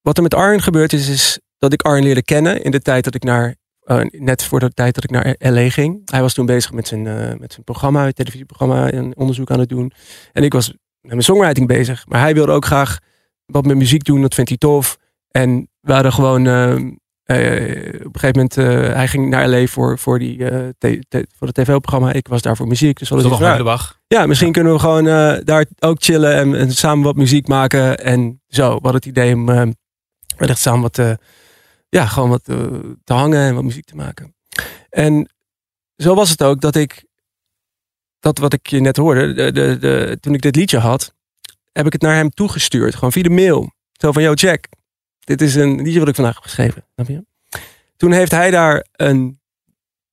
wat 0.00 0.16
er 0.16 0.22
met 0.22 0.34
Arjen 0.34 0.62
gebeurd 0.62 0.92
is, 0.92 1.08
is 1.08 1.40
dat 1.58 1.72
ik 1.72 1.82
Arjen 1.82 2.04
leerde 2.04 2.22
kennen 2.22 2.62
in 2.62 2.70
de 2.70 2.80
tijd 2.80 3.04
dat 3.04 3.14
ik 3.14 3.22
naar, 3.22 3.54
eh, 3.80 4.00
net 4.10 4.42
voor 4.42 4.60
de 4.60 4.70
tijd 4.70 4.94
dat 4.94 5.04
ik 5.04 5.10
naar 5.10 5.34
LA 5.38 5.70
ging. 5.70 6.10
Hij 6.10 6.20
was 6.20 6.34
toen 6.34 6.46
bezig 6.46 6.72
met 6.72 6.88
zijn, 6.88 7.06
eh, 7.06 7.38
met 7.38 7.52
zijn 7.52 7.64
programma, 7.64 8.12
televisieprogramma, 8.12 8.90
en 8.90 9.16
onderzoek 9.16 9.50
aan 9.50 9.58
het 9.58 9.68
doen. 9.68 9.92
En 10.32 10.42
ik 10.42 10.52
was 10.52 10.68
met 11.00 11.10
mijn 11.10 11.22
songwriting 11.22 11.66
bezig. 11.66 12.06
Maar 12.06 12.20
hij 12.20 12.34
wilde 12.34 12.52
ook 12.52 12.64
graag 12.64 12.98
wat 13.50 13.66
met 13.66 13.76
muziek 13.76 14.04
doen, 14.04 14.20
dat 14.20 14.34
vindt 14.34 14.50
hij 14.50 14.58
tof. 14.58 14.98
En 15.30 15.68
we 15.80 15.92
hadden 15.92 16.12
gewoon, 16.12 16.46
ehm, 16.46 16.90
eh, 17.24 18.04
op 18.06 18.14
een 18.14 18.20
gegeven 18.20 18.30
moment, 18.32 18.56
eh, 18.56 18.94
hij 18.94 19.08
ging 19.08 19.28
naar 19.28 19.48
LA 19.48 19.66
voor, 19.66 19.98
voor, 19.98 20.18
die, 20.18 20.44
eh, 20.44 21.22
voor 21.36 21.46
het 21.46 21.54
tv-programma. 21.54 22.12
Ik 22.12 22.28
was 22.28 22.42
daar 22.42 22.56
voor 22.56 22.66
muziek. 22.66 22.98
Dus 22.98 23.08
zoiets 23.08 23.28
van, 23.28 23.56
middag. 23.56 23.98
ja, 24.06 24.26
misschien 24.26 24.52
kunnen 24.52 24.72
we 24.72 24.78
gewoon 24.78 25.06
eh, 25.06 25.36
daar 25.44 25.66
ook 25.78 26.02
chillen 26.02 26.34
en, 26.34 26.54
en 26.54 26.72
samen 26.72 27.04
wat 27.04 27.16
muziek 27.16 27.48
maken. 27.48 27.98
En 27.98 28.42
zo, 28.48 28.70
hadden 28.70 28.94
het 28.94 29.06
idee 29.06 29.34
om 29.34 29.48
eh, 29.48 29.62
wellicht 30.36 30.60
samen 30.60 30.80
wat, 30.80 30.98
eh, 30.98 31.12
ja, 31.88 32.06
gewoon 32.06 32.28
wat 32.28 32.48
eh, 32.48 32.56
te 33.04 33.12
hangen 33.12 33.46
en 33.46 33.54
wat 33.54 33.64
muziek 33.64 33.84
te 33.84 33.96
maken. 33.96 34.34
En 34.90 35.30
zo 35.96 36.14
was 36.14 36.30
het 36.30 36.42
ook 36.42 36.60
dat 36.60 36.76
ik, 36.76 37.04
dat 38.20 38.38
wat 38.38 38.52
ik 38.52 38.66
je 38.66 38.80
net 38.80 38.96
hoorde, 38.96 39.32
de, 39.32 39.52
de, 39.52 39.78
de, 39.78 40.18
toen 40.20 40.34
ik 40.34 40.42
dit 40.42 40.56
liedje 40.56 40.78
had, 40.78 41.14
heb 41.72 41.86
ik 41.86 41.92
het 41.92 42.02
naar 42.02 42.14
hem 42.14 42.30
toegestuurd. 42.30 42.94
Gewoon 42.94 43.12
via 43.12 43.22
de 43.22 43.30
mail. 43.30 43.72
Zo 43.92 44.12
van, 44.12 44.22
yo 44.22 44.32
Jack, 44.32 44.64
dit 45.18 45.40
is 45.40 45.54
een 45.54 45.82
liedje 45.82 45.98
wat 45.98 46.08
ik 46.08 46.14
vandaag 46.14 46.34
heb 46.34 46.42
geschreven. 46.42 46.86
Toen 47.96 48.12
heeft 48.12 48.30
hij 48.30 48.50
daar 48.50 48.86
een 48.92 49.40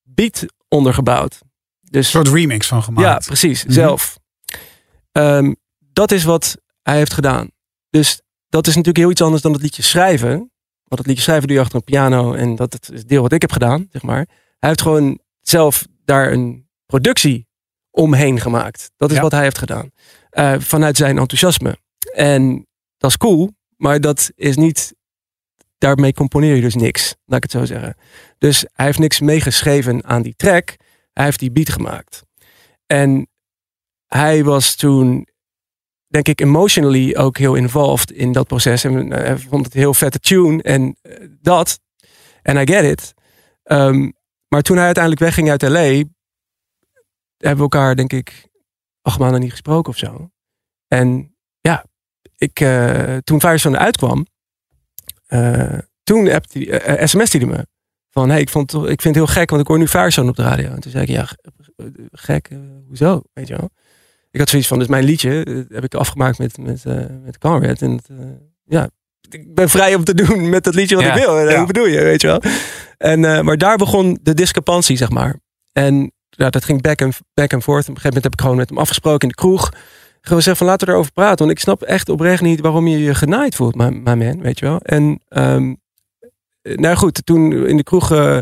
beat 0.04 0.46
onder 0.67 0.93
gebouwd. 0.93 1.39
Dus, 1.82 2.06
Een 2.06 2.12
soort 2.12 2.28
remix 2.28 2.67
van 2.67 2.84
gemaakt. 2.84 3.08
ja, 3.08 3.17
precies. 3.17 3.63
Mhm. 3.63 3.74
Zelf. 3.74 4.20
Ehm, 5.12 5.54
dat 5.78 6.12
is 6.12 6.24
wat 6.24 6.58
hij 6.82 6.98
heeft 6.98 7.13
gedaan. 7.13 7.50
Dus 7.89 8.22
dat 8.50 8.62
is 8.67 8.76
natuurlijk 8.76 8.98
heel 8.98 9.12
iets 9.12 9.22
anders 9.22 9.41
dan 9.41 9.54
het 9.54 9.62
liedje 9.62 9.82
schrijven. 9.84 10.38
Want 10.84 11.00
het 11.02 11.06
liedje 11.08 11.24
schrijven 11.24 11.48
doe 11.48 11.56
je 11.56 11.62
achter 11.62 11.78
een 11.78 11.84
piano. 11.84 12.34
En 12.34 12.56
dat 12.56 12.78
is 12.82 12.98
het 13.00 13.10
deel 13.10 13.22
wat 13.22 13.32
ik 13.32 13.41
heb 13.41 13.52
gedaan, 13.52 13.88
zeg 13.91 14.02
maar. 14.02 14.28
Hij 14.60 14.70
heeft 14.70 14.82
gewoon 14.82 15.20
zelf 15.41 15.86
daar 16.06 16.32
een 16.32 16.70
productie 16.86 17.46
omheen 17.97 18.39
gemaakt. 18.39 18.91
Dat 18.97 19.10
is 19.10 19.15
Ja. 19.15 19.21
wat 19.21 19.31
hij 19.31 19.43
heeft 19.43 19.57
gedaan. 19.57 19.91
Eh, 20.29 20.55
vanuit 20.60 20.97
zijn 20.97 21.17
enthousiasme. 21.17 21.77
En 22.13 22.67
dat 22.97 23.10
is 23.10 23.17
cool. 23.17 23.51
Maar 23.77 24.01
dat 24.01 24.31
is 24.36 24.55
niet... 24.55 24.95
Daarmee 25.77 26.13
componeer 26.13 26.55
je 26.55 26.62
dus 26.62 26.75
niks. 26.75 27.15
Laat 27.25 27.43
ik 27.43 27.51
het 27.51 27.62
zo 27.62 27.65
zeggen. 27.65 27.95
Dus 28.38 28.65
hij 28.73 28.86
heeft 28.86 28.99
niks 28.99 29.19
meegeschreven 29.19 30.03
aan 30.05 30.21
die 30.21 30.33
track. 30.36 30.75
Hij 31.13 31.25
heeft 31.25 31.39
die 31.39 31.51
beat 31.51 31.69
gemaakt. 31.69 32.23
En 32.86 33.27
hij 34.05 34.43
was 34.43 34.75
toen, 34.75 35.27
denk 36.07 36.27
ik, 36.27 36.41
emotionally 36.41 37.15
ook 37.15 37.38
heel 37.38 37.55
involved 37.55 38.12
in 38.12 38.31
dat 38.31 38.47
proces. 38.47 38.83
En 38.83 39.12
eh, 39.12 39.23
hij 39.25 39.38
vond 39.38 39.65
het 39.65 39.73
een 39.73 39.79
heel 39.79 39.93
vette 39.93 40.19
tune 40.19 40.62
en 40.63 40.97
eh, 41.01 41.27
dat. 41.41 41.79
En 42.41 42.57
I 42.57 42.73
get 42.73 42.83
it. 42.83 43.13
Ehm, 43.63 44.12
maar 44.47 44.62
toen 44.62 44.75
hij 44.75 44.86
uiteindelijk 44.86 45.23
wegging 45.23 45.49
uit 45.49 45.62
LA, 45.62 46.03
hebben 47.38 47.58
we 47.58 47.78
elkaar, 47.78 47.95
denk 47.95 48.13
ik, 48.13 48.50
acht 49.02 49.19
maanden 49.19 49.39
niet 49.39 49.52
gesproken 49.52 49.91
of 49.91 49.97
zo. 49.97 50.30
En 50.88 51.36
ja, 51.60 51.86
ik, 52.38 52.60
eh, 52.60 53.17
toen 53.17 53.39
Firestone 53.39 53.78
uitkwam, 53.78 54.26
eh, 55.26 55.78
toen 56.04 56.32
appte 56.32 56.80
eh, 56.80 57.06
sms'te 57.06 57.38
hij 57.38 57.47
me. 57.47 57.67
Van, 58.10 58.30
hey, 58.30 58.41
ik, 58.41 58.50
vond, 58.50 58.73
ik 58.73 59.02
vind 59.02 59.04
het 59.04 59.15
heel 59.15 59.28
gek, 59.28 59.50
want 59.50 59.62
ik 59.62 59.67
hoor 59.67 59.78
nu 59.78 59.88
Firestone 59.88 60.30
op 60.30 60.36
de 60.36 60.43
radio. 60.43 60.69
En 60.69 60.80
toen 60.80 60.91
zei 60.91 61.04
ik, 61.04 61.10
ja, 61.10 61.28
gek, 62.12 62.50
hoezo? 62.88 63.21
Weet 63.34 63.47
je 63.47 63.56
wel? 63.56 63.69
Ik 64.32 64.39
had 64.39 64.50
zoiets 64.50 64.67
van, 64.67 64.82
is 64.82 64.88
mijn 64.88 65.04
liedje. 65.04 65.43
Dat 65.43 65.65
heb 65.69 65.84
ik 65.84 65.93
afgemaakt 65.93 66.38
met, 66.38 66.58
met, 66.58 66.84
met 67.23 67.38
Conrad. 67.38 67.82
En 67.82 68.00
ja, 68.63 68.89
ik 69.30 69.54
ben 69.54 69.69
vrij 69.69 69.95
om 69.95 70.04
te 70.04 70.13
doen 70.13 70.50
met 70.50 70.63
dat 70.63 70.76
liedje 70.76 70.95
wat 70.95 71.04
Ja, 71.04 71.15
ik 71.15 71.23
wil. 71.23 71.50
Ja. 71.50 71.58
Hoe 71.58 71.67
bedoel 71.67 71.86
je, 71.86 72.04
weet 72.04 72.21
je 72.21 72.28
wel? 72.28 72.41
En, 72.97 73.45
maar 73.45 73.58
daar 73.58 73.78
begon 73.78 74.19
de 74.21 74.34
discrepantie, 74.34 74.97
zeg 74.97 75.10
maar. 75.10 75.39
En 75.71 76.12
ja, 76.29 76.49
dat 76.49 76.65
ging 76.65 76.81
back 76.81 77.01
and, 77.01 77.19
back 77.33 77.53
and 77.53 77.63
forth. 77.63 77.85
En 77.85 77.89
op 77.89 77.95
een 77.95 78.01
gegeven 78.01 78.03
moment 78.03 78.23
heb 78.23 78.33
ik 78.33 78.41
gewoon 78.41 78.55
met 78.55 78.69
hem 78.69 78.77
afgesproken 78.77 79.21
in 79.21 79.27
de 79.27 79.41
kroeg. 79.41 79.71
Gewoon 80.21 80.41
zeggen 80.41 80.55
van, 80.55 80.67
laten 80.67 80.87
we 80.87 80.93
erover 80.93 81.11
praten. 81.11 81.37
Want 81.45 81.51
ik 81.51 81.59
snap 81.59 81.81
echt 81.81 82.09
oprecht 82.09 82.41
niet 82.41 82.59
waarom 82.59 82.87
je 82.87 82.97
je 82.97 83.15
genaaid 83.15 83.55
voelt, 83.55 83.75
mijn 83.75 84.03
man, 84.03 84.41
weet 84.41 84.59
je 84.59 84.65
wel. 84.65 84.79
En 84.79 85.21
ehm, 85.27 85.73
nou 86.61 86.95
goed, 86.95 87.25
toen 87.25 87.67
in 87.67 87.77
de 87.77 87.83
kroeg 87.83 88.11
eh, 88.11 88.37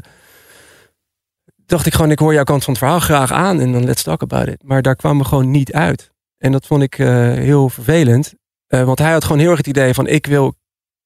dacht 1.65 1.85
ik 1.85 1.93
gewoon, 1.93 2.11
ik 2.11 2.19
hoor 2.19 2.33
jouw 2.33 2.43
kant 2.43 2.63
van 2.63 2.73
het 2.73 2.81
verhaal 2.83 2.99
graag 2.99 3.31
aan. 3.31 3.59
En 3.59 3.71
dan 3.71 3.85
let's 3.85 4.03
talk 4.03 4.21
about 4.21 4.47
it. 4.47 4.63
Maar 4.63 4.81
daar 4.81 4.95
kwamen 4.95 5.21
we 5.21 5.27
gewoon 5.27 5.51
niet 5.51 5.73
uit. 5.73 6.11
En 6.37 6.51
dat 6.51 6.65
vond 6.65 6.81
ik 6.81 6.99
eh, 6.99 7.07
heel 7.33 7.69
vervelend. 7.69 8.33
Eh, 8.67 8.83
want 8.83 8.99
hij 8.99 9.11
had 9.11 9.23
gewoon 9.23 9.39
heel 9.39 9.49
erg 9.49 9.57
het 9.57 9.67
idee 9.67 9.93
van, 9.93 10.07
ik 10.07 10.25
wil, 10.25 10.55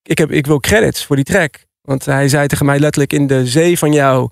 ik, 0.02 0.18
heb, 0.18 0.32
ik 0.32 0.46
wil 0.46 0.60
credits 0.60 1.06
voor 1.06 1.16
die 1.16 1.26
track. 1.26 1.66
Want 1.82 2.06
hij 2.06 2.28
zei 2.28 2.48
tegen 2.48 2.66
mij 2.66 2.80
letterlijk, 2.80 3.14
in 3.14 3.28
de 3.28 3.48
zee 3.48 3.78
van 3.78 3.94
jouw 3.94 4.32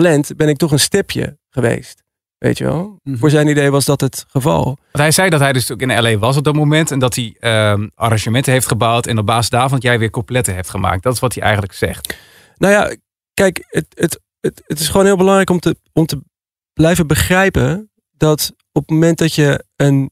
talent 0.00 0.36
ben 0.36 0.48
ik 0.48 0.56
toch 0.56 0.72
een 0.72 0.80
stipje 0.80 1.38
geweest. 1.50 2.02
Weet 2.38 2.58
je 2.58 2.64
wel? 2.64 2.98
Mhm. 3.02 3.16
Voor 3.16 3.30
zijn 3.30 3.48
idee 3.48 3.70
was 3.70 3.84
dat 3.84 4.00
het 4.00 4.24
geval. 4.28 4.64
Want 4.64 4.78
hij 4.92 5.10
zei 5.10 5.30
dat 5.30 5.40
hij 5.40 5.52
dus 5.52 5.72
ook 5.72 5.80
in 5.80 6.02
LA 6.02 6.16
was 6.16 6.36
op 6.36 6.44
dat 6.44 6.54
moment. 6.54 6.90
En 6.90 6.98
dat 6.98 7.14
hij 7.14 7.36
ehm, 7.38 7.88
arrangementen 7.94 8.52
heeft 8.52 8.66
gebouwd. 8.66 9.06
En 9.06 9.18
op 9.18 9.26
basis 9.26 9.50
daarvan 9.50 9.78
jij 9.78 9.98
weer 9.98 10.10
coupletten 10.10 10.54
hebt 10.54 10.70
gemaakt. 10.70 11.02
Dat 11.02 11.12
is 11.12 11.20
wat 11.20 11.34
hij 11.34 11.42
eigenlijk 11.42 11.74
zegt. 11.74 12.16
Nou 12.56 12.72
ja, 12.72 12.96
kijk, 13.34 13.64
het, 13.68 13.86
het, 13.94 14.20
het, 14.40 14.62
het 14.66 14.80
is 14.80 14.88
gewoon 14.88 15.06
heel 15.06 15.16
belangrijk 15.16 15.50
om 15.50 15.60
te, 15.60 15.76
om 15.92 16.06
te 16.06 16.22
blijven 16.72 17.06
begrijpen 17.06 17.90
dat 18.10 18.52
op 18.72 18.82
het 18.82 18.90
moment 18.90 19.18
dat 19.18 19.34
je 19.34 19.64
een 19.76 20.10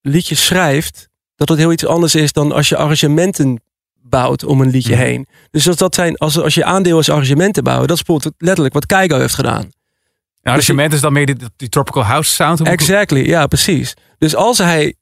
liedje 0.00 0.34
schrijft, 0.34 1.08
dat 1.36 1.48
het 1.48 1.58
heel 1.58 1.72
iets 1.72 1.86
anders 1.86 2.14
is 2.14 2.32
dan 2.32 2.52
als 2.52 2.68
je 2.68 2.76
arrangementen 2.76 3.62
bouwt 4.10 4.44
om 4.44 4.60
een 4.60 4.70
liedje 4.70 4.94
Mhm. 4.94 5.02
heen. 5.02 5.26
Dus 5.50 5.68
als 5.68 5.76
dat 5.76 5.94
zijn, 5.94 6.16
als, 6.16 6.38
als 6.40 6.54
je 6.54 6.64
aandeel 6.64 6.98
is 6.98 7.10
arrangementen 7.10 7.64
bouwen, 7.64 7.88
dat 7.88 7.96
is 7.96 8.02
bijvoorbeeld 8.02 8.34
letterlijk 8.38 8.74
wat 8.74 8.86
Keigo 8.86 9.18
heeft 9.18 9.34
gedaan. 9.34 9.60
Nou, 10.42 10.56
arrangement 10.56 10.92
is 10.92 11.00
dan 11.00 11.12
meer 11.12 11.26
die, 11.26 11.36
die 11.56 11.68
tropical 11.68 12.02
house 12.02 12.30
sound. 12.30 12.60
Exactly, 12.62 13.26
ja, 13.26 13.46
precies. 13.46 13.94
Dus 14.18 14.34
als 14.36 14.58
hij. 14.58 14.94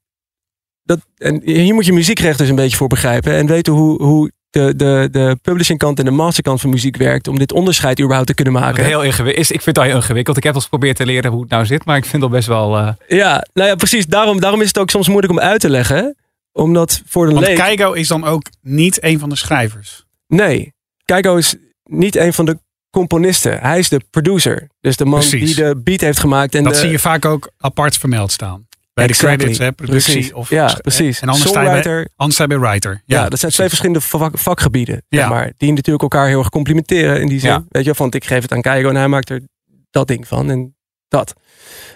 Dat, 0.83 0.99
en 1.17 1.41
hier 1.43 1.73
moet 1.73 1.85
je 1.85 1.93
muziekrecht 1.93 2.37
dus 2.37 2.49
een 2.49 2.55
beetje 2.55 2.77
voor 2.77 2.87
begrijpen. 2.87 3.33
En 3.33 3.47
weten 3.47 3.73
hoe, 3.73 4.03
hoe 4.03 4.31
de, 4.49 4.73
de, 4.75 5.07
de 5.11 5.37
publishing 5.41 5.79
kant 5.79 5.99
en 5.99 6.05
de 6.05 6.11
masterkant 6.11 6.61
van 6.61 6.69
muziek 6.69 6.97
werkt. 6.97 7.27
Om 7.27 7.39
dit 7.39 7.51
onderscheid 7.51 7.99
überhaupt 7.99 8.27
te 8.27 8.33
kunnen 8.33 8.53
maken. 8.53 8.85
heel 8.85 9.03
ingewikkeld 9.03 9.43
is. 9.45 9.51
Ik 9.51 9.61
vind 9.61 9.75
het 9.75 9.77
al 9.85 9.91
heel 9.91 10.01
ingewikkeld. 10.01 10.37
Ik 10.37 10.43
heb 10.43 10.51
al 10.53 10.59
eens 10.59 10.69
geprobeerd 10.69 10.95
te 10.97 11.05
leren 11.05 11.31
hoe 11.31 11.41
het 11.41 11.49
nou 11.49 11.65
zit. 11.65 11.85
Maar 11.85 11.97
ik 11.97 12.05
vind 12.05 12.21
het 12.21 12.31
best 12.31 12.47
wel... 12.47 12.77
eh, 12.77 12.89
Ja, 13.07 13.45
nou 13.53 13.67
ja, 13.69 13.75
precies. 13.75 14.05
Daarom, 14.05 14.39
daarom 14.39 14.61
is 14.61 14.67
het 14.67 14.77
ook 14.77 14.89
soms 14.89 15.07
moeilijk 15.07 15.33
om 15.33 15.39
uit 15.39 15.59
te 15.59 15.69
leggen. 15.69 16.15
Omdat 16.59 17.01
voor 17.05 17.27
een 17.27 17.33
Want 17.33 17.45
leek... 17.45 17.55
Keigo 17.55 17.91
is 17.93 18.07
dan 18.07 18.23
ook 18.23 18.43
niet 18.61 19.03
een 19.03 19.19
van 19.19 19.29
de 19.29 19.35
schrijvers. 19.35 20.05
Nee, 20.27 20.73
Keiko 21.05 21.35
is 21.35 21.55
niet 21.83 22.15
een 22.15 22.33
van 22.33 22.45
de 22.45 22.59
componisten. 22.89 23.59
Hij 23.59 23.79
is 23.79 23.89
de 23.89 24.01
producer. 24.09 24.69
Dus 24.79 24.97
de 24.97 25.05
man 25.05 25.19
Precies. 25.19 25.55
die 25.55 25.65
de 25.65 25.81
beat 25.83 26.01
heeft 26.01 26.19
gemaakt. 26.19 26.55
En 26.55 26.63
dat 26.63 26.73
de, 26.73 26.79
zie 26.79 26.89
je 26.89 26.99
vaak 26.99 27.25
ook 27.25 27.51
apart 27.57 27.97
vermeld 27.97 28.31
staan. 28.31 28.67
Bij 28.93 29.07
Exactly. 29.07 29.31
de 29.31 29.37
credits, 29.37 29.59
hè, 29.59 29.71
productie. 29.71 30.13
Precies. 30.13 30.33
Of, 30.33 30.49
Ja, 30.49 30.77
precies. 30.81 31.19
En 31.19 31.27
anders 31.29 31.49
sta, 31.49 31.61
je 31.61 31.67
bij, 31.69 31.81
Songwriter. 31.81 32.09
anders 32.15 32.33
sta 32.39 32.43
je 32.53 32.59
bij 32.59 32.69
writer. 32.69 33.01
Ja, 33.05 33.29
dat 33.29 33.39
zijn 33.39 33.51
twee 33.51 33.67
verschillende 33.67 34.01
vak- 34.01 34.37
vakgebieden. 34.37 35.01
Ja. 35.07 35.19
Zeg 35.19 35.29
maar, 35.29 35.53
die 35.57 35.69
natuurlijk 35.71 36.01
elkaar 36.01 36.27
heel 36.27 36.39
erg 36.39 36.49
complimenteren 36.49 37.21
in 37.21 37.27
die 37.27 37.39
zin. 37.39 37.49
Ja. 37.49 37.63
Weet 37.69 37.85
je, 37.85 37.93
want 37.93 38.15
ik 38.15 38.25
geef 38.25 38.41
het 38.41 38.51
aan 38.51 38.61
Keigo 38.61 38.89
en 38.89 38.95
hij 38.95 39.07
maakt 39.07 39.29
er 39.29 39.41
dat 39.89 40.07
ding 40.07 40.27
van 40.27 40.49
en 40.49 40.75
dat. 41.07 41.33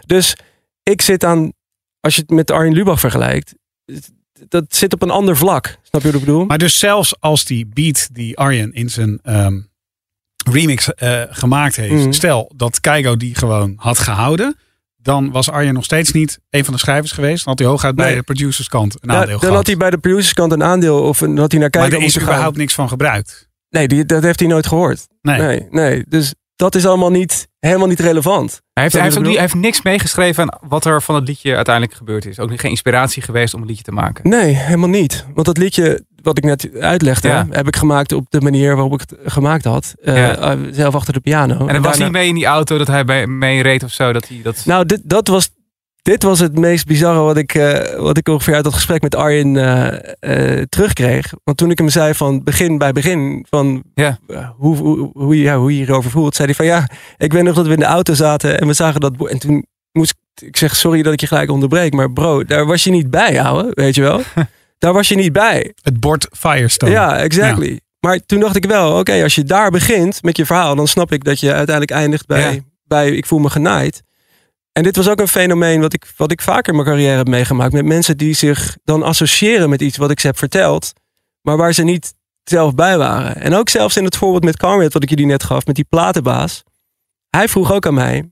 Dus 0.05 0.36
ik 0.84 1.01
zit 1.01 1.24
aan, 1.24 1.53
als 1.99 2.16
je 2.16 2.22
het 2.22 2.30
met 2.30 2.51
Arjen 2.51 2.74
Lubach 2.74 2.99
vergelijkt, 2.99 3.53
dat 4.50 4.66
zit 4.76 4.94
op 4.94 5.02
een 5.02 5.10
ander 5.10 5.38
vlak. 5.38 5.66
Snap 5.66 6.02
je 6.02 6.12
wat 6.12 6.20
ik 6.22 6.26
bedoel? 6.26 6.46
Maar 6.46 6.58
dus 6.58 6.80
zelfs 6.80 7.16
als 7.20 7.46
die 7.46 7.66
beat 7.74 8.10
die 8.12 8.38
Arjen 8.38 8.74
in 8.74 8.89
zijn 8.89 9.20
ehm, 9.24 9.60
remix 10.52 10.94
eh, 10.94 11.22
gemaakt 11.30 11.76
heeft. 11.76 12.04
Mhm. 12.04 12.12
Stel 12.12 12.52
dat 12.56 12.80
Keigo 12.80 13.18
die 13.18 13.36
gewoon 13.36 13.74
had 13.78 14.00
gehouden. 14.00 14.56
Dan 14.98 15.32
was 15.32 15.50
Arjen 15.50 15.74
nog 15.74 15.84
steeds 15.84 16.12
niet 16.12 16.39
een 16.50 16.66
van 16.66 16.74
de 16.74 16.80
schrijvers 16.80 17.12
geweest. 17.12 17.44
Dan 17.46 17.54
had 17.54 17.60
hij 17.60 17.68
hooguit 17.68 17.96
bij 17.96 18.06
Nee. 18.08 18.16
de 18.16 18.24
producerskant 18.24 18.94
een 18.94 19.10
Ja, 19.12 19.16
aandeel 19.16 19.30
dan 19.30 19.39
gehad. 19.39 19.56
had 19.56 19.68
hij 19.68 19.78
bij 19.78 19.89
de 19.89 19.98
producerskant 19.98 20.52
een 20.52 20.64
aandeel 20.64 21.02
of 21.02 21.22
een, 21.22 21.38
had 21.38 21.52
hij 21.52 21.60
naar 21.62 21.70
maar 21.72 21.82
kijken 21.82 22.00
er 22.00 22.06
is 22.06 22.20
überhaupt 22.22 22.58
niks 22.58 22.74
van 22.74 22.88
gebruikt. 22.89 23.50
Nee, 23.70 23.88
die, 23.88 24.06
dat 24.06 24.24
heeft 24.24 24.39
hij 24.39 24.48
nooit 24.50 24.68
gehoord. 24.68 25.08
Nee. 25.22 25.39
nee, 25.41 25.68
nee. 25.70 26.06
Dus 26.08 26.34
dat 26.64 26.76
is 26.76 26.86
allemaal 26.86 27.09
niet, 27.11 27.47
helemaal 27.59 27.88
niet 27.88 27.99
relevant. 27.99 28.61
Hij 28.74 28.84
heeft, 28.84 28.95
hij, 28.95 29.03
heeft 29.03 29.16
ook 29.18 29.22
niet, 29.24 29.32
ik 29.32 29.38
hij 29.38 29.47
heeft 29.47 29.59
niks 29.61 29.82
meegeschreven 29.82 30.43
aan 30.53 30.59
wat 30.70 30.86
er 30.86 31.01
van 31.01 31.16
het 31.16 31.28
liedje 31.28 31.55
uiteindelijk 31.55 31.95
gebeurd 31.95 32.26
is. 32.26 32.39
Ook 32.39 32.49
niet 32.49 32.59
geen 32.59 32.70
inspiratie 32.70 33.22
geweest 33.22 33.53
om 33.53 33.61
een 33.61 33.68
liedje 33.68 33.84
te 33.84 33.91
maken. 33.91 34.30
Nee, 34.30 34.53
helemaal 34.55 34.89
niet. 34.89 35.26
Want 35.34 35.45
dat 35.45 35.57
liedje, 35.57 36.03
wat 36.22 36.38
ik 36.38 36.43
net 36.43 36.70
uitlegde, 36.80 37.28
Ja. 37.28 37.47
heb 37.49 37.68
ik 37.68 37.76
gemaakt 37.76 38.11
op 38.11 38.26
de 38.30 38.41
manier 38.41 38.74
waarop 38.76 38.93
ik 38.93 38.99
het 38.99 39.16
gemaakt 39.34 39.64
had. 39.64 39.93
Eh, 40.03 40.16
Ja. 40.18 40.38
eh, 40.38 40.59
zelf 40.72 40.95
achter 40.95 41.14
de 41.14 41.20
piano. 41.20 41.57
En 41.59 41.68
hij 41.68 41.80
was 41.82 41.84
daarna- 41.84 42.03
niet 42.03 42.11
mee 42.14 42.28
in 42.28 42.36
die 42.36 42.45
auto 42.45 42.78
dat 42.78 42.88
hij 42.88 43.05
bij, 43.05 43.28
mee 43.28 43.61
reed 43.61 43.84
of 43.84 43.91
zo. 43.91 44.14
Dat 44.14 44.28
hij 44.28 44.39
dat... 44.43 44.61
Nou, 44.66 44.86
dit, 44.86 45.01
dat 45.03 45.28
was, 45.28 45.49
dit 46.04 46.24
was 46.24 46.39
het 46.39 46.58
meest 46.60 46.86
bizarre 46.86 47.20
wat 47.20 47.38
ik, 47.38 47.54
eh, 47.56 47.99
wat 47.99 48.18
ik 48.18 48.28
ongeveer 48.28 48.54
uit 48.56 48.64
dat 48.64 48.74
gesprek 48.74 49.01
met 49.01 49.16
Arjen 49.16 49.58
eh, 49.58 50.58
eh, 50.60 50.64
terugkreeg. 50.70 51.34
Want 51.43 51.58
toen 51.58 51.72
ik 51.72 51.78
hem 51.78 51.89
zei 51.89 52.14
van 52.14 52.43
begin 52.43 52.78
bij 52.78 52.91
begin, 52.91 53.45
van 53.49 53.84
Ja. 53.93 54.18
hoe, 54.58 54.78
hoe, 54.78 55.10
hoe, 55.14 55.38
je- 55.38 55.43
ja, 55.43 55.58
hoe 55.58 55.72
je 55.72 55.78
hierover 55.78 56.12
voelt, 56.12 56.36
zei 56.36 56.47
hij 56.47 56.56
van 56.56 56.66
ja, 56.66 56.88
ik 57.18 57.34
weet 57.34 57.43
nog 57.43 57.56
dat 57.56 57.66
we 57.68 57.74
in 57.74 57.80
de 57.80 57.86
auto 57.86 58.14
zaten 58.14 58.60
en 58.60 58.68
we 58.68 58.74
zagen 58.74 58.99
dat. 59.01 59.28
En 59.30 59.39
toen 59.39 59.66
moest 59.91 60.14
ik, 60.36 60.47
ik 60.47 60.58
zeg 60.58 60.76
sorry 60.76 61.01
dat 61.01 61.14
ik 61.14 61.20
je 61.20 61.28
gelijk 61.28 61.51
onderbreek, 61.51 61.93
maar 61.93 62.12
bro, 62.12 62.43
daar 62.43 62.66
was 62.66 62.84
je 62.84 62.91
niet 62.91 63.10
bij, 63.12 63.41
ouwe, 63.41 63.72
weet 63.74 63.95
je 63.95 64.01
wel? 64.01 64.22
daar 64.80 64.93
was 64.93 65.08
je 65.08 65.16
niet 65.16 65.34
bij. 65.34 65.74
Het 65.82 65.99
bord 65.99 66.28
Firestone. 66.32 66.91
Ja, 66.91 67.18
exactly. 67.18 67.80
Maar 67.99 68.20
toen 68.26 68.39
dacht 68.39 68.56
ik 68.56 68.66
wel, 68.66 68.99
oké, 68.99 69.24
als 69.24 69.36
je 69.36 69.43
daar 69.43 69.72
begint 69.72 70.24
met 70.24 70.38
je 70.38 70.45
verhaal, 70.45 70.76
dan 70.76 70.88
snap 70.88 71.12
ik 71.12 71.24
dat 71.24 71.39
je 71.39 71.47
uiteindelijk 71.54 71.91
eindigt 71.91 72.28
bij, 72.28 72.54
Ja. 72.54 72.60
bij 72.84 73.10
ik 73.12 73.26
voel 73.26 73.39
me 73.39 73.49
genaaid. 73.49 74.01
En 74.74 74.84
dit 74.84 74.96
was 74.96 75.10
ook 75.10 75.20
een 75.20 75.28
fenomeen 75.28 75.82
wat 75.82 75.94
ik, 75.94 76.12
wat 76.18 76.32
ik 76.32 76.42
vaker 76.42 76.70
in 76.70 76.76
mijn 76.76 76.88
carrière 76.88 77.18
heb 77.18 77.28
meegemaakt. 77.28 77.74
Met 77.74 77.86
mensen 77.86 78.18
die 78.18 78.34
zich 78.34 78.78
dan 78.84 79.04
associëren 79.04 79.70
met 79.70 79.82
iets 79.82 79.98
wat 79.98 80.12
ik 80.12 80.20
ze 80.20 80.28
heb 80.28 80.38
verteld, 80.38 80.94
maar 81.42 81.58
waar 81.58 81.74
ze 81.74 81.84
niet 81.84 82.14
zelf 82.44 82.76
bij 82.76 82.98
waren. 82.98 83.36
En 83.36 83.54
ook 83.54 83.70
zelfs 83.70 83.98
in 83.98 84.04
het 84.04 84.18
voorbeeld 84.18 84.44
met 84.44 84.58
Carmet, 84.58 84.94
wat 84.94 85.04
ik 85.04 85.10
jullie 85.10 85.26
net 85.26 85.44
gaf, 85.44 85.66
met 85.66 85.76
die 85.76 85.86
platenbaas. 85.90 86.64
Hij 87.30 87.48
vroeg 87.48 87.72
ook 87.72 87.86
aan 87.86 87.94
mij, 87.94 88.32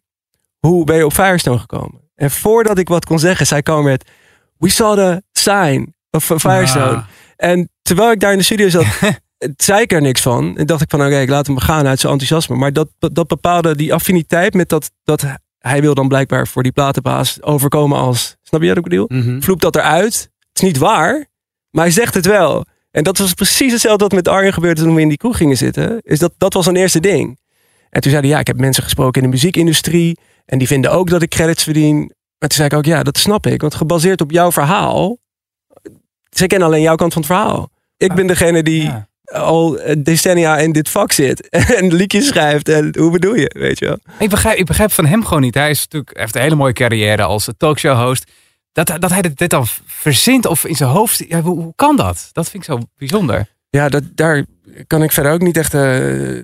hoe 0.60 0.86
ben 0.86 0.96
je 0.96 1.06
op 1.06 1.14
Firestone 1.14 1.60
gekomen? 1.60 2.10
En 2.16 2.32
voordat 2.32 2.78
ik 2.78 2.88
wat 2.88 3.06
kon 3.06 3.20
zeggen, 3.20 3.48
zei 3.48 3.62
Carmet, 3.62 4.10
we 4.58 4.70
saw 4.70 4.96
the 4.96 5.24
sign 5.32 5.96
of 6.10 6.24
Firestone. 6.24 6.96
Ah. 6.96 7.04
En 7.36 7.70
terwijl 7.82 8.12
ik 8.12 8.20
daar 8.20 8.32
in 8.32 8.38
de 8.38 8.44
studio 8.44 8.70
zat, 8.70 8.86
zei 9.68 9.82
ik 9.82 9.92
er 9.92 10.02
niks 10.02 10.22
van. 10.22 10.58
En 10.58 10.66
dacht 10.66 10.82
ik 10.82 10.90
van, 10.90 11.02
oké, 11.02 11.20
ik 11.20 11.30
laat 11.30 11.48
hem 11.48 11.58
gaan 11.58 11.88
uit 11.88 12.00
zijn 12.00 12.12
enthousiasme. 12.12 12.56
Maar 12.56 12.74
dat, 12.74 12.88
dat 12.98 13.28
bepaalde 13.28 13.76
die 13.76 13.94
affiniteit 13.94 14.54
met 14.54 14.70
dat, 14.70 14.92
dat 15.04 15.24
hij 15.62 15.82
wil 15.82 15.94
dan 15.94 16.08
blijkbaar 16.08 16.48
voor 16.48 16.64
die 16.64 16.72
platenbaas 16.72 17.42
overkomen 17.42 17.98
als, 17.98 18.36
snap 18.44 18.62
je 18.62 18.68
wat 18.68 18.78
ik 18.78 18.84
bedoel? 18.84 19.06
Mhm. 19.08 19.42
Vloept 19.42 19.62
dat 19.62 19.76
eruit. 19.76 20.30
Het 20.40 20.62
is 20.62 20.62
niet 20.62 20.78
waar, 20.78 21.26
maar 21.70 21.84
hij 21.84 21.94
zegt 21.94 22.14
het 22.14 22.26
wel. 22.26 22.66
En 22.92 23.04
dat 23.04 23.18
was 23.18 23.34
precies 23.34 23.72
hetzelfde 23.72 24.04
wat 24.04 24.14
met 24.14 24.28
Arjen 24.28 24.54
gebeurde 24.54 24.82
toen 24.82 24.96
we 24.96 25.02
in 25.02 25.08
die 25.08 25.18
kroeg 25.18 25.38
gingen 25.38 25.58
zitten. 25.58 26.00
Is 26.02 26.20
dat, 26.20 26.34
dat 26.38 26.54
was 26.54 26.66
een 26.66 26.76
eerste 26.76 27.00
ding. 27.00 27.40
En 27.90 28.02
toen 28.02 28.12
zei 28.12 28.24
hij, 28.24 28.32
ja, 28.32 28.40
ik 28.40 28.48
heb 28.48 28.58
mensen 28.58 28.84
gesproken 28.84 29.22
in 29.22 29.28
de 29.28 29.34
muziekindustrie. 29.34 30.18
En 30.46 30.58
die 30.58 30.68
vinden 30.68 30.92
ook 30.92 31.10
dat 31.10 31.22
ik 31.22 31.30
credits 31.30 31.64
verdien. 31.64 31.98
Maar 32.38 32.50
toen 32.50 32.58
zei 32.58 32.68
ik 32.68 32.74
ook, 32.74 32.86
ja, 32.86 33.04
dat 33.04 33.18
snap 33.18 33.48
ik. 33.48 33.62
Want 33.62 33.76
gebaseerd 33.76 34.22
op 34.22 34.32
jouw 34.32 34.52
verhaal. 34.52 35.18
Ze 36.30 36.48
kennen 36.48 36.68
alleen 36.68 36.82
jouw 36.82 36.96
kant 36.96 37.14
van 37.14 37.22
het 37.22 37.32
verhaal. 37.32 37.70
Ik 37.98 38.14
ben 38.14 38.28
degene 38.28 38.64
die 38.64 38.84
Ja. 38.84 39.10
Al 39.32 39.80
decennia 39.98 40.58
in 40.58 40.72
dit 40.72 40.90
vak 40.90 41.12
zit. 41.12 41.50
En 41.80 41.94
liedjes 41.94 42.28
schrijft. 42.28 42.70
En 42.70 42.96
hoe 42.98 43.12
bedoel 43.12 43.36
je, 43.36 43.56
weet 43.60 43.80
je 43.80 43.86
wel? 43.86 43.98
Ik 44.20 44.30
begrijp, 44.30 44.58
ik 44.58 44.66
begrijp 44.66 44.92
van 44.92 45.06
hem 45.06 45.26
gewoon 45.26 45.42
niet. 45.42 45.56
Hij 45.56 45.70
is 45.70 45.82
natuurlijk, 45.82 46.18
heeft 46.18 46.36
een 46.36 46.42
hele 46.42 46.56
mooie 46.56 46.74
carrière 46.74 47.24
als 47.24 47.50
talkshow-host. 47.58 48.32
Dat, 48.72 48.88
dat 49.00 49.10
hij 49.10 49.22
dit, 49.22 49.50
dan 49.50 49.66
verzint 49.86 50.46
of 50.46 50.66
in 50.66 50.76
zijn 50.76 50.90
hoofd. 50.90 51.24
Ja, 51.28 51.42
hoe, 51.42 51.62
hoe 51.62 51.74
kan 51.76 51.96
dat? 51.96 52.30
Dat 52.32 52.50
vind 52.50 52.64
ik 52.64 52.70
zo 52.70 52.80
bijzonder. 52.98 53.48
Ja, 53.70 53.90
dat, 53.90 54.04
daar 54.16 54.46
kan 54.88 55.04
ik 55.04 55.12
verder 55.12 55.32
ook 55.32 55.42
niet 55.42 55.58
echt 55.58 55.74
eh, 55.74 55.82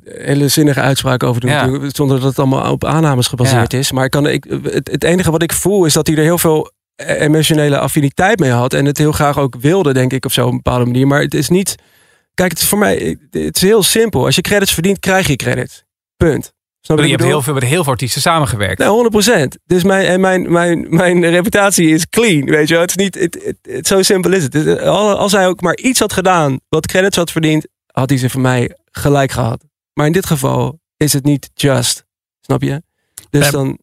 hele 0.04 0.48
zinnige 0.48 0.82
uitspraken 0.82 1.28
over 1.28 1.42
doen. 1.42 1.50
Ja. 1.50 1.90
Zonder 1.90 2.20
dat 2.20 2.30
het 2.30 2.40
allemaal 2.40 2.72
op 2.72 2.86
aannames 2.86 3.28
gebaseerd 3.28 3.74
is. 3.74 3.92
Maar 3.92 4.06
ik 4.06 4.12
kan, 4.12 4.28
ik, 4.28 4.46
het, 4.64 4.92
het 4.92 5.04
enige 5.04 5.32
wat 5.32 5.42
ik 5.42 5.54
voel 5.54 5.86
is 5.86 5.94
dat 5.94 6.08
hij 6.08 6.16
er 6.16 6.24
heel 6.24 6.38
veel 6.38 6.72
eh, 6.96 7.22
emotionele 7.22 7.80
affiniteit 7.80 8.40
mee 8.40 8.52
had. 8.52 8.74
En 8.74 8.86
het 8.86 8.98
heel 8.98 9.12
graag 9.12 9.40
ook 9.40 9.56
wilde, 9.60 9.94
denk 9.94 10.14
ik, 10.14 10.26
op 10.26 10.32
zo'n 10.32 10.56
bepaalde 10.56 10.86
manier. 10.86 11.08
Maar 11.08 11.22
het 11.22 11.34
is 11.34 11.50
niet... 11.50 11.76
Kijk, 12.38 12.52
het 12.52 12.60
is 12.62 12.68
voor 12.68 12.78
mij 12.78 13.18
het 13.32 13.56
is 13.56 13.62
heel 13.62 13.84
simpel. 13.84 14.26
Als 14.26 14.36
je 14.36 14.42
credits 14.42 14.74
verdient, 14.74 15.00
krijg 15.00 15.28
je 15.28 15.36
credits. 15.36 15.84
Punt. 16.18 16.54
Snap 16.82 16.98
Je 16.98 17.04
ik 17.04 17.10
hebt 17.12 17.24
heel 17.24 17.42
veel 17.42 17.54
met 17.54 17.64
heel 17.64 17.84
veel 17.84 17.92
artiesten 17.92 18.22
samengewerkt. 18.22 18.80
Nee, 18.80 19.46
100%. 19.46 19.62
Dus 19.66 19.84
mijn, 19.84 20.06
en 20.06 20.20
mijn, 20.20 20.52
mijn, 20.52 20.86
mijn 20.90 21.30
reputatie 21.30 21.90
is 21.90 22.10
clean. 22.10 22.46
Weet 22.46 22.68
je 22.68 22.74
wel? 22.74 22.82
Het 22.84 22.90
is 22.90 22.96
niet. 23.04 23.16
Het, 23.16 23.40
het, 23.44 23.58
het- 23.62 23.88
zo 23.88 24.02
simpel 24.02 24.32
is 24.32 24.44
het. 24.44 24.80
Als 24.82 25.32
hij 25.32 25.48
ook 25.48 25.62
maar 25.62 25.78
iets 25.78 26.00
had 26.00 26.14
gedaan 26.14 26.60
wat 26.70 26.88
credits 26.88 27.16
had 27.18 27.32
verdiend, 27.32 27.68
had 27.92 28.10
hij 28.10 28.20
ze 28.20 28.30
voor 28.30 28.42
mij 28.42 28.78
gelijk 28.92 29.32
gehad. 29.32 29.64
Maar 29.94 30.06
in 30.06 30.12
dit 30.12 30.26
geval 30.26 30.80
is 30.98 31.14
het 31.14 31.24
niet 31.24 31.50
just. 31.54 32.06
Snap 32.42 32.62
je? 32.62 32.84
Dus 33.30 33.52
dan, 33.52 33.80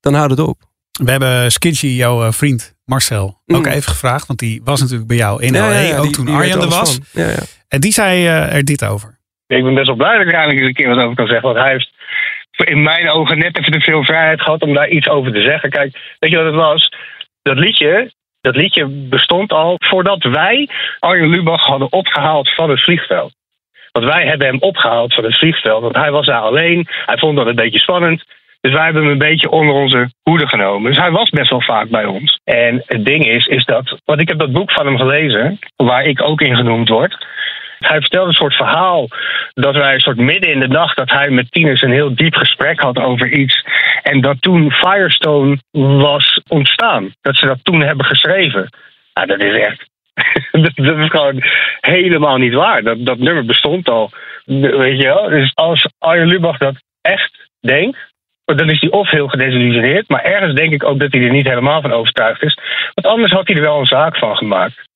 dan 0.00 0.14
houdt 0.14 0.30
het 0.30 0.40
op. 0.40 0.62
We 1.02 1.10
hebben 1.10 1.52
Skitchy, 1.52 1.86
jouw 1.86 2.24
eh, 2.24 2.32
vriend 2.32 2.74
Marcel, 2.88 3.40
ook 3.46 3.64
Mm. 3.66 3.72
even 3.72 3.82
gevraagd. 3.92 4.26
Want 4.26 4.38
die 4.38 4.60
was 4.64 4.80
natuurlijk 4.80 5.08
bij 5.08 5.16
jou 5.16 5.42
in 5.42 5.52
Ja, 5.52 5.60
LA. 5.68 5.72
ja, 5.72 5.80
ja, 5.88 5.96
ook 5.96 6.02
die- 6.02 6.12
toen 6.12 6.26
die 6.26 6.34
Arjen 6.34 6.60
er 6.60 6.68
was. 6.68 6.98
van. 7.12 7.22
Ja, 7.22 7.28
ja. 7.30 7.36
En 7.68 7.80
die 7.80 7.92
zei 7.92 8.26
eh, 8.26 8.54
er 8.54 8.64
dit 8.64 8.84
over. 8.84 9.18
Ik 9.46 9.64
ben 9.64 9.74
best 9.74 9.86
wel 9.86 9.96
blij 9.96 10.12
dat 10.12 10.20
ik 10.26 10.28
er 10.32 10.34
eindelijk 10.38 10.58
eens 10.60 10.68
een 10.68 10.74
keer 10.74 10.88
wat 10.94 11.04
over 11.04 11.16
kan 11.16 11.26
zeggen. 11.26 11.44
Want 11.52 11.58
hij 11.64 11.70
heeft 11.72 11.90
in 12.68 12.82
mijn 12.82 13.10
ogen 13.10 13.38
net 13.38 13.58
even 13.58 13.72
te 13.72 13.80
veel 13.80 14.04
vrijheid 14.04 14.40
gehad 14.40 14.62
om 14.62 14.74
daar 14.74 14.88
iets 14.88 15.08
over 15.08 15.32
te 15.32 15.42
zeggen. 15.42 15.70
Kijk, 15.70 16.16
weet 16.18 16.30
je 16.30 16.36
wat 16.36 16.46
het 16.46 16.54
was? 16.54 16.92
Dat 17.42 17.58
liedje, 17.58 18.12
dat 18.40 18.56
liedje 18.56 18.86
bestond 18.86 19.52
al 19.52 19.76
voordat 19.78 20.22
wij 20.22 20.68
Arjen 20.98 21.28
Lubach 21.28 21.64
hadden 21.66 21.92
opgehaald 21.92 22.54
van 22.54 22.70
het 22.70 22.82
vliegveld. 22.82 23.34
Want 23.92 24.06
wij 24.06 24.26
hebben 24.26 24.46
hem 24.46 24.58
opgehaald 24.60 25.14
van 25.14 25.24
het 25.24 25.38
vliegveld. 25.38 25.82
Want 25.82 25.94
hij 25.96 26.10
was 26.10 26.26
daar 26.26 26.40
alleen. 26.40 26.88
Hij 27.06 27.18
vond 27.18 27.36
dat 27.36 27.46
een 27.46 27.54
beetje 27.54 27.78
spannend. 27.78 28.24
Dus 28.60 28.72
wij 28.72 28.84
hebben 28.84 29.02
hem 29.02 29.10
een 29.10 29.18
beetje 29.18 29.50
onder 29.50 29.74
onze 29.74 30.10
hoede 30.22 30.48
genomen. 30.48 30.90
Dus 30.90 31.00
hij 31.00 31.10
was 31.10 31.30
best 31.30 31.50
wel 31.50 31.62
vaak 31.62 31.88
bij 31.88 32.04
ons. 32.04 32.40
En 32.44 32.82
het 32.86 33.04
ding 33.04 33.26
is, 33.26 33.46
is 33.46 33.64
dat. 33.64 34.00
Want 34.04 34.20
ik 34.20 34.28
heb 34.28 34.38
dat 34.38 34.52
boek 34.52 34.72
van 34.72 34.86
hem 34.86 34.96
gelezen. 34.96 35.58
Waar 35.76 36.04
ik 36.04 36.22
ook 36.22 36.40
in 36.40 36.56
genoemd 36.56 36.88
word. 36.88 37.26
Hij 37.78 38.00
vertelde 38.00 38.28
een 38.28 38.34
soort 38.34 38.54
verhaal 38.54 39.08
dat 39.54 39.74
wij 39.74 39.94
een 39.94 40.00
soort 40.00 40.16
midden 40.16 40.52
in 40.52 40.60
de 40.60 40.68
nacht 40.68 40.96
dat 40.96 41.10
hij 41.10 41.30
met 41.30 41.52
tieners 41.52 41.82
een 41.82 41.92
heel 41.92 42.14
diep 42.14 42.34
gesprek 42.34 42.80
had 42.80 42.98
over 42.98 43.32
iets. 43.32 43.64
En 44.02 44.20
dat 44.20 44.42
toen 44.42 44.72
Firestone 44.72 45.58
was 46.00 46.40
ontstaan. 46.48 47.12
Dat 47.20 47.36
ze 47.36 47.46
dat 47.46 47.64
toen 47.64 47.80
hebben 47.80 48.06
geschreven. 48.06 48.68
Nou, 49.14 49.26
dat 49.26 49.40
is 49.40 49.56
echt. 49.56 49.88
dat, 50.76 50.98
is 50.98 51.08
gewoon 51.08 51.42
helemaal 51.80 52.36
niet 52.36 52.54
waar. 52.54 52.82
Dat, 52.82 53.06
dat 53.06 53.18
nummer 53.18 53.44
bestond 53.44 53.88
al. 53.88 54.10
Weet 54.44 55.00
je 55.00 55.06
wel? 55.06 55.28
Dus 55.28 55.52
als 55.54 55.88
Arjen 55.98 56.26
Lubach 56.26 56.58
dat 56.58 56.74
echt 57.00 57.48
denkt. 57.60 57.98
Dan 58.56 58.70
is 58.70 58.80
hij 58.80 58.90
of 58.90 59.10
heel 59.10 59.28
gedesillusioneerd. 59.28 60.08
Maar 60.08 60.22
ergens 60.22 60.54
denk 60.54 60.72
ik 60.72 60.84
ook 60.84 60.98
dat 60.98 61.12
hij 61.12 61.22
er 61.22 61.30
niet 61.30 61.46
helemaal 61.46 61.80
van 61.80 61.92
overtuigd 61.92 62.42
is. 62.42 62.58
Want 62.94 63.06
anders 63.06 63.32
had 63.32 63.46
hij 63.46 63.56
er 63.56 63.62
wel 63.62 63.78
een 63.78 63.86
zaak 63.86 64.16
van 64.16 64.36
gemaakt. 64.36 64.86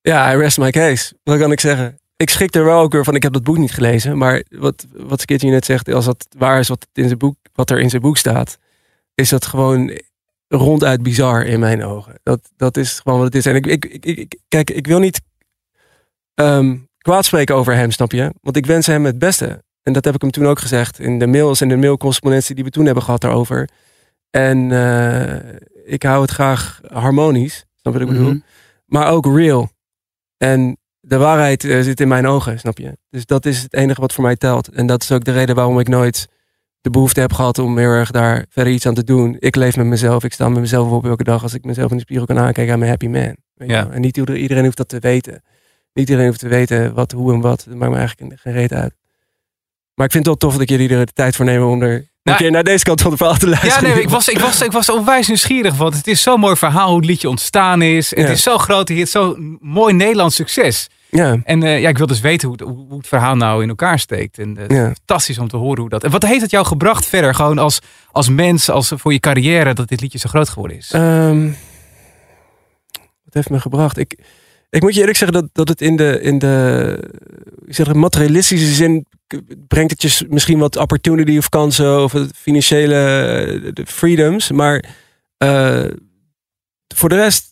Ja, 0.00 0.32
I 0.32 0.36
rest 0.36 0.58
my 0.58 0.70
case. 0.70 1.14
Wat 1.22 1.38
kan 1.38 1.52
ik 1.52 1.60
zeggen? 1.60 1.98
Ik 2.16 2.30
schrik 2.30 2.54
er 2.54 2.64
wel 2.64 2.80
ook 2.80 2.92
weer 2.92 3.04
van. 3.04 3.14
Ik 3.14 3.22
heb 3.22 3.32
dat 3.32 3.42
boek 3.42 3.56
niet 3.56 3.72
gelezen. 3.72 4.18
Maar 4.18 4.42
wat, 4.48 4.86
wat 4.92 5.20
Skitty 5.20 5.46
net 5.46 5.64
zegt, 5.64 5.92
als 5.92 6.04
dat 6.04 6.26
waar 6.38 6.58
is 6.58 6.68
wat, 6.68 6.86
in 6.92 7.06
zijn 7.06 7.18
boek, 7.18 7.36
wat 7.52 7.70
er 7.70 7.80
in 7.80 7.90
zijn 7.90 8.02
boek 8.02 8.16
staat, 8.16 8.58
is 9.14 9.28
dat 9.28 9.46
gewoon 9.46 10.00
ronduit 10.48 11.02
bizar 11.02 11.46
in 11.46 11.60
mijn 11.60 11.84
ogen. 11.84 12.20
Dat, 12.22 12.52
dat 12.56 12.76
is 12.76 13.00
gewoon 13.00 13.18
wat 13.18 13.26
het 13.26 13.36
is. 13.36 13.46
En 13.46 13.54
ik, 13.54 13.66
ik, 13.66 13.84
ik, 13.84 14.38
kijk, 14.48 14.70
ik 14.70 14.86
wil 14.86 14.98
niet 14.98 15.20
ehm 16.34 16.74
kwaad 16.98 17.24
spreken 17.24 17.54
over 17.54 17.74
hem, 17.74 17.90
snap 17.90 18.12
je? 18.12 18.32
Want 18.40 18.56
ik 18.56 18.66
wens 18.66 18.86
hem 18.86 19.04
het 19.04 19.18
beste. 19.18 19.62
En 19.84 19.92
dat 19.92 20.04
heb 20.04 20.14
ik 20.14 20.20
hem 20.20 20.30
toen 20.30 20.46
ook 20.46 20.58
gezegd 20.58 20.98
in 20.98 21.18
de 21.18 21.26
mails 21.26 21.60
en 21.60 21.68
de 21.68 21.76
mailcorrespondentie 21.76 22.54
die 22.54 22.64
we 22.64 22.70
toen 22.70 22.84
hebben 22.84 23.02
gehad 23.02 23.20
daarover. 23.20 23.68
En 24.30 24.72
eh, 24.72 25.58
ik 25.84 26.02
hou 26.02 26.22
het 26.22 26.30
graag 26.30 26.80
harmonisch, 26.86 27.64
snap 27.74 27.92
je 27.92 27.98
wat 27.98 28.08
ik 28.08 28.14
bedoel? 28.14 28.32
Mhm. 28.32 28.40
Maar 28.86 29.10
ook 29.10 29.26
real. 29.26 29.70
En 30.36 30.76
de 31.00 31.16
waarheid 31.16 31.64
eh, 31.64 31.80
zit 31.80 32.00
in 32.00 32.08
mijn 32.08 32.26
ogen, 32.26 32.58
snap 32.58 32.78
je? 32.78 32.98
Dus 33.10 33.26
dat 33.26 33.46
is 33.46 33.62
het 33.62 33.74
enige 33.74 34.00
wat 34.00 34.12
voor 34.12 34.24
mij 34.24 34.36
telt. 34.36 34.68
En 34.68 34.86
dat 34.86 35.02
is 35.02 35.12
ook 35.12 35.24
de 35.24 35.32
reden 35.32 35.54
waarom 35.54 35.80
ik 35.80 35.88
nooit 35.88 36.28
de 36.80 36.90
behoefte 36.90 37.20
heb 37.20 37.32
gehad 37.32 37.58
om 37.58 37.78
heel 37.78 37.90
erg 37.90 38.10
daar 38.10 38.46
verder 38.48 38.72
iets 38.72 38.86
aan 38.86 38.94
te 38.94 39.04
doen. 39.04 39.36
Ik 39.38 39.56
leef 39.56 39.76
met 39.76 39.86
mezelf. 39.86 40.24
Ik 40.24 40.32
sta 40.32 40.48
met 40.48 40.60
mezelf 40.60 40.90
op 40.90 41.04
elke 41.04 41.24
dag. 41.24 41.42
Als 41.42 41.54
ik 41.54 41.64
mezelf 41.64 41.90
in 41.90 41.96
de 41.96 42.02
spiegel 42.02 42.26
kan 42.26 42.38
aankijken, 42.38 42.72
aan 42.72 42.78
mijn 42.78 42.90
happy 42.90 43.06
man. 43.06 43.36
Weet 43.54 43.70
Ja. 43.70 43.90
En 43.90 44.00
niet 44.00 44.16
iedereen, 44.16 44.40
iedereen 44.40 44.64
hoeft 44.64 44.76
dat 44.76 44.88
te 44.88 44.98
weten. 44.98 45.42
Niet 45.92 46.08
iedereen 46.08 46.26
hoeft 46.26 46.40
te 46.40 46.48
weten 46.48 46.94
wat, 46.94 47.12
hoe 47.12 47.32
en 47.32 47.40
wat. 47.40 47.64
Dat 47.68 47.76
maakt 47.76 47.92
me 47.92 47.98
eigenlijk 47.98 48.40
geen 48.40 48.52
reet 48.52 48.72
uit. 48.72 48.94
Maar 49.94 50.06
ik 50.06 50.12
vind 50.12 50.26
het 50.26 50.40
wel 50.40 50.50
tof 50.50 50.58
dat 50.58 50.68
jullie 50.68 50.88
er 50.96 51.06
de 51.06 51.12
tijd 51.12 51.36
voor 51.36 51.44
nemen 51.44 51.66
om 51.68 51.82
er 51.82 52.08
een 52.22 52.36
keer 52.36 52.50
naar 52.50 52.64
deze 52.64 52.84
kant 52.84 53.00
van 53.00 53.10
de 53.10 53.16
verhaal 53.16 53.36
te 53.36 53.46
Ja, 53.46 53.50
luisteren. 53.52 53.90
nee, 53.94 54.02
ik 54.02 54.08
was, 54.08 54.28
ik, 54.28 54.38
was, 54.38 54.60
ik 54.62 54.72
was 54.72 54.90
onwijs 54.90 55.26
nieuwsgierig. 55.26 55.76
Want 55.76 55.94
het 55.94 56.06
is 56.06 56.22
zo'n 56.22 56.40
mooi 56.40 56.56
verhaal 56.56 56.86
hoe 56.88 56.96
het 56.96 57.06
liedje 57.06 57.28
ontstaan 57.28 57.82
is. 57.82 58.10
Het 58.10 58.18
Ja. 58.18 58.28
is 58.28 58.42
zo'n 58.42 58.58
grote 58.58 58.92
hit, 58.92 59.08
zo'n 59.08 59.58
mooi 59.60 59.94
Nederlands 59.94 60.34
succes. 60.36 60.88
Ja. 61.10 61.40
En 61.44 61.62
eh, 61.62 61.80
ja, 61.80 61.88
ik 61.88 61.98
wil 61.98 62.06
dus 62.06 62.20
weten 62.20 62.48
hoe, 62.48 62.56
het- 62.56 62.68
hoe 62.68 62.96
het 62.96 63.06
verhaal 63.08 63.36
nou 63.36 63.62
in 63.62 63.68
elkaar 63.68 63.98
steekt. 63.98 64.38
En 64.38 64.56
eh, 64.68 64.76
Ja. 64.76 64.84
fantastisch 64.84 65.38
om 65.38 65.48
te 65.48 65.56
horen 65.56 65.80
hoe 65.80 65.88
dat. 65.88 66.04
En 66.04 66.10
wat 66.10 66.22
heeft 66.22 66.40
het 66.42 66.50
jou 66.50 66.66
gebracht 66.66 67.06
verder? 67.06 67.34
Gewoon 67.34 67.58
als, 67.58 67.78
als 68.12 68.28
mens, 68.28 68.70
als 68.70 68.92
voor 68.96 69.12
je 69.12 69.20
carrière, 69.20 69.74
dat 69.74 69.88
dit 69.88 70.00
liedje 70.00 70.18
zo 70.18 70.28
groot 70.28 70.48
geworden 70.48 70.76
is? 70.76 70.90
Ehm, 70.92 71.46
wat 73.24 73.34
heeft 73.34 73.50
me 73.50 73.60
gebracht? 73.60 73.98
Ik, 73.98 74.18
ik 74.70 74.82
moet 74.82 74.94
je 74.94 75.00
eerlijk 75.00 75.18
zeggen 75.18 75.40
dat, 75.42 75.50
dat 75.52 75.68
het 75.68 75.80
in 75.80 75.96
de, 75.96 76.20
in 76.20 76.38
de 76.38 77.10
ik 77.66 77.74
zeg, 77.74 77.92
materialistische 77.92 78.74
zin 78.74 79.06
brengt 79.68 79.90
het 79.90 80.02
je 80.02 80.26
misschien 80.28 80.58
wat 80.58 80.76
opportunity 80.76 81.36
of 81.36 81.48
kansen 81.48 82.02
of 82.02 82.12
het 82.12 82.30
financiële 82.36 82.96
eh, 83.74 83.84
freedoms. 83.86 84.50
Maar 84.50 84.84
eh, 85.36 85.84
voor 86.94 87.08
de 87.08 87.14
rest 87.14 87.50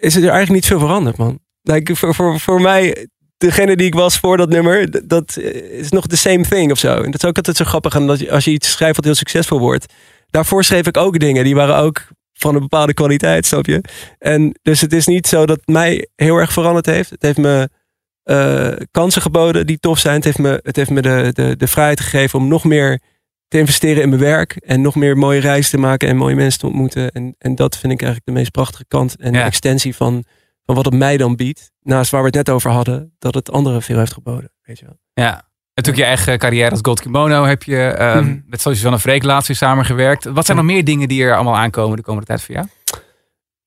is 0.00 0.14
er 0.14 0.22
eigenlijk 0.22 0.50
niet 0.50 0.66
veel 0.66 0.78
veranderd, 0.78 1.16
man. 1.16 1.38
Like, 1.62 1.96
voor, 1.96 2.14
voor, 2.14 2.40
voor 2.40 2.60
mij, 2.60 3.08
degene 3.36 3.76
die 3.76 3.86
ik 3.86 3.94
was 3.94 4.18
voor 4.18 4.36
dat 4.36 4.48
nummer, 4.48 5.06
dat 5.08 5.36
is 5.70 5.90
nog 5.90 6.06
the 6.06 6.16
same 6.16 6.44
thing 6.44 6.70
of 6.70 6.78
zo. 6.78 6.96
En 6.96 7.10
dat 7.10 7.22
is 7.22 7.28
ook 7.28 7.36
altijd 7.36 7.56
zo 7.56 7.64
grappig 7.64 7.94
aan 7.94 8.06
dat 8.06 8.28
als 8.28 8.44
je 8.44 8.50
iets 8.50 8.70
schrijft 8.70 8.96
wat 8.96 9.04
heel 9.04 9.14
succesvol 9.14 9.58
wordt. 9.58 9.92
Daarvoor 10.30 10.64
schreef 10.64 10.86
ik 10.86 10.96
ook 10.96 11.18
dingen, 11.18 11.44
die 11.44 11.54
waren 11.54 11.76
ook 11.76 12.06
van 12.32 12.54
een 12.54 12.60
bepaalde 12.60 12.94
kwaliteit, 12.94 13.46
snap 13.46 13.66
je? 13.66 13.80
En 14.18 14.58
dus 14.62 14.80
het 14.80 14.92
is 14.92 15.06
niet 15.06 15.26
zo 15.26 15.46
dat 15.46 15.60
mij 15.64 16.08
heel 16.16 16.36
erg 16.36 16.52
veranderd 16.52 16.86
heeft. 16.86 17.10
Het 17.10 17.22
heeft 17.22 17.38
me 17.38 17.68
eh, 18.28 18.72
kansen 18.90 19.22
geboden 19.22 19.66
die 19.66 19.78
tof 19.78 19.98
zijn. 19.98 20.14
Het 20.14 20.24
heeft 20.24 20.38
me, 20.38 20.60
het 20.62 20.76
heeft 20.76 20.90
me 20.90 21.02
de, 21.02 21.30
de, 21.32 21.56
de 21.56 21.66
vrijheid 21.66 22.00
gegeven 22.00 22.38
om 22.38 22.48
nog 22.48 22.64
meer 22.64 23.00
te 23.48 23.58
investeren 23.58 24.02
in 24.02 24.08
mijn 24.08 24.20
werk. 24.20 24.56
En 24.56 24.80
nog 24.80 24.94
meer 24.94 25.16
mooie 25.16 25.40
reizen 25.40 25.70
te 25.70 25.78
maken 25.78 26.08
en 26.08 26.16
mooie 26.16 26.34
mensen 26.34 26.60
te 26.60 26.66
ontmoeten. 26.66 27.10
En, 27.10 27.34
en 27.38 27.54
dat 27.54 27.76
vind 27.78 27.92
ik 27.92 28.02
eigenlijk 28.02 28.30
de 28.30 28.38
meest 28.40 28.50
prachtige 28.50 28.84
kant 28.88 29.16
en 29.16 29.32
Ja. 29.32 29.44
extensie 29.44 29.94
van, 29.96 30.24
van 30.64 30.74
wat 30.74 30.84
het 30.84 30.94
mij 30.94 31.16
dan 31.16 31.36
biedt. 31.36 31.70
Naast 31.82 32.10
waar 32.10 32.20
we 32.20 32.26
het 32.26 32.36
net 32.36 32.50
over 32.50 32.70
hadden, 32.70 33.14
dat 33.18 33.34
het 33.34 33.50
anderen 33.50 33.82
veel 33.82 33.98
heeft 33.98 34.12
geboden. 34.12 34.52
Weet 34.62 34.78
je 34.78 34.84
wel. 34.84 34.98
Ja. 35.12 35.46
En 35.74 35.82
toen 35.84 35.94
je 35.96 36.04
eigen 36.04 36.38
carrière 36.38 36.70
als 36.70 36.78
Gold 36.82 37.00
Kimono 37.00 37.44
heb 37.44 37.62
je 37.62 37.76
ehm, 37.86 38.24
Mhm. 38.24 38.38
met 38.46 38.60
Suzanne 38.60 38.98
Freek 38.98 39.22
laatst 39.22 39.48
weer 39.48 39.56
samengewerkt. 39.56 40.24
Wat 40.24 40.44
zijn 40.46 40.56
nog 40.56 40.66
meer 40.66 40.84
dingen 40.84 41.08
die 41.08 41.22
er 41.22 41.34
allemaal 41.34 41.56
aankomen 41.56 41.96
de 41.96 42.02
komende 42.02 42.26
tijd 42.26 42.42
voor 42.42 42.54
jou? 42.54 42.66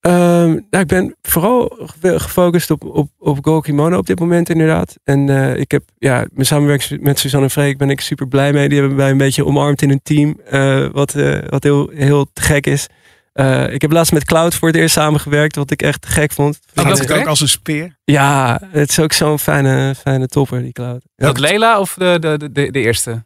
Ehm, 0.02 0.48
nou, 0.50 0.84
ik 0.84 0.88
ben 0.88 1.16
vooral 1.22 1.78
ge- 2.02 2.20
gefocust 2.20 2.72
op, 2.72 2.84
op, 2.86 3.10
op 3.18 3.38
Go 3.46 3.60
Kimono 3.60 3.98
op 3.98 4.06
dit 4.06 4.20
moment 4.20 4.50
inderdaad. 4.50 4.96
En 5.04 5.30
eh, 5.30 5.56
ik 5.60 5.72
heb 5.72 5.84
ja, 5.98 6.26
mijn 6.34 6.46
samenwerking 6.46 7.02
met 7.02 7.20
Suzanne 7.20 7.46
en 7.46 7.52
Freek 7.52 7.78
ben 7.78 7.90
ik 7.90 8.02
super 8.02 8.28
blij 8.28 8.54
mee. 8.54 8.70
Die 8.70 8.80
hebben 8.80 8.98
mij 8.98 9.10
een 9.10 9.18
beetje 9.18 9.46
omarmd 9.46 9.82
in 9.82 9.90
een 9.90 10.00
team. 10.04 10.40
eh, 10.46 10.86
wat 10.92 11.16
eh, 11.16 11.38
wat 11.50 11.64
heel, 11.64 11.90
heel 11.94 12.26
te 12.34 12.42
gek 12.42 12.66
is. 12.68 12.88
Eh, 13.34 13.74
ik 13.74 13.82
heb 13.82 13.92
laatst 13.92 14.14
met 14.14 14.26
Cloud 14.26 14.56
voor 14.56 14.68
het 14.68 14.78
eerst 14.78 14.94
samengewerkt. 14.94 15.56
Wat 15.56 15.72
ik 15.72 15.82
echt 15.82 16.02
te 16.02 16.08
gek 16.08 16.32
vond. 16.32 16.60
Dat 16.74 17.12
ook 17.12 17.26
als 17.28 17.42
een 17.42 17.48
speer. 17.50 17.98
Ja, 18.04 18.62
het 18.72 18.90
is 18.90 19.00
ook 19.00 19.14
zo'n 19.14 19.40
fijne, 19.40 19.96
fijne 19.96 20.28
topper, 20.28 20.62
die 20.62 20.72
Cloud. 20.72 21.02
Dat 21.16 21.40
Lela 21.40 21.80
of 21.80 21.94
de, 21.94 22.18
de, 22.20 22.52
de, 22.52 22.72
de, 22.72 22.80
eerste? 22.80 23.26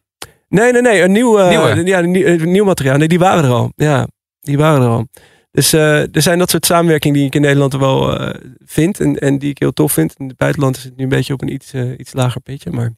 Nee, 0.50 0.72
nee, 0.72 0.82
nee. 0.82 1.02
Een 1.02 1.12
nieuw, 1.12 1.48
Nieuwe? 1.48 1.84
Ja, 1.86 2.00
een 2.00 2.12
nieuw, 2.12 2.26
een 2.26 2.52
nieuw 2.52 2.66
materiaal. 2.66 2.98
Nee, 2.98 3.08
die 3.08 3.20
waren 3.20 3.44
er 3.44 3.52
al. 3.52 3.72
Ja, 3.76 4.08
die 4.42 4.58
waren 4.58 4.82
er 4.82 4.90
al. 4.90 5.08
Dus 5.56 5.74
eh, 5.74 6.16
er 6.16 6.22
zijn 6.22 6.40
dat 6.40 6.50
soort 6.50 6.66
samenwerkingen 6.66 7.18
die 7.18 7.26
ik 7.26 7.36
in 7.36 7.42
Nederland 7.42 7.74
wel 7.74 8.20
eh, 8.20 8.42
vind. 8.66 9.00
En, 9.00 9.20
en 9.20 9.40
die 9.40 9.50
ik 9.50 9.60
heel 9.60 9.74
tof 9.74 9.92
vind. 9.92 10.14
In 10.18 10.28
het 10.28 10.38
buitenland 10.38 10.78
is 10.78 10.84
het 10.84 10.96
nu 10.96 11.04
een 11.04 11.10
beetje 11.10 11.34
op 11.34 11.42
een 11.42 11.54
iets, 11.54 11.74
eh, 11.74 11.92
iets 11.98 12.14
lager 12.14 12.42
pitje. 12.42 12.72
Maar 12.72 12.92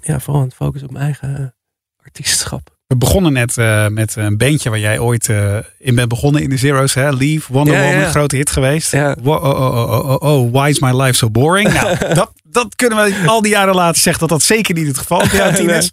ja, 0.00 0.20
vooral 0.20 0.42
aan 0.42 0.48
het 0.48 0.56
focussen 0.56 0.88
op 0.88 0.94
mijn 0.94 1.04
eigen 1.04 1.36
eh, 1.36 2.04
artiestenschap. 2.04 2.78
We 2.86 2.96
begonnen 2.96 3.32
net 3.32 3.58
eh, 3.58 3.88
met 3.88 4.16
een 4.16 4.36
bandje 4.36 4.70
waar 4.70 4.78
jij 4.78 4.98
ooit 4.98 5.28
eh, 5.28 5.58
in 5.78 5.94
bent 5.94 6.08
begonnen 6.08 6.42
in 6.42 6.48
de 6.48 6.56
Zero's. 6.56 6.94
Hè? 6.94 7.10
Leave, 7.12 7.52
Wonder 7.52 7.74
Ja, 7.74 7.82
Woman, 7.82 8.00
ja. 8.00 8.10
grote 8.10 8.36
hit 8.36 8.50
geweest. 8.50 8.92
Ja. 8.92 9.16
Oh, 9.22 9.44
oh, 9.44 9.44
oh, 9.44 9.90
oh, 9.90 10.08
oh, 10.10 10.22
oh, 10.22 10.52
why 10.52 10.68
is 10.68 10.78
my 10.78 10.92
life 11.02 11.12
so 11.12 11.30
boring? 11.30 11.72
nou, 11.72 11.96
dat, 12.14 12.32
dat 12.42 12.74
kunnen 12.76 12.98
we 12.98 13.24
al 13.26 13.42
die 13.42 13.50
jaren 13.50 13.74
later 13.74 14.00
zeggen 14.00 14.20
dat 14.20 14.38
dat 14.38 14.42
zeker 14.42 14.74
niet 14.74 14.86
het 14.86 14.98
geval 14.98 15.22
is. 15.22 15.90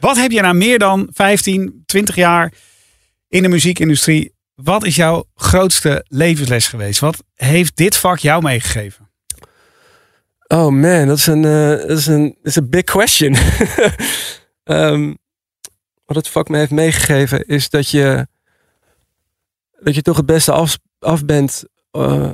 Wat 0.00 0.16
heb 0.16 0.30
je 0.30 0.40
na 0.40 0.52
meer 0.52 0.78
dan 0.78 1.08
15, 1.12 1.82
20 1.86 2.14
jaar 2.14 2.52
in 3.28 3.42
de 3.42 3.48
muziekindustrie? 3.48 4.32
Wat 4.64 4.84
is 4.84 4.96
jouw 4.96 5.24
grootste 5.34 6.04
levensles 6.08 6.66
geweest? 6.66 7.00
Wat 7.00 7.24
heeft 7.34 7.76
dit 7.76 7.96
vak 7.96 8.18
jou 8.18 8.42
meegegeven? 8.42 9.10
Oh 10.46 10.68
man, 10.68 11.06
dat 11.06 11.18
is 11.18 11.26
een, 11.26 11.44
eh, 11.44 11.88
dat 11.88 11.98
is 11.98 12.06
een, 12.06 12.36
is 12.42 12.56
een 12.56 12.70
big 12.70 12.84
question. 12.84 13.36
Ehm, 14.64 15.14
wat 16.04 16.16
het 16.16 16.28
vak 16.28 16.48
me 16.48 16.58
heeft 16.58 16.70
meegegeven 16.70 17.46
is 17.46 17.70
dat 17.70 17.88
je, 17.88 18.26
dat 19.80 19.94
je 19.94 20.02
toch 20.02 20.16
het 20.16 20.26
beste 20.26 20.52
af, 20.52 20.78
af 20.98 21.24
bent 21.24 21.64
eh, 21.90 22.32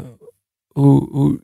hoe, 0.69 1.11
hoe, 1.11 1.41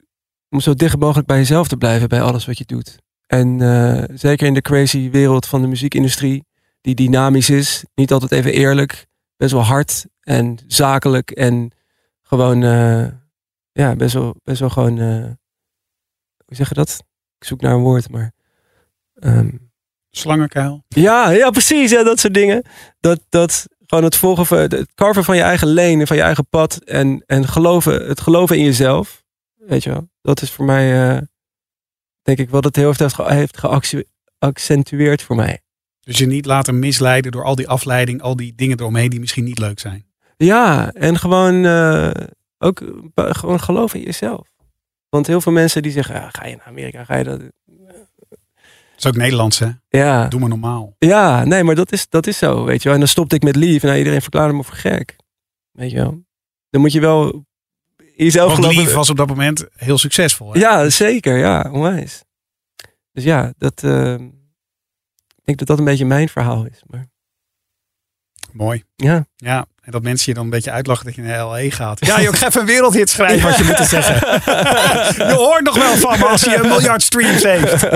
om 0.50 0.60
zo 0.60 0.74
dicht 0.74 0.98
mogelijk 0.98 1.26
bij 1.26 1.36
jezelf 1.36 1.68
te 1.68 1.76
blijven 1.76 2.08
bij 2.08 2.22
alles 2.22 2.46
wat 2.46 2.58
je 2.58 2.64
doet. 2.64 2.98
En 3.26 3.60
eh, 3.60 4.16
zeker 4.16 4.46
in 4.46 4.54
de 4.54 4.60
crazy 4.60 5.10
wereld 5.10 5.46
van 5.46 5.60
de 5.60 5.66
muziekindustrie, 5.66 6.44
die 6.80 6.94
dynamisch 6.94 7.50
is, 7.50 7.84
niet 7.94 8.12
altijd 8.12 8.32
even 8.32 8.52
eerlijk, 8.52 9.06
best 9.36 9.52
wel 9.52 9.62
hard 9.62 10.06
en 10.20 10.58
zakelijk 10.66 11.30
en 11.30 11.70
gewoon, 12.22 12.62
eh, 12.62 13.06
ja, 13.72 13.96
best 13.96 14.14
wel, 14.14 14.36
best 14.44 14.60
wel 14.60 14.70
gewoon. 14.70 14.98
eh, 14.98 15.24
hoe 16.44 16.56
zeg 16.56 16.68
je 16.68 16.74
dat? 16.74 17.04
Ik 17.38 17.46
zoek 17.46 17.60
naar 17.60 17.72
een 17.72 17.80
woord, 17.82 18.10
maar. 18.10 18.32
ehm, 19.14 19.50
Slangenkuil. 20.10 20.84
ja, 20.88 21.30
ja, 21.30 21.50
precies. 21.50 21.90
Ja, 21.90 22.02
dat 22.02 22.20
soort 22.20 22.34
dingen. 22.34 22.62
Dat, 23.00 23.20
dat 23.28 23.66
gewoon 23.86 24.04
het 24.04 24.16
volgen 24.16 24.46
van 24.46 24.58
het 24.58 24.94
carven 24.94 25.24
van 25.24 25.36
je 25.36 25.42
eigen 25.42 25.72
lane, 25.74 26.06
van 26.06 26.16
je 26.16 26.22
eigen 26.22 26.48
pad. 26.48 26.76
En, 26.84 27.22
en 27.26 27.48
geloven, 27.48 28.06
het 28.08 28.20
geloven 28.20 28.56
in 28.58 28.64
jezelf. 28.64 29.22
Weet 29.54 29.82
je 29.82 29.90
wel. 29.90 30.08
Dat 30.22 30.42
is 30.42 30.50
voor 30.50 30.64
mij, 30.64 31.16
eh, 31.16 31.22
denk 32.22 32.38
ik, 32.38 32.50
wat 32.50 32.64
het 32.64 32.76
heel 32.76 32.92
heeft, 32.96 33.14
ge- 33.14 33.32
heeft 33.34 33.58
geaccentueerd 34.38 35.22
voor 35.22 35.36
mij. 35.36 35.62
Dus 36.04 36.18
je 36.18 36.26
niet 36.26 36.46
laten 36.46 36.78
misleiden 36.78 37.32
door 37.32 37.44
al 37.44 37.54
die 37.54 37.68
afleiding, 37.68 38.22
al 38.22 38.36
die 38.36 38.54
dingen 38.54 38.78
eromheen 38.80 39.10
die 39.10 39.20
misschien 39.20 39.44
niet 39.44 39.58
leuk 39.58 39.78
zijn. 39.78 40.06
Ja, 40.36 40.92
en 40.92 41.18
gewoon 41.18 41.64
eh, 41.64 42.10
ook 42.58 42.80
eh, 43.14 43.30
gewoon 43.30 43.60
geloven 43.60 43.98
in 43.98 44.04
jezelf. 44.04 44.48
Want 45.08 45.26
heel 45.26 45.40
veel 45.40 45.52
mensen 45.52 45.82
die 45.82 45.92
zeggen, 45.92 46.14
ja, 46.14 46.30
ga 46.30 46.46
je 46.46 46.56
naar 46.56 46.66
Amerika, 46.66 47.04
ga 47.04 47.16
je 47.16 47.24
dat... 47.24 47.40
Dat 47.40 49.04
is 49.04 49.06
ook 49.06 49.16
Nederlands, 49.16 49.58
hè? 49.58 49.68
Ja, 49.88 50.28
Doe 50.28 50.40
maar 50.40 50.48
normaal. 50.48 50.94
Ja, 50.98 51.44
nee, 51.44 51.64
maar 51.64 51.74
dat 51.74 51.92
is, 51.92 52.08
dat 52.08 52.26
is 52.26 52.38
zo, 52.38 52.64
weet 52.64 52.78
je 52.78 52.84
wel. 52.84 52.92
En 52.92 52.98
dan 52.98 53.08
stopte 53.08 53.34
ik 53.34 53.42
met 53.42 53.56
lief 53.56 53.82
en 53.82 53.86
nou, 53.86 53.98
iedereen 53.98 54.20
verklaarde 54.20 54.54
me 54.54 54.64
voor 54.64 54.74
gek. 54.74 55.16
Weet 55.70 55.90
je 55.90 55.96
wel. 55.96 56.24
Dan 56.70 56.80
moet 56.80 56.92
je 56.92 57.00
wel 57.00 57.44
in 57.96 58.24
jezelf 58.24 58.46
Want 58.46 58.64
geloven. 58.64 58.82
Lief 58.82 58.94
was 58.94 59.10
op 59.10 59.16
dat 59.16 59.28
moment 59.28 59.66
heel 59.74 59.98
succesvol. 59.98 60.52
Hè? 60.52 60.58
Ja, 60.58 60.88
zeker. 60.88 61.36
Ja, 61.36 61.70
onwijs. 61.72 62.22
Dus 63.12 63.24
ja, 63.24 63.52
dat, 63.58 63.82
eh, 63.82 64.14
ik 64.14 64.43
denk 65.44 65.58
dat 65.58 65.68
dat 65.68 65.78
een 65.78 65.84
beetje 65.84 66.04
mijn 66.04 66.28
verhaal 66.28 66.64
is. 66.64 66.82
Maar 66.86 67.06
Mooi. 68.52 68.84
ja. 68.96 69.26
Ja, 69.36 69.66
en 69.80 69.92
dat 69.92 70.02
mensen 70.02 70.24
je 70.28 70.34
dan 70.34 70.44
een 70.44 70.50
beetje 70.50 70.70
uitlachen 70.70 71.04
dat 71.04 71.14
je 71.14 71.22
naar 71.22 71.44
LA 71.44 71.70
gaat. 71.70 71.98
Ja, 72.06 72.20
joh, 72.22 72.34
ga 72.34 72.46
even 72.46 72.60
een 72.60 72.66
wereldhit 72.66 73.10
schrijven 73.10 73.48
wat 73.48 73.56
je 73.58 73.64
moet 73.64 73.76
te 73.76 73.84
zeggen. 73.84 74.14
je 75.28 75.34
hoort 75.34 75.62
nog 75.62 75.76
wel 75.76 75.96
van 75.96 76.18
me 76.18 76.24
als 76.26 76.44
je 76.44 76.56
een 76.56 76.68
miljard 76.68 77.02
streams 77.02 77.42
heeft. 77.42 77.86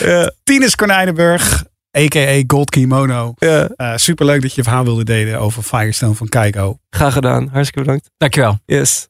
Ja. 0.00 0.32
Tines 0.44 0.74
Konijnenburg, 0.74 1.64
a.k.a. 1.98 2.42
Gold 2.46 2.70
Kimono. 2.70 3.34
ja, 3.38 3.68
Eh 3.76 3.92
superleuk 3.96 4.40
dat 4.42 4.50
je 4.50 4.56
je 4.56 4.62
verhaal 4.62 4.84
wilde 4.84 5.04
delen 5.04 5.40
over 5.40 5.62
Firestone 5.62 6.14
van 6.14 6.28
Keiko. 6.28 6.78
graag 6.90 7.12
gedaan. 7.12 7.48
Hartstikke 7.52 7.80
bedankt. 7.80 8.10
Dankjewel. 8.16 8.58
Yes. 8.66 9.08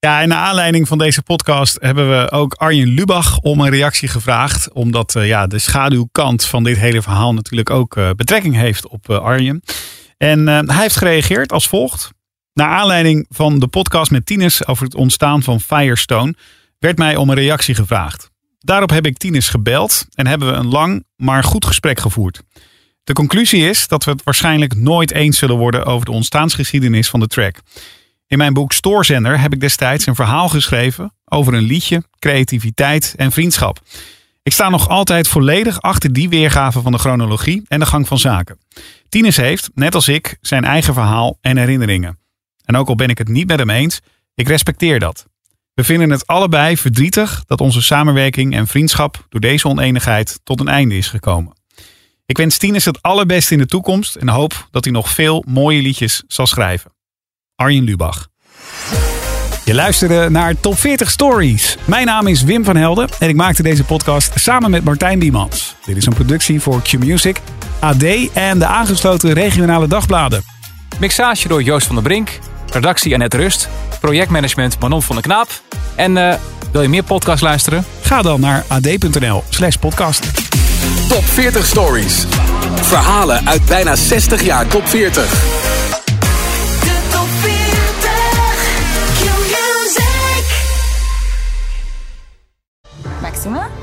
Ja, 0.00 0.20
en 0.20 0.28
naar 0.28 0.38
aanleiding 0.38 0.88
van 0.88 0.98
deze 0.98 1.22
podcast 1.22 1.76
hebben 1.80 2.10
we 2.10 2.30
ook 2.30 2.54
Arjen 2.54 2.88
Lubach 2.88 3.38
om 3.38 3.60
een 3.60 3.70
reactie 3.70 4.08
gevraagd. 4.08 4.72
Omdat 4.72 5.16
eh, 5.16 5.26
ja, 5.26 5.46
de 5.46 5.58
schaduwkant 5.58 6.44
van 6.44 6.64
dit 6.64 6.76
hele 6.76 7.02
verhaal 7.02 7.34
natuurlijk 7.34 7.70
ook 7.70 7.96
eh, 7.96 8.10
betrekking 8.16 8.54
heeft 8.54 8.88
op 8.88 9.10
eh, 9.10 9.18
Arjen. 9.18 9.62
En 10.16 10.46
hij 10.46 10.80
heeft 10.82 10.96
gereageerd 10.96 11.52
als 11.52 11.68
volgt. 11.68 12.10
Naar 12.52 12.68
aanleiding 12.68 13.26
van 13.28 13.58
de 13.58 13.66
podcast 13.66 14.10
met 14.10 14.26
Tines 14.26 14.66
over 14.66 14.84
het 14.84 14.94
ontstaan 14.94 15.42
van 15.42 15.60
Firestone 15.60 16.34
werd 16.78 16.98
mij 16.98 17.16
om 17.16 17.30
een 17.30 17.36
reactie 17.36 17.74
gevraagd. 17.74 18.30
Daarop 18.58 18.90
heb 18.90 19.06
ik 19.06 19.18
Tines 19.18 19.48
gebeld 19.48 20.06
en 20.14 20.26
hebben 20.26 20.48
we 20.48 20.54
een 20.54 20.68
lang 20.68 21.04
maar 21.16 21.44
goed 21.44 21.64
gesprek 21.64 22.00
gevoerd. 22.00 22.42
De 23.04 23.12
conclusie 23.12 23.68
is 23.68 23.88
dat 23.88 24.04
we 24.04 24.10
het 24.10 24.22
waarschijnlijk 24.24 24.74
nooit 24.74 25.10
eens 25.12 25.38
zullen 25.38 25.56
worden 25.56 25.84
over 25.84 26.06
de 26.06 26.12
ontstaansgeschiedenis 26.12 27.08
van 27.08 27.20
de 27.20 27.26
track. 27.26 27.60
In 28.30 28.38
mijn 28.38 28.52
boek 28.52 28.72
Stoorzender 28.72 29.40
heb 29.40 29.52
ik 29.52 29.60
destijds 29.60 30.06
een 30.06 30.14
verhaal 30.14 30.48
geschreven 30.48 31.12
over 31.24 31.54
een 31.54 31.62
liedje, 31.62 32.02
creativiteit 32.18 33.14
en 33.16 33.32
vriendschap. 33.32 33.80
Ik 34.42 34.52
sta 34.52 34.68
nog 34.68 34.88
altijd 34.88 35.28
volledig 35.28 35.80
achter 35.80 36.12
die 36.12 36.28
weergave 36.28 36.80
van 36.80 36.92
de 36.92 36.98
chronologie 36.98 37.62
en 37.68 37.80
de 37.80 37.86
gang 37.86 38.08
van 38.08 38.18
zaken. 38.18 38.58
Tines 39.08 39.36
heeft, 39.36 39.70
net 39.74 39.94
als 39.94 40.08
ik, 40.08 40.36
zijn 40.40 40.64
eigen 40.64 40.94
verhaal 40.94 41.38
en 41.40 41.56
herinneringen. 41.56 42.18
En 42.64 42.76
ook 42.76 42.88
al 42.88 42.94
ben 42.94 43.08
ik 43.08 43.18
het 43.18 43.28
niet 43.28 43.46
met 43.46 43.58
hem 43.58 43.70
eens, 43.70 44.00
ik 44.34 44.48
respecteer 44.48 44.98
dat. 44.98 45.26
We 45.74 45.84
vinden 45.84 46.10
het 46.10 46.26
allebei 46.26 46.76
verdrietig 46.76 47.44
dat 47.46 47.60
onze 47.60 47.82
samenwerking 47.82 48.54
en 48.54 48.66
vriendschap 48.66 49.26
door 49.28 49.40
deze 49.40 49.68
oneenigheid 49.68 50.40
tot 50.42 50.60
een 50.60 50.68
einde 50.68 50.96
is 50.96 51.08
gekomen. 51.08 51.52
Ik 52.26 52.36
wens 52.36 52.58
Tinus 52.58 52.84
het 52.84 53.02
allerbeste 53.02 53.52
in 53.52 53.58
de 53.58 53.66
toekomst 53.66 54.16
en 54.16 54.28
hoop 54.28 54.68
dat 54.70 54.84
hij 54.84 54.92
nog 54.92 55.10
veel 55.10 55.44
mooie 55.46 55.82
liedjes 55.82 56.22
zal 56.26 56.46
schrijven. 56.46 56.98
Arjen 57.60 57.84
Lubach. 57.84 58.28
Je 59.64 59.74
luisterde 59.74 60.30
naar 60.30 60.60
Top 60.60 60.78
40 60.78 61.10
Stories. 61.10 61.76
Mijn 61.84 62.06
naam 62.06 62.26
is 62.26 62.42
Wim 62.42 62.64
van 62.64 62.76
Helden 62.76 63.08
en 63.18 63.28
ik 63.28 63.36
maakte 63.36 63.62
deze 63.62 63.84
podcast 63.84 64.32
samen 64.34 64.70
met 64.70 64.84
Martijn 64.84 65.18
Diemans. 65.18 65.74
Dit 65.84 65.96
is 65.96 66.06
een 66.06 66.14
productie 66.14 66.60
voor 66.60 66.82
Q-Music, 66.82 67.36
AD 67.78 68.02
en 68.32 68.58
de 68.58 68.66
aangesloten 68.66 69.32
regionale 69.32 69.86
dagbladen. 69.86 70.42
Mixage 71.00 71.48
door 71.48 71.62
Joost 71.62 71.86
van 71.86 71.94
der 71.94 72.04
Brink. 72.04 72.38
Redactie 72.72 73.14
Annette 73.14 73.36
Rust. 73.36 73.68
Projectmanagement 74.00 74.80
Manon 74.80 75.02
van 75.02 75.14
der 75.14 75.24
Knaap. 75.24 75.48
En 75.94 76.16
eh, 76.16 76.34
wil 76.72 76.82
je 76.82 76.88
meer 76.88 77.04
podcast 77.04 77.42
luisteren? 77.42 77.84
Ga 78.02 78.22
dan 78.22 78.40
naar 78.40 78.64
ad.nl 78.68 79.44
slash 79.48 79.76
podcast. 79.76 80.30
Top 81.08 81.24
40 81.24 81.66
Stories. 81.66 82.24
Verhalen 82.74 83.48
uit 83.48 83.64
bijna 83.64 83.96
60 83.96 84.44
jaar 84.44 84.66
top 84.66 84.86
40. 84.88 85.79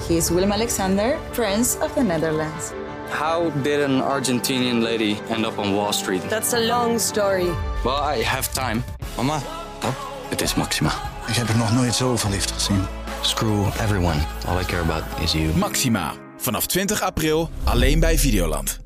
He 0.08 0.16
is 0.18 0.30
Willem 0.30 0.52
Alexander, 0.52 1.18
Prince 1.32 1.78
of 1.82 1.94
the 1.94 2.04
Netherlands. 2.04 2.72
How 3.10 3.52
did 3.64 3.80
an 3.80 4.02
Argentinian 4.02 4.82
lady 4.82 5.18
end 5.30 5.46
up 5.46 5.58
on 5.58 5.74
Wall 5.76 5.94
Street? 5.94 6.22
That's 6.30 6.54
a 6.54 6.60
long 6.60 7.00
story. 7.00 7.50
Well, 7.84 8.16
I 8.18 8.24
have 8.24 8.50
time. 8.54 8.84
Mama, 9.16 9.42
pap, 9.80 9.96
Het 10.30 10.42
is 10.42 10.56
Maxima. 10.56 10.92
ik 11.28 11.36
heb 11.36 11.50
er 11.50 11.58
nog 11.58 11.72
nooit 11.74 11.96
zo 11.96 12.16
verliefd 12.18 12.52
gezien. 12.52 12.86
Screw 13.22 13.66
everyone. 13.82 14.20
All 14.48 14.60
I 14.62 14.66
care 14.66 14.82
about 14.82 15.04
is 15.24 15.32
you. 15.32 15.56
Maxima. 15.58 16.14
Vanaf 16.38 16.66
20 16.66 17.02
april 17.02 17.50
alleen 17.64 18.00
bij 18.00 18.18
Videoland. 18.18 18.80